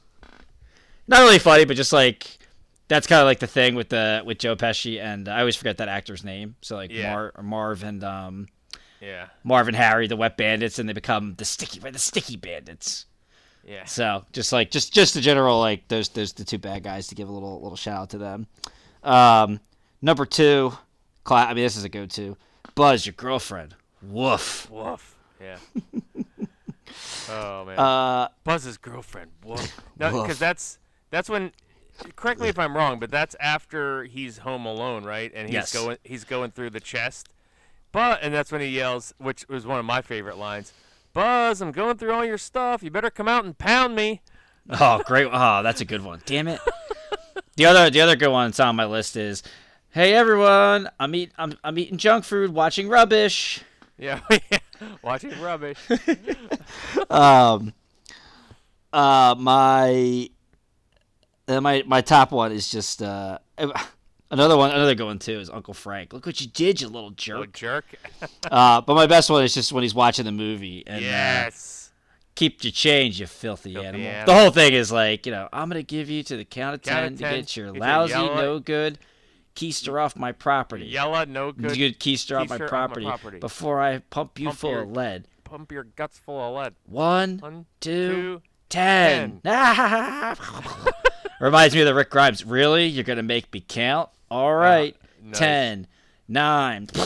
[1.07, 2.39] Not really funny, but just like
[2.89, 5.79] that's kind of like the thing with the with Joe Pesci and I always forget
[5.79, 6.57] that actor's name.
[6.61, 7.13] So like Yeah.
[7.13, 8.49] Mar- Marv and um
[9.01, 9.27] Yeah.
[9.45, 13.07] Marv and Harry, the wet bandits, and they become the sticky the sticky bandits.
[13.65, 13.85] Yeah.
[13.85, 17.15] So just like just just the general like those those the two bad guys to
[17.15, 18.47] give a little little shout out to them.
[19.05, 19.61] Um,
[20.03, 20.73] number two,
[21.25, 22.37] cla- I mean this is a go to.
[22.75, 23.75] Buzz, your girlfriend.
[24.03, 24.69] Woof.
[24.71, 25.17] Woof.
[25.41, 25.57] Yeah.
[27.31, 27.79] oh man.
[27.79, 29.31] Uh, Buzz's girlfriend.
[29.45, 29.81] Woof.
[29.99, 30.79] No, because that's
[31.11, 31.53] that's when.
[32.17, 35.31] Correct me if I'm wrong, but that's after he's home alone, right?
[35.35, 35.75] And he's Yes.
[35.75, 37.29] going he's going through the chest.
[37.93, 40.73] But and that's when he yells, which was one of my favorite lines.
[41.13, 42.83] Buzz, I'm going through all your stuff.
[42.83, 44.23] You better come out and pound me.
[44.71, 45.27] Oh, great!
[45.33, 46.23] Oh, that's a good one.
[46.25, 46.61] Damn it.
[47.57, 49.43] The other, the other good one that's on my list is,
[49.91, 53.61] "Hey everyone, I'm eat, I'm, I'm eating junk food, watching rubbish."
[54.01, 54.21] Yeah,
[55.03, 55.79] watching rubbish.
[57.11, 57.73] Um,
[58.93, 60.31] uh, my,
[61.49, 63.39] uh, my, my top one is just uh,
[64.31, 64.71] another one.
[64.71, 66.13] Another good one too is Uncle Frank.
[66.13, 67.53] Look what you did, you little Little jerk.
[67.53, 67.85] jerk.
[68.51, 71.51] Uh, but my best one is just when he's watching the movie and uh,
[72.35, 74.07] keep your change, you filthy, Filthy animal.
[74.07, 74.27] animal.
[74.35, 76.83] The whole thing is like, you know, I'm gonna give you to the count of
[76.83, 78.99] Count ten of to 10, get your get your lousy, no good
[79.57, 80.87] keister off my property.
[80.87, 81.77] Yella, no good.
[81.77, 83.39] Good keister off my keister off my property, property.
[83.39, 85.27] before I pump you Pump full your- of lead.
[85.45, 86.75] Pump your guts full of lead.
[86.87, 88.43] One, One, two, two.
[88.69, 89.41] ten.
[91.41, 92.45] Reminds me of the Rick Grimes.
[92.45, 92.87] Really?
[92.87, 94.11] You're gonna make me count?
[94.31, 94.95] All right.
[95.23, 95.39] nice.
[95.39, 95.87] Ten,
[96.29, 96.89] nine.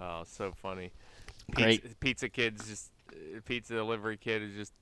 [0.00, 0.92] Oh, so funny.
[1.52, 1.82] Great.
[1.82, 4.72] Pizza, pizza kid's just uh, pizza delivery kid is just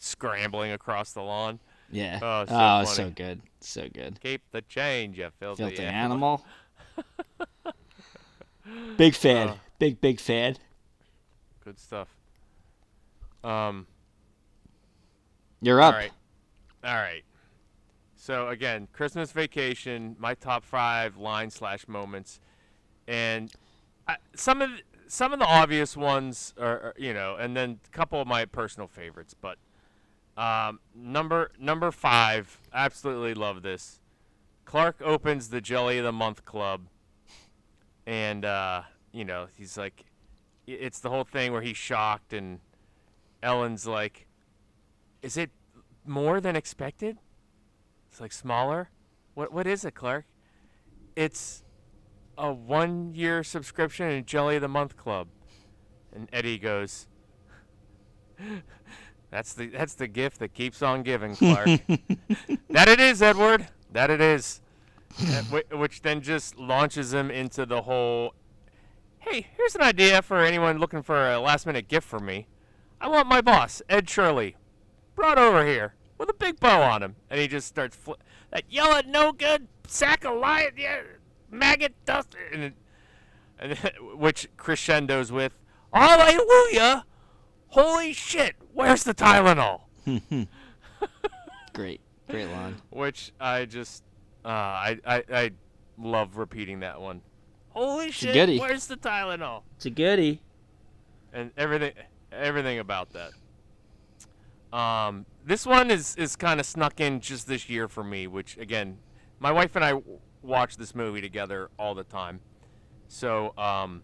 [0.00, 1.60] scrambling across the lawn.
[1.94, 2.18] Yeah.
[2.20, 2.52] Oh, Oh, so
[2.84, 2.86] funny.
[2.86, 3.40] so good.
[3.60, 4.20] So good.
[4.20, 6.42] Keep the change, you filthy, Filthy animal.
[6.96, 7.74] animal.
[8.96, 9.50] big fan.
[9.50, 9.56] Uh.
[9.78, 10.56] big big fan.
[11.64, 12.08] Good stuff.
[13.42, 13.86] Um.
[15.62, 15.94] You're up.
[15.94, 16.12] All right.
[16.82, 17.22] All right.
[18.16, 22.40] So again, Christmas Vacation, my top five line slash moments,
[23.06, 23.52] and
[24.08, 27.78] I, some of the, some of the obvious ones are, are, you know, and then
[27.86, 29.34] a couple of my personal favorites.
[29.38, 29.58] But
[30.36, 34.00] um, number number five, absolutely love this.
[34.64, 36.86] Clark opens the Jelly of the Month Club,
[38.06, 38.82] and uh,
[39.12, 40.06] you know he's like,
[40.66, 42.60] it's the whole thing where he's shocked, and
[43.42, 44.26] Ellen's like,
[45.22, 45.50] is it
[46.04, 47.18] more than expected?
[48.10, 48.90] It's like smaller.
[49.34, 50.24] What what is it, Clark?
[51.14, 51.62] It's
[52.36, 55.28] a one year subscription in Jelly of the Month Club.
[56.12, 57.08] And Eddie goes,
[59.34, 61.66] That's the that's the gift that keeps on giving, Clark.
[62.70, 63.66] that it is, Edward.
[63.90, 64.60] That it is.
[65.18, 68.34] That whi- which then just launches him into the whole
[69.18, 72.46] Hey, here's an idea for anyone looking for a last minute gift for me.
[73.00, 74.54] I want my boss, Ed Shirley,
[75.16, 78.12] brought over here with a big bow on him, and he just starts fl-
[78.52, 81.00] that yellow no good sack of lion, yeah,
[81.50, 82.74] maggot dust, and, it,
[83.58, 83.76] and
[84.14, 85.58] which crescendos with
[85.92, 87.04] Hallelujah,
[87.70, 89.80] holy shit, where's the Tylenol?
[91.72, 92.00] Great.
[92.28, 92.76] Great line.
[92.90, 94.02] Which I just,
[94.44, 95.50] uh, I, I I
[95.98, 97.20] love repeating that one.
[97.70, 98.58] Holy a shit, goodie.
[98.58, 99.62] where's the Tylenol?
[99.76, 100.40] It's a goodie.
[101.32, 101.92] and everything
[102.32, 103.32] everything about that.
[104.76, 108.56] Um, this one is is kind of snuck in just this year for me, which
[108.58, 108.98] again,
[109.40, 112.40] my wife and I w- watch this movie together all the time.
[113.08, 114.02] So um,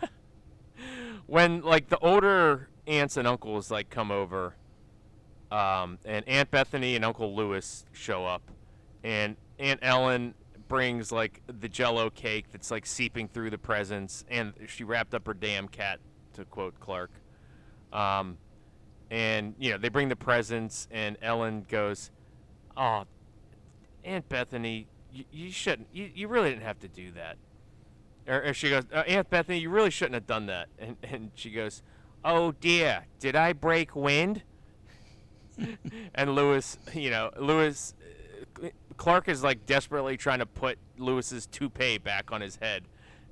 [1.26, 4.54] when like the older aunts and uncles like come over,
[5.50, 8.42] um, and Aunt Bethany and Uncle Lewis show up,
[9.02, 10.34] and Aunt Ellen
[10.68, 15.26] brings like the Jello cake that's like seeping through the presents, and she wrapped up
[15.26, 16.00] her damn cat,
[16.34, 17.10] to quote Clark.
[17.92, 18.38] Um,
[19.10, 22.10] and you know they bring the presents, and Ellen goes,
[22.76, 23.04] "Oh,
[24.02, 25.88] Aunt Bethany, you, you shouldn't.
[25.92, 27.36] You, you really didn't have to do that."
[28.26, 31.30] Or, or she goes, uh, "Aunt Bethany, you really shouldn't have done that." And and
[31.34, 31.82] she goes,
[32.24, 34.42] "Oh dear, did I break wind?"
[36.14, 37.94] and Lewis, you know, Lewis,
[38.62, 42.84] uh, Clark is like desperately trying to put Lewis's toupee back on his head,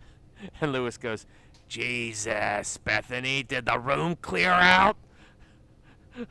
[0.61, 1.27] and Lewis goes,
[1.69, 4.97] "Jesus, Bethany, did the room clear out?"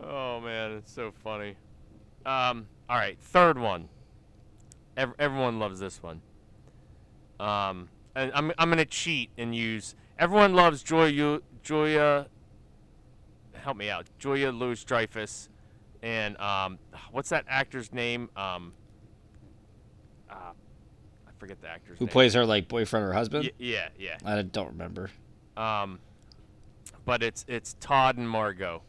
[0.00, 1.56] oh man, it's so funny.
[2.24, 3.88] Um, all right, third one.
[4.96, 6.20] Ev- everyone loves this one.
[7.38, 7.88] Um,
[8.18, 9.94] and I'm I'm gonna cheat and use.
[10.18, 12.26] Everyone loves Julia Julia.
[13.54, 15.48] Help me out, Julia Louis Dreyfus,
[16.02, 16.78] and um,
[17.10, 18.30] what's that actor's name?
[18.36, 18.72] Um,
[20.30, 21.98] uh, I forget the actor's name.
[21.98, 22.12] Who name.
[22.12, 23.44] plays her like boyfriend or husband?
[23.44, 24.16] Y- yeah, yeah.
[24.24, 25.10] I don't remember.
[25.56, 25.98] Um,
[27.04, 28.82] but it's it's Todd and Margot.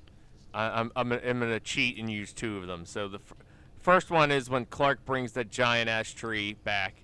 [0.54, 2.86] I, I'm I'm gonna, I'm gonna cheat and use two of them.
[2.86, 3.34] So the f-
[3.80, 7.04] first one is when Clark brings the giant ash tree back,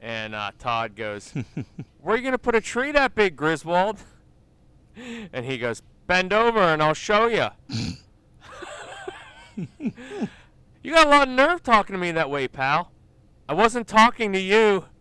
[0.00, 1.32] and uh, Todd goes,
[2.00, 3.98] "Where are you gonna put a tree that big, Griswold?"
[5.32, 7.48] And he goes, "Bend over and I'll show you."
[10.82, 12.92] you got a lot of nerve talking to me that way, pal.
[13.48, 14.84] I wasn't talking to you.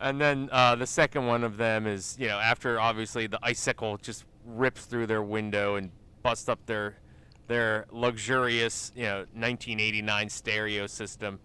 [0.00, 3.96] And then uh, the second one of them is, you know, after obviously the icicle
[3.96, 5.90] just rips through their window and
[6.22, 6.98] busts up their
[7.48, 11.40] their luxurious, you know, 1989 stereo system.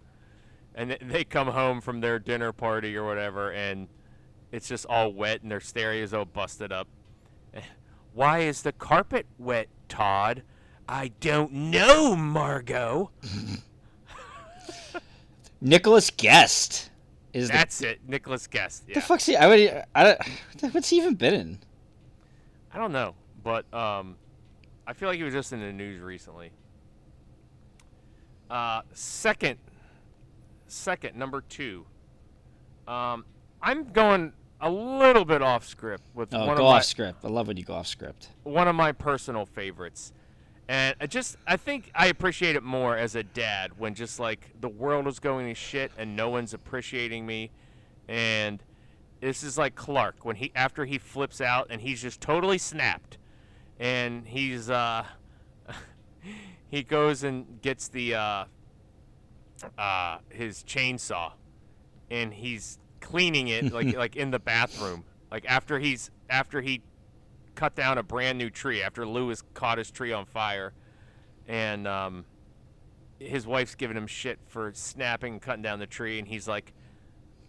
[0.75, 3.87] And they come home from their dinner party or whatever, and
[4.51, 6.87] it's just all wet, and their stereo's all busted up.
[8.13, 10.43] Why is the carpet wet, Todd?
[10.87, 13.11] I don't know, Margot.
[15.61, 16.91] Nicholas Guest
[17.31, 18.85] is the, That's it, Nicholas Guest.
[18.93, 19.35] the fuck's he?
[19.35, 19.83] I would.
[19.95, 21.59] I don't, what's he even been in?
[22.73, 24.17] I don't know, but um,
[24.85, 26.51] I feel like he was just in the news recently.
[28.49, 29.57] Uh, second,
[30.73, 31.85] second, number two.
[32.87, 33.25] Um,
[33.61, 37.19] I'm going a little bit off script with Oh, one go of my off script.
[37.23, 38.29] I love when you go off script.
[38.43, 40.11] one of my personal favorites.
[40.69, 44.51] And I just I think I appreciate it more as a dad when just like
[44.61, 47.51] the world is going to shit and no one's appreciating me
[48.07, 48.63] and
[49.19, 53.17] this is like Clark when he after he flips out and he's just totally snapped
[53.77, 55.03] and he's uh
[56.69, 58.45] he goes and gets the uh
[59.77, 61.31] uh his chainsaw
[62.11, 66.81] and he's cleaning it like like in the bathroom like after he's after he
[67.55, 70.73] cut down a brand new tree after Lewis caught his tree on fire,
[71.47, 72.25] and um,
[73.19, 76.73] his wife's giving him shit for snapping and cutting down the tree, and he's like,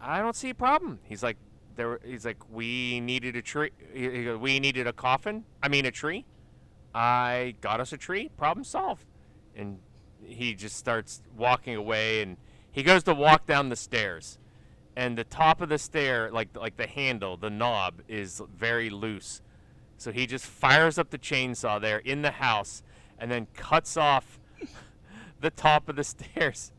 [0.00, 1.36] "I don't see a problem." He's like,
[1.76, 3.70] "There," he's like, "We needed a tree.
[3.92, 5.44] he- he goes, We needed a coffin.
[5.62, 6.26] I mean, a tree.
[6.94, 8.30] I got us a tree.
[8.36, 9.06] Problem solved."
[9.56, 9.78] And
[10.26, 12.36] he just starts walking away, and
[12.70, 14.38] he goes to walk down the stairs
[14.96, 19.42] and the top of the stair, like like the handle, the knob is very loose.
[19.96, 22.82] So he just fires up the chainsaw there in the house
[23.18, 24.38] and then cuts off
[25.40, 26.72] the top of the stairs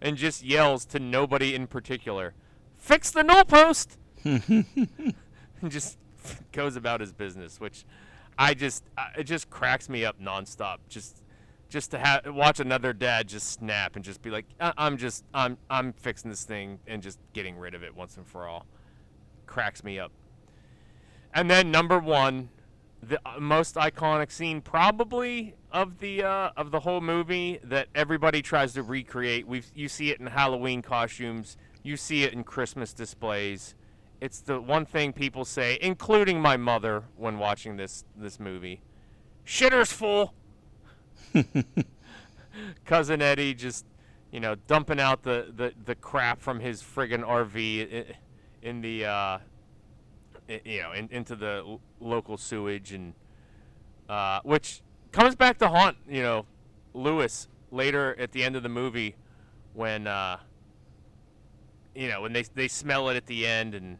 [0.00, 2.34] and just yells to nobody in particular,
[2.76, 4.64] "Fix the newel post!" and
[5.68, 5.98] just
[6.52, 7.84] goes about his business, which
[8.38, 8.84] I just
[9.16, 10.78] it just cracks me up nonstop.
[10.88, 11.22] Just
[11.74, 15.24] just to have watch another dad just snap and just be like, "I- "I'm just
[15.34, 18.64] I'm I'm fixing this thing and just getting rid of it once and for all."
[19.46, 20.12] Cracks me up.
[21.34, 22.50] And then number one,
[23.02, 28.40] the uh, most iconic scene probably of the uh, of the whole movie that everybody
[28.40, 29.44] tries to recreate.
[29.48, 33.74] We you see it in Halloween costumes, you see it in Christmas displays.
[34.20, 38.80] It's the one thing people say, including my mother, when watching this this movie.
[39.44, 40.34] Shitter's full.
[42.84, 43.84] Cousin Eddie just,
[44.30, 48.14] you know, dumping out the, the, the crap from his friggin' RV
[48.62, 49.38] in the, uh,
[50.64, 53.14] you know, in, into the local sewage and,
[54.08, 54.82] uh, which
[55.12, 56.46] comes back to haunt, you know,
[56.92, 59.16] Lewis later at the end of the movie
[59.72, 60.38] when, uh,
[61.94, 63.98] you know, when they, they smell it at the end and,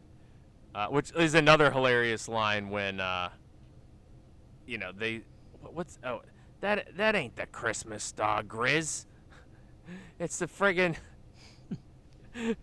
[0.73, 3.29] uh, which is another hilarious line when, uh,
[4.65, 5.21] you know, they,
[5.61, 6.21] what's, oh,
[6.61, 9.05] that, that ain't the Christmas star, Grizz.
[10.19, 10.95] It's the friggin',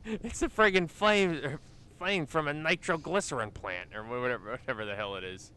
[0.05, 1.61] it's the friggin' flame, er,
[1.99, 5.53] flame from a nitroglycerin plant or whatever, whatever the hell it is.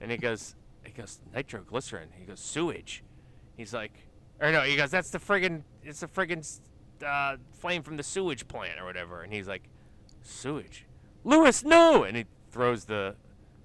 [0.00, 0.54] And he goes,
[0.84, 2.10] he goes nitroglycerin.
[2.16, 3.02] He goes sewage.
[3.56, 3.92] He's like,
[4.40, 6.60] or no, he goes, that's the friggin', it's the friggin'
[7.04, 9.22] uh, flame from the sewage plant or whatever.
[9.22, 9.68] And he's like,
[10.22, 10.86] sewage,
[11.24, 12.04] Lewis, no!
[12.04, 13.16] And he throws the,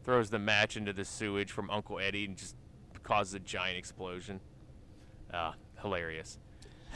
[0.03, 2.55] throws the match into the sewage from Uncle Eddie and just
[3.07, 4.39] causes a giant explosion.
[5.33, 6.37] Ah, hilarious,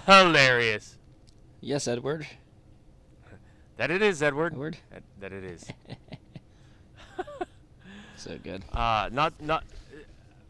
[0.06, 0.98] hilarious.
[1.62, 2.28] Yes, Edward.
[3.78, 4.54] That it is, Edward.
[4.54, 4.78] Edward.
[4.92, 5.66] That, that it is.
[8.22, 8.64] So good.
[8.72, 9.64] Uh, not not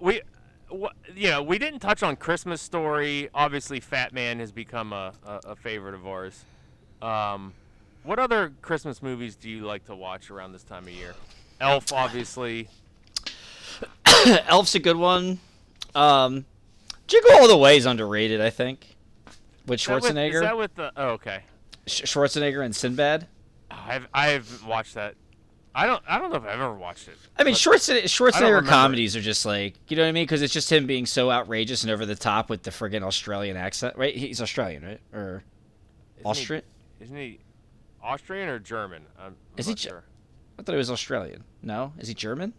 [0.02, 0.22] we.
[0.68, 3.30] What, you know, we didn't touch on Christmas Story.
[3.34, 6.44] Obviously, Fat Man has become a, a, a favorite of ours.
[7.02, 7.54] Um,
[8.04, 11.14] what other Christmas movies do you like to watch around this time of year?
[11.62, 12.68] Elf, obviously.
[14.48, 15.40] Elf's a good one.
[15.96, 16.46] Um,
[17.08, 18.96] Jingle All the Way is underrated, I think.
[19.66, 20.92] With Is that with- Schwarzenegger, Is that with the?
[20.96, 21.44] Oh, okay.
[21.88, 23.28] Sch- Schwarzenegger and Sinbad.
[23.70, 25.16] I've I've watched that.
[25.74, 27.16] I don't I don't know if I've ever watched it.
[27.38, 30.54] I mean, Schwarzenegger remember comedies are just like you know what I mean because it's
[30.54, 34.14] just him being so outrageous and over the top with the friggin' Australian accent, right?
[34.16, 35.00] He's Australian, right?
[35.14, 35.44] Or
[36.18, 36.64] isn't he- Austrian?
[37.00, 37.40] Isn't he
[38.04, 39.04] Austrian or German?
[39.18, 40.04] I'm, I'm Is he sure.
[40.60, 41.44] I thought he was Australian.
[41.62, 42.54] No, is he German?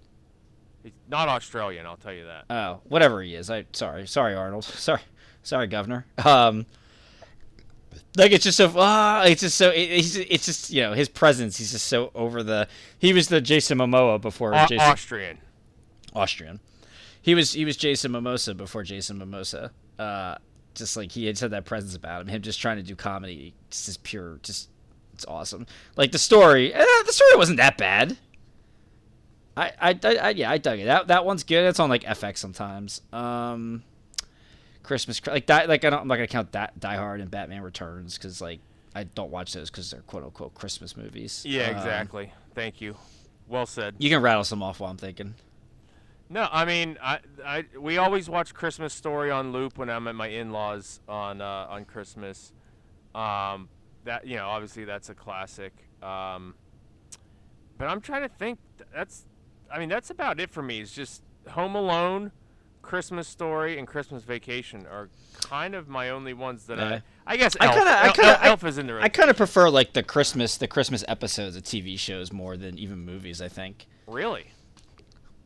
[0.83, 1.87] He's not Australian.
[1.87, 2.45] I'll tell you that.
[2.51, 3.51] Oh, whatever he is.
[3.51, 4.65] I sorry, sorry, Arnold.
[4.65, 5.01] Sorry,
[5.43, 6.07] sorry, Governor.
[6.25, 6.67] Um,
[8.17, 8.73] like it's just so.
[8.77, 9.71] Ah, it's just so.
[9.71, 11.57] It, it's, it's just you know his presence.
[11.57, 12.69] He's just so over the.
[12.99, 15.39] He was the Jason Momoa before Au- Jason Austrian.
[16.15, 16.61] Austrian.
[17.21, 19.71] He was he was Jason Momoa before Jason Momoa.
[19.99, 20.37] Uh,
[20.75, 22.29] just like he had said that presence about him.
[22.29, 23.55] Him just trying to do comedy.
[23.71, 24.39] Just is pure.
[24.43, 24.69] Just
[25.15, 25.67] it's awesome.
[25.97, 26.75] Like the story.
[26.75, 28.17] Eh, the story wasn't that bad.
[29.57, 30.85] I, I, I, yeah I dug it.
[30.87, 31.65] That that one's good.
[31.65, 33.03] It's on like FX sometimes.
[33.13, 33.83] Um,
[34.83, 37.63] Christmas like die like I don't I'm not gonna count that Die Hard and Batman
[37.63, 38.61] Returns because like
[38.95, 41.45] I don't watch those because they're quote unquote Christmas movies.
[41.47, 42.33] Yeah, Um, exactly.
[42.55, 42.97] Thank you.
[43.49, 43.97] Well said.
[43.99, 45.35] you can rattle some off while I'm thinking.
[46.31, 50.15] No, I mean, I, I, we always watch Christmas Story on loop when I'm at
[50.15, 52.55] my in-laws on uh, on Christmas.
[53.15, 53.69] Um,
[54.05, 55.75] that you know, obviously that's a classic.
[56.03, 56.55] Um,
[57.77, 58.59] but I'm trying to think.
[58.95, 59.25] That's,
[59.73, 60.81] I mean, that's about it for me.
[60.81, 62.31] It's just Home Alone,
[62.83, 65.09] Christmas Story, and Christmas Vacation are
[65.43, 67.01] kind of my only ones that Yeah.
[67.27, 67.35] I.
[67.35, 69.71] I guess I Elf, kinda- I kinda- Elf is in the I kind of prefer
[69.71, 73.41] like the Christmas the Christmas episodes of TV shows more than even movies.
[73.41, 73.87] I think.
[74.09, 74.47] really.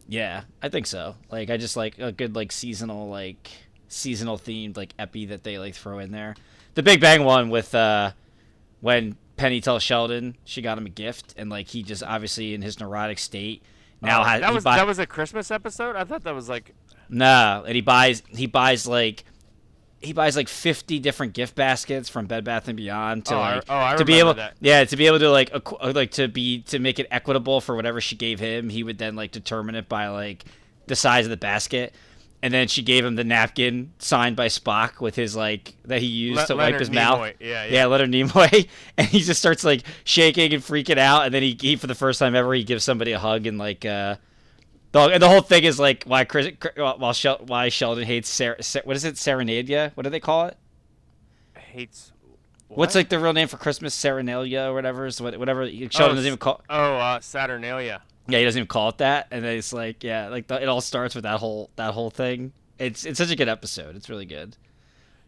[0.09, 1.17] Yeah, I think so.
[1.31, 3.51] Like I just like a good like seasonal like
[3.89, 6.35] seasonal themed like epi that they like throw in there.
[6.75, 8.13] The Big Bang one with uh
[8.81, 12.63] when Penny tells Sheldon she got him a gift and like he just obviously in
[12.63, 13.63] his neurotic state
[14.03, 15.97] now Oh, has that was buy- that was a Christmas episode.
[15.97, 16.75] I thought that was like
[17.09, 19.25] Nah, and he buys he buys like
[20.01, 23.55] he buys like 50 different gift baskets from Bed Bath and Beyond to Oh, I-
[23.57, 24.55] like oh, I to be able that.
[24.61, 27.75] yeah to be able to like equ- like to be to make it equitable for
[27.75, 30.45] whatever she gave him he would then like determine it by like
[30.87, 31.95] the size of the basket
[32.43, 36.07] and then she gave him the napkin signed by Spock with his like that he
[36.07, 37.73] used Le- to wipe Leonard his mouth Yeah, yeah.
[37.73, 38.69] yeah Leonard Nimoy
[38.99, 41.95] and he just starts like shaking and freaking out and then he, he for the
[41.95, 44.17] first time ever he gives somebody a hug and like uh
[44.93, 48.57] the, and the whole thing is like why Chris, while Shel, why Sheldon hates Ser,
[48.85, 49.91] what is it Serenadia?
[49.95, 50.57] What do they call it?
[51.77, 52.13] hates.
[52.69, 53.95] What's like the real name for Christmas?
[53.95, 55.07] Serenalia or whatever.
[55.07, 56.63] is what whatever Sheldon Oh, doesn't even call.
[56.69, 58.03] Oh, uh, Saturnalia.
[58.29, 59.29] Yeah, he doesn't even call it that.
[59.31, 62.11] And then it's like yeah, like the, it all starts with that whole that whole
[62.11, 62.53] thing.
[62.79, 63.97] It's it's such a good episode.
[63.97, 64.57] It's really good.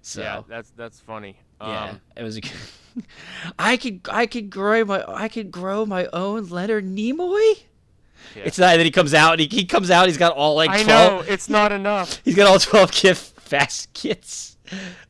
[0.03, 1.37] So Yeah, that's that's funny.
[1.61, 2.37] yeah, Um, it was.
[2.37, 2.53] A good,
[3.59, 7.63] I could I could grow my I could grow my own Leonard Nimoy.
[8.35, 8.43] Yeah.
[8.45, 8.77] It's not.
[8.77, 9.33] that he comes out.
[9.41, 10.07] And he, he comes out.
[10.07, 12.21] He's got all like I know it's not enough.
[12.25, 14.57] He's got all 12 gift baskets.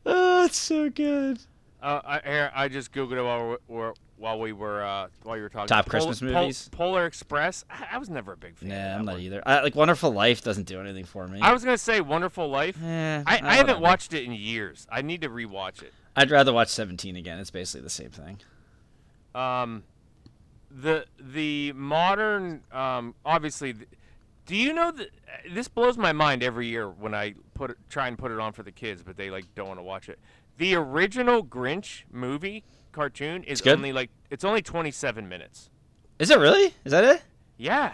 [0.05, 1.39] Oh, it's so good.
[1.81, 5.37] Uh, I here, I just googled it while we were while we were uh, while
[5.37, 5.67] you were talking.
[5.67, 6.69] Top Pol- Christmas Pol- movies?
[6.71, 7.63] Polar Express.
[7.69, 8.69] I, I was never a big fan.
[8.69, 9.21] Yeah, of that I'm not one.
[9.21, 9.41] either.
[9.45, 11.39] I, like Wonderful Life doesn't do anything for me.
[11.41, 12.77] I was gonna say Wonderful Life.
[12.83, 14.85] Eh, I, I haven't watched it in years.
[14.91, 15.93] I need to rewatch it.
[16.15, 17.39] I'd rather watch 17 again.
[17.39, 18.39] It's basically the same thing.
[19.33, 19.83] Um,
[20.71, 23.73] the the modern um obviously.
[23.73, 23.87] th-
[24.45, 25.09] do you know that
[25.51, 28.51] this blows my mind every year when I put it, try and put it on
[28.51, 30.17] for the kids, but they like don't want to watch it.
[30.57, 35.69] The original Grinch movie cartoon is only like it's only 27 minutes.
[36.19, 36.73] Is it really?
[36.83, 37.23] Is that it?
[37.57, 37.93] Yeah.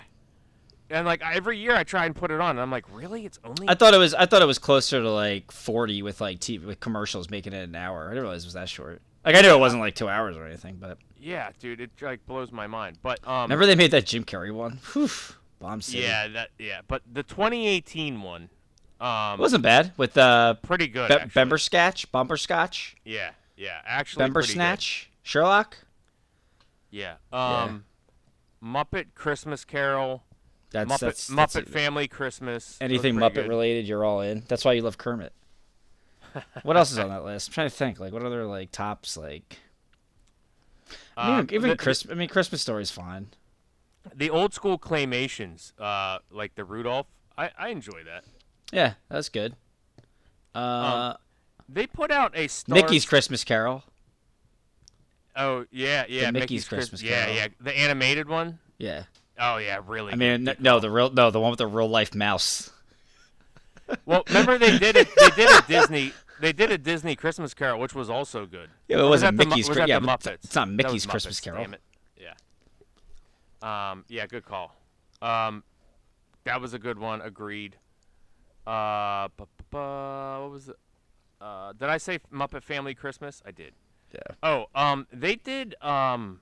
[0.90, 3.26] And like every year I try and put it on and I'm like, "Really?
[3.26, 4.14] It's only I thought it was.
[4.14, 7.64] I thought it was closer to like 40 with like TV with commercials making it
[7.68, 8.06] an hour.
[8.06, 9.02] I didn't realize it was that short.
[9.26, 12.24] Like I knew it wasn't like two hours or anything, but Yeah, dude, it like
[12.28, 13.00] blows my mind.
[13.02, 14.80] But um remember they made that Jim Carrey one.
[14.94, 15.10] Whew,
[15.60, 16.04] bomb city.
[16.04, 18.50] Yeah, that yeah, but the 2018 one
[19.02, 21.10] um it wasn't bad with uh, pretty good.
[21.10, 21.16] Be-.
[21.40, 24.54] Bember Scotch, Bumper Scotch, Yeah, yeah, actually Bember pretty good.
[24.54, 25.78] Snatch, Sherlock.
[26.92, 27.16] Yeah.
[27.34, 27.86] Um
[28.64, 30.24] Muppet Christmas Carol,
[30.72, 32.78] That's Muppet that's, Muppet that's Family Christmas.
[32.82, 33.50] anything Muppet good.
[33.50, 34.44] related, you're all in.
[34.48, 35.34] That's why you love Kermit.
[36.64, 37.50] what else is on that list?
[37.50, 38.00] I'm trying to think.
[38.00, 39.18] Like, what other like tops?
[39.18, 39.60] Like,
[41.16, 42.12] I mean, Um, even the, Christmas.
[42.12, 43.28] I mean, Christmas Story's fine.
[44.14, 47.08] the old school claymations, uh like the Rudolph.
[47.38, 48.24] I I enjoy that.
[48.72, 49.56] Yeah, that's good.
[50.56, 51.16] Uh,
[51.68, 53.84] They put out a Star Mickey's Christmas Carol.
[55.36, 57.36] Oh, yeah, yeah, Mickey's Chris- Christmas Yeah, Carol.
[57.36, 57.48] yeah, yeah.
[57.60, 58.60] the animated one.
[58.78, 59.04] Yeah,
[59.38, 60.14] Oh yeah, really.
[60.14, 60.58] I mean, good.
[60.58, 62.72] n- no, the real, no, the one with the real life mouse.
[64.06, 65.08] Well, remember they did it.
[65.16, 66.12] They did a Disney.
[66.40, 68.68] They did a Disney Christmas Carol, which was also good.
[68.88, 69.70] Yeah, it was wasn't the Mickey's.
[69.70, 70.44] was yeah, the Muppets?
[70.44, 71.62] it's not Mickey's was Christmas Carol.
[71.62, 71.82] Damn it.
[72.20, 73.92] Yeah.
[73.92, 74.04] Um.
[74.08, 74.26] Yeah.
[74.26, 74.74] Good call.
[75.22, 75.64] Um.
[76.46, 77.22] That was a good one.
[77.22, 77.76] Agreed.
[78.66, 79.28] Uh.
[79.38, 79.78] bu- bu- bu-
[80.42, 80.76] What was it?
[81.46, 81.74] Uh.
[81.74, 83.42] Did I say Muppet Family Christmas?
[83.46, 83.74] I did.
[84.14, 84.36] Yeah.
[84.44, 84.66] Oh.
[84.74, 85.08] Um.
[85.12, 85.76] They did.
[85.82, 86.42] Um.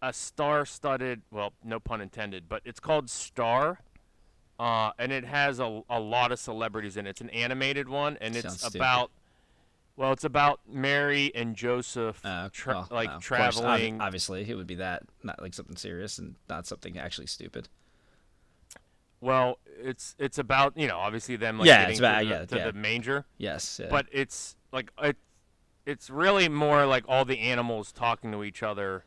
[0.00, 1.22] A star-studded.
[1.32, 3.80] Well, no pun intended, but it's called Star.
[4.58, 7.10] Uh, and it has a, a lot of celebrities in it.
[7.10, 8.76] It's an animated one, and it's Sounds stupid.
[8.76, 9.10] about
[9.96, 14.00] well, it's about Mary and Joseph Uh, tra- well, like no, of course, traveling.
[14.00, 17.68] obviously, it would be that, not like something serious, and not something actually stupid.
[19.20, 22.44] Well, it's it's about you know obviously them like Yeah, getting about- to, the, yeah,
[22.46, 22.64] to yeah.
[22.66, 23.80] the manger, Yes.
[23.90, 25.16] But it's like it,
[25.86, 29.04] it's really more like all the animals talking to each other,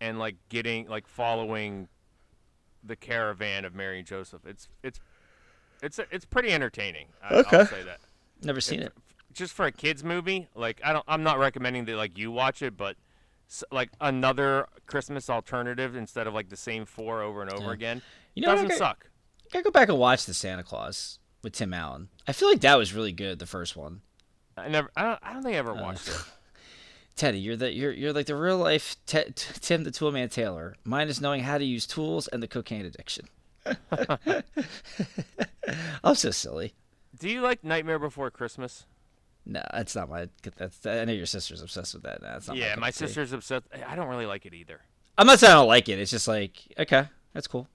[0.00, 1.88] and like getting like following
[2.82, 4.42] the caravan of Mary and Joseph.
[4.46, 5.00] It's it's
[5.82, 7.08] it's it's pretty entertaining.
[7.22, 7.58] I, Okay.
[7.58, 8.00] I'll say that.
[8.42, 8.92] never seen it.
[9.32, 12.62] just for a kids movie like i don't i'm not recommending that like you watch
[12.62, 12.96] it but
[13.72, 18.00] like another christmas alternative instead of like the same four over and over again
[18.34, 19.08] You know, what, I doesn't gotta- suck I
[19.52, 22.08] gotta go back and watch the Santa Claus with Tim Allen.
[22.26, 23.38] I feel like that was really good.
[23.38, 24.00] The first one.
[24.56, 26.16] i never i don't, I don't think i ever Uh, watched it
[27.16, 30.76] Teddy, you're the you're you're like the real life te- t- Tim the Toolman Taylor,
[30.84, 33.26] minus knowing how to use tools and the cocaine addiction.
[36.04, 36.74] I'm so silly.
[37.18, 38.86] Do you like Nightmare Before Christmas?
[39.44, 40.28] No, that's not my.
[40.58, 42.22] That's I know your sister's obsessed with that.
[42.22, 43.66] No, that's not yeah, cup my sister's obsessed.
[43.86, 44.80] I don't really like it either.
[45.16, 45.98] I'm not saying I don't like it.
[45.98, 47.66] It's just like okay, that's cool.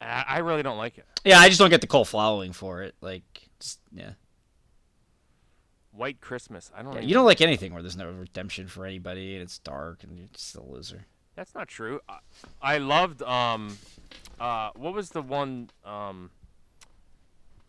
[0.00, 1.06] I, I really don't like it.
[1.24, 2.94] Yeah, I just don't get the cult following for it.
[3.00, 4.12] Like, just yeah.
[5.92, 6.70] White Christmas.
[6.76, 6.94] I don't.
[6.94, 10.16] Yeah, you don't like anything where there's no redemption for anybody and it's dark and
[10.16, 11.06] you're just a loser.
[11.34, 12.00] That's not true.
[12.08, 12.18] I,
[12.60, 13.78] I loved um,
[14.40, 16.30] uh, what was the one um,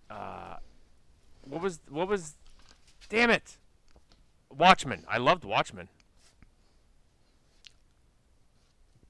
[0.10, 0.56] uh,
[1.44, 2.36] what was what was,
[3.10, 3.58] damn it,
[4.56, 5.06] Watchmen.
[5.08, 5.90] I loved Watchmen.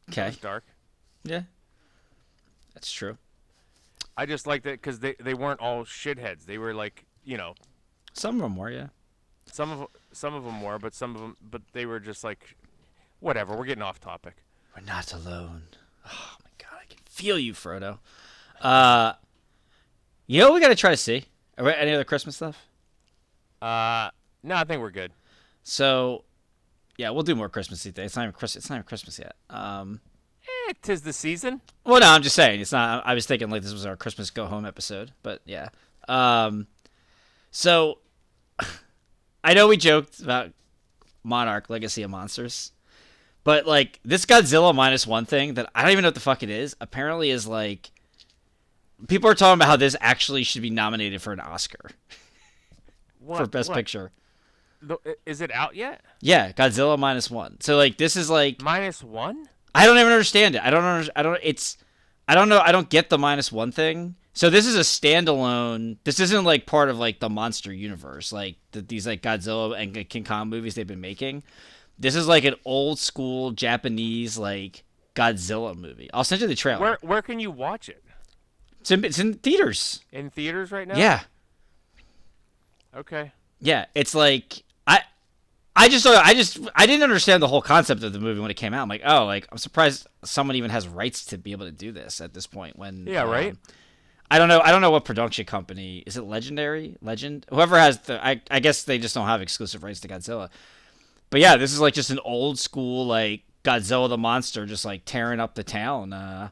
[0.09, 0.33] Okay.
[0.41, 0.63] dark.
[1.23, 1.43] Yeah.
[2.79, 3.17] That's true.
[4.15, 6.45] I just liked it because they they weren't all shitheads.
[6.45, 7.55] They were like you know
[8.13, 8.87] Some of them were, yeah.
[9.51, 12.55] some of some of them were, but some of them but they were just like
[13.19, 13.53] whatever.
[13.53, 14.37] We're getting off topic.
[14.73, 15.63] We're not alone.
[16.07, 17.99] Oh my god, I can feel you, Frodo.
[18.61, 19.13] Uh,
[20.25, 21.25] you know what we gotta try to see?
[21.57, 22.65] Are any other Christmas stuff?
[23.61, 24.11] Uh,
[24.41, 25.11] no, I think we're good.
[25.63, 26.23] So,
[26.97, 28.05] yeah, we'll do more Christmassy things.
[28.11, 28.63] It's not even Christmas.
[28.63, 29.35] It's not even Christmas yet.
[29.49, 29.99] Um,
[30.69, 31.61] Eh, tis the season.
[31.85, 33.05] well, no, I'm just saying it's not.
[33.05, 35.69] I was thinking like this was our Christmas go home episode, but yeah.
[36.07, 36.67] Um,
[37.51, 37.99] so
[39.43, 40.51] I know we joked about
[41.23, 42.71] Monarch Legacy of Monsters,
[43.43, 46.43] but like this Godzilla minus one thing that I don't even know what the fuck
[46.43, 46.75] it is.
[46.81, 47.91] Apparently, is like
[49.07, 51.89] people are talking about how this actually should be nominated for an Oscar
[53.19, 53.75] What, for Best what?
[53.75, 54.11] Picture.
[54.81, 56.01] The- Is it out yet?
[56.21, 57.59] Yeah, Godzilla minus one.
[57.59, 59.49] So like this is like Minus one?
[59.75, 60.61] I don't even understand it.
[60.63, 61.77] I don't under, I don't it's
[62.27, 64.15] I don't know I don't get the minus one thing.
[64.33, 65.97] So this is a standalone.
[66.03, 70.07] This isn't like part of like the monster universe, like the, these like Godzilla and
[70.09, 71.43] King Kong movies they've been making.
[71.97, 74.83] This is like an old school Japanese like
[75.15, 76.09] Godzilla movie.
[76.13, 76.79] I'll send you the trailer.
[76.79, 78.03] Where where can you watch it?
[78.79, 80.05] It's in, it's in theaters.
[80.11, 80.97] In theaters right now?
[80.97, 81.21] Yeah,
[82.95, 83.31] Okay.
[83.59, 83.85] yeah.
[83.93, 84.63] It's like
[85.79, 88.55] I, just I just I didn't understand the whole concept of the movie when it
[88.55, 88.81] came out.
[88.81, 91.91] I'm like, oh, like I'm surprised someone even has rights to be able to do
[91.91, 92.77] this at this point.
[92.77, 93.51] When Yeah, right?
[93.51, 93.59] um,
[94.31, 94.59] I don't know.
[94.59, 96.23] I don't know what production company is it.
[96.23, 98.23] Legendary, Legend, whoever has the.
[98.23, 100.49] I I guess they just don't have exclusive rights to Godzilla.
[101.29, 105.03] But yeah, this is like just an old school like Godzilla the monster just like
[105.05, 106.13] tearing up the town.
[106.13, 106.49] Uh,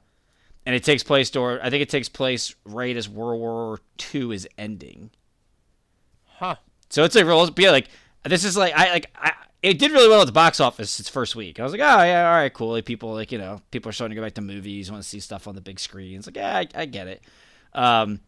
[0.66, 1.60] and it takes place during.
[1.62, 3.80] I think it takes place right as World War
[4.14, 5.12] II is ending.
[6.26, 6.56] Huh.
[6.90, 7.90] So it's a real, yeah, like
[8.28, 9.34] this is like I like I.
[9.64, 11.60] It did really well at the box office its first week.
[11.60, 12.72] I was like, oh yeah, all right, cool.
[12.74, 15.10] Like people like you know people are starting to go back to movies, want to
[15.10, 16.28] see stuff on the big screens.
[16.28, 17.24] Like yeah, I, I get it.
[17.74, 18.20] Um,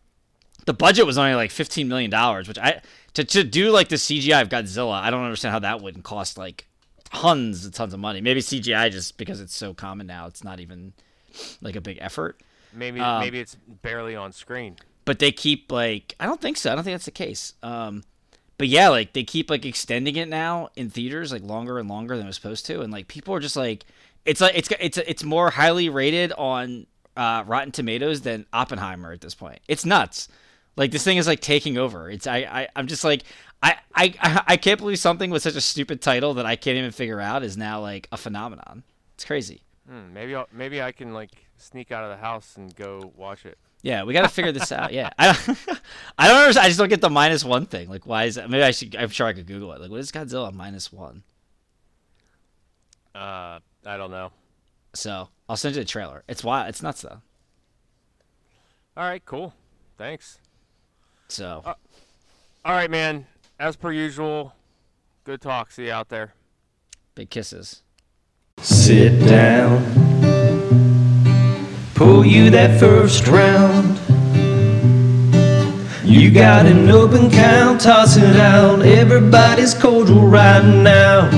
[0.65, 2.81] the budget was only like fifteen million dollars, which I
[3.13, 6.37] to to do like the CGI of Godzilla, I don't understand how that wouldn't cost
[6.37, 6.67] like
[7.05, 8.21] tons and tons of money.
[8.21, 10.93] Maybe CGI just because it's so common now, it's not even
[11.61, 12.41] like a big effort.
[12.73, 14.77] Maybe Um, maybe it's barely on screen.
[15.05, 16.71] but they keep like I don't think so.
[16.71, 17.53] I don't think that's the case.
[17.63, 18.03] Um,
[18.59, 22.17] but yeah, like they keep like extending it now in theaters like longer and longer
[22.17, 23.85] than it was supposed to, and like people are just like,
[24.25, 29.21] it's like it's it's it's more highly rated on uh, Rotten Tomatoes than Oppenheimer at
[29.21, 29.61] this point.
[29.69, 30.27] It's nuts.
[30.75, 32.11] Like this thing is like taking over.
[32.11, 33.23] It's I, I I'm just like
[33.63, 36.91] I, I I can't believe something with such a stupid title that I can't even
[36.91, 38.83] figure out is now like a phenomenon.
[39.15, 39.63] It's crazy.
[39.89, 43.45] Hmm, maybe I'll, maybe I can like sneak out of the house and go watch
[43.45, 43.57] it.
[43.81, 44.91] Yeah, we got to figure this out.
[44.91, 45.57] Yeah, I don't,
[46.17, 46.65] I don't understand.
[46.65, 47.89] I just don't get the minus one thing.
[47.89, 48.49] Like, why is that?
[48.49, 48.95] Maybe I should.
[48.95, 49.79] I'm sure I could Google it.
[49.81, 51.23] Like, what is Godzilla minus one?
[53.15, 54.31] Uh, I don't know.
[54.93, 56.23] So I'll send you the trailer.
[56.27, 56.67] It's wild.
[56.69, 57.21] It's nuts though.
[58.97, 59.53] All right, cool.
[59.97, 60.39] Thanks.
[61.29, 61.73] So Uh,
[62.65, 63.27] All right, man.
[63.59, 64.53] As per usual,
[65.23, 65.71] good talk.
[65.71, 66.33] See you out there.
[67.15, 67.83] big kisses.
[68.61, 70.08] Sit down.
[71.99, 73.99] Pull you that first round.
[76.05, 78.83] You got an open count, toss it out.
[78.83, 81.29] Everybody's cordial right now.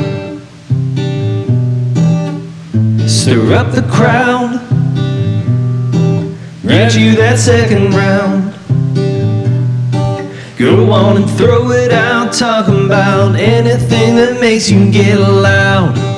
[3.07, 4.61] Stir up the crowd.
[6.67, 8.53] Get you that second round.
[10.59, 16.10] Go on and throw it out, talking about anything that makes you get loud.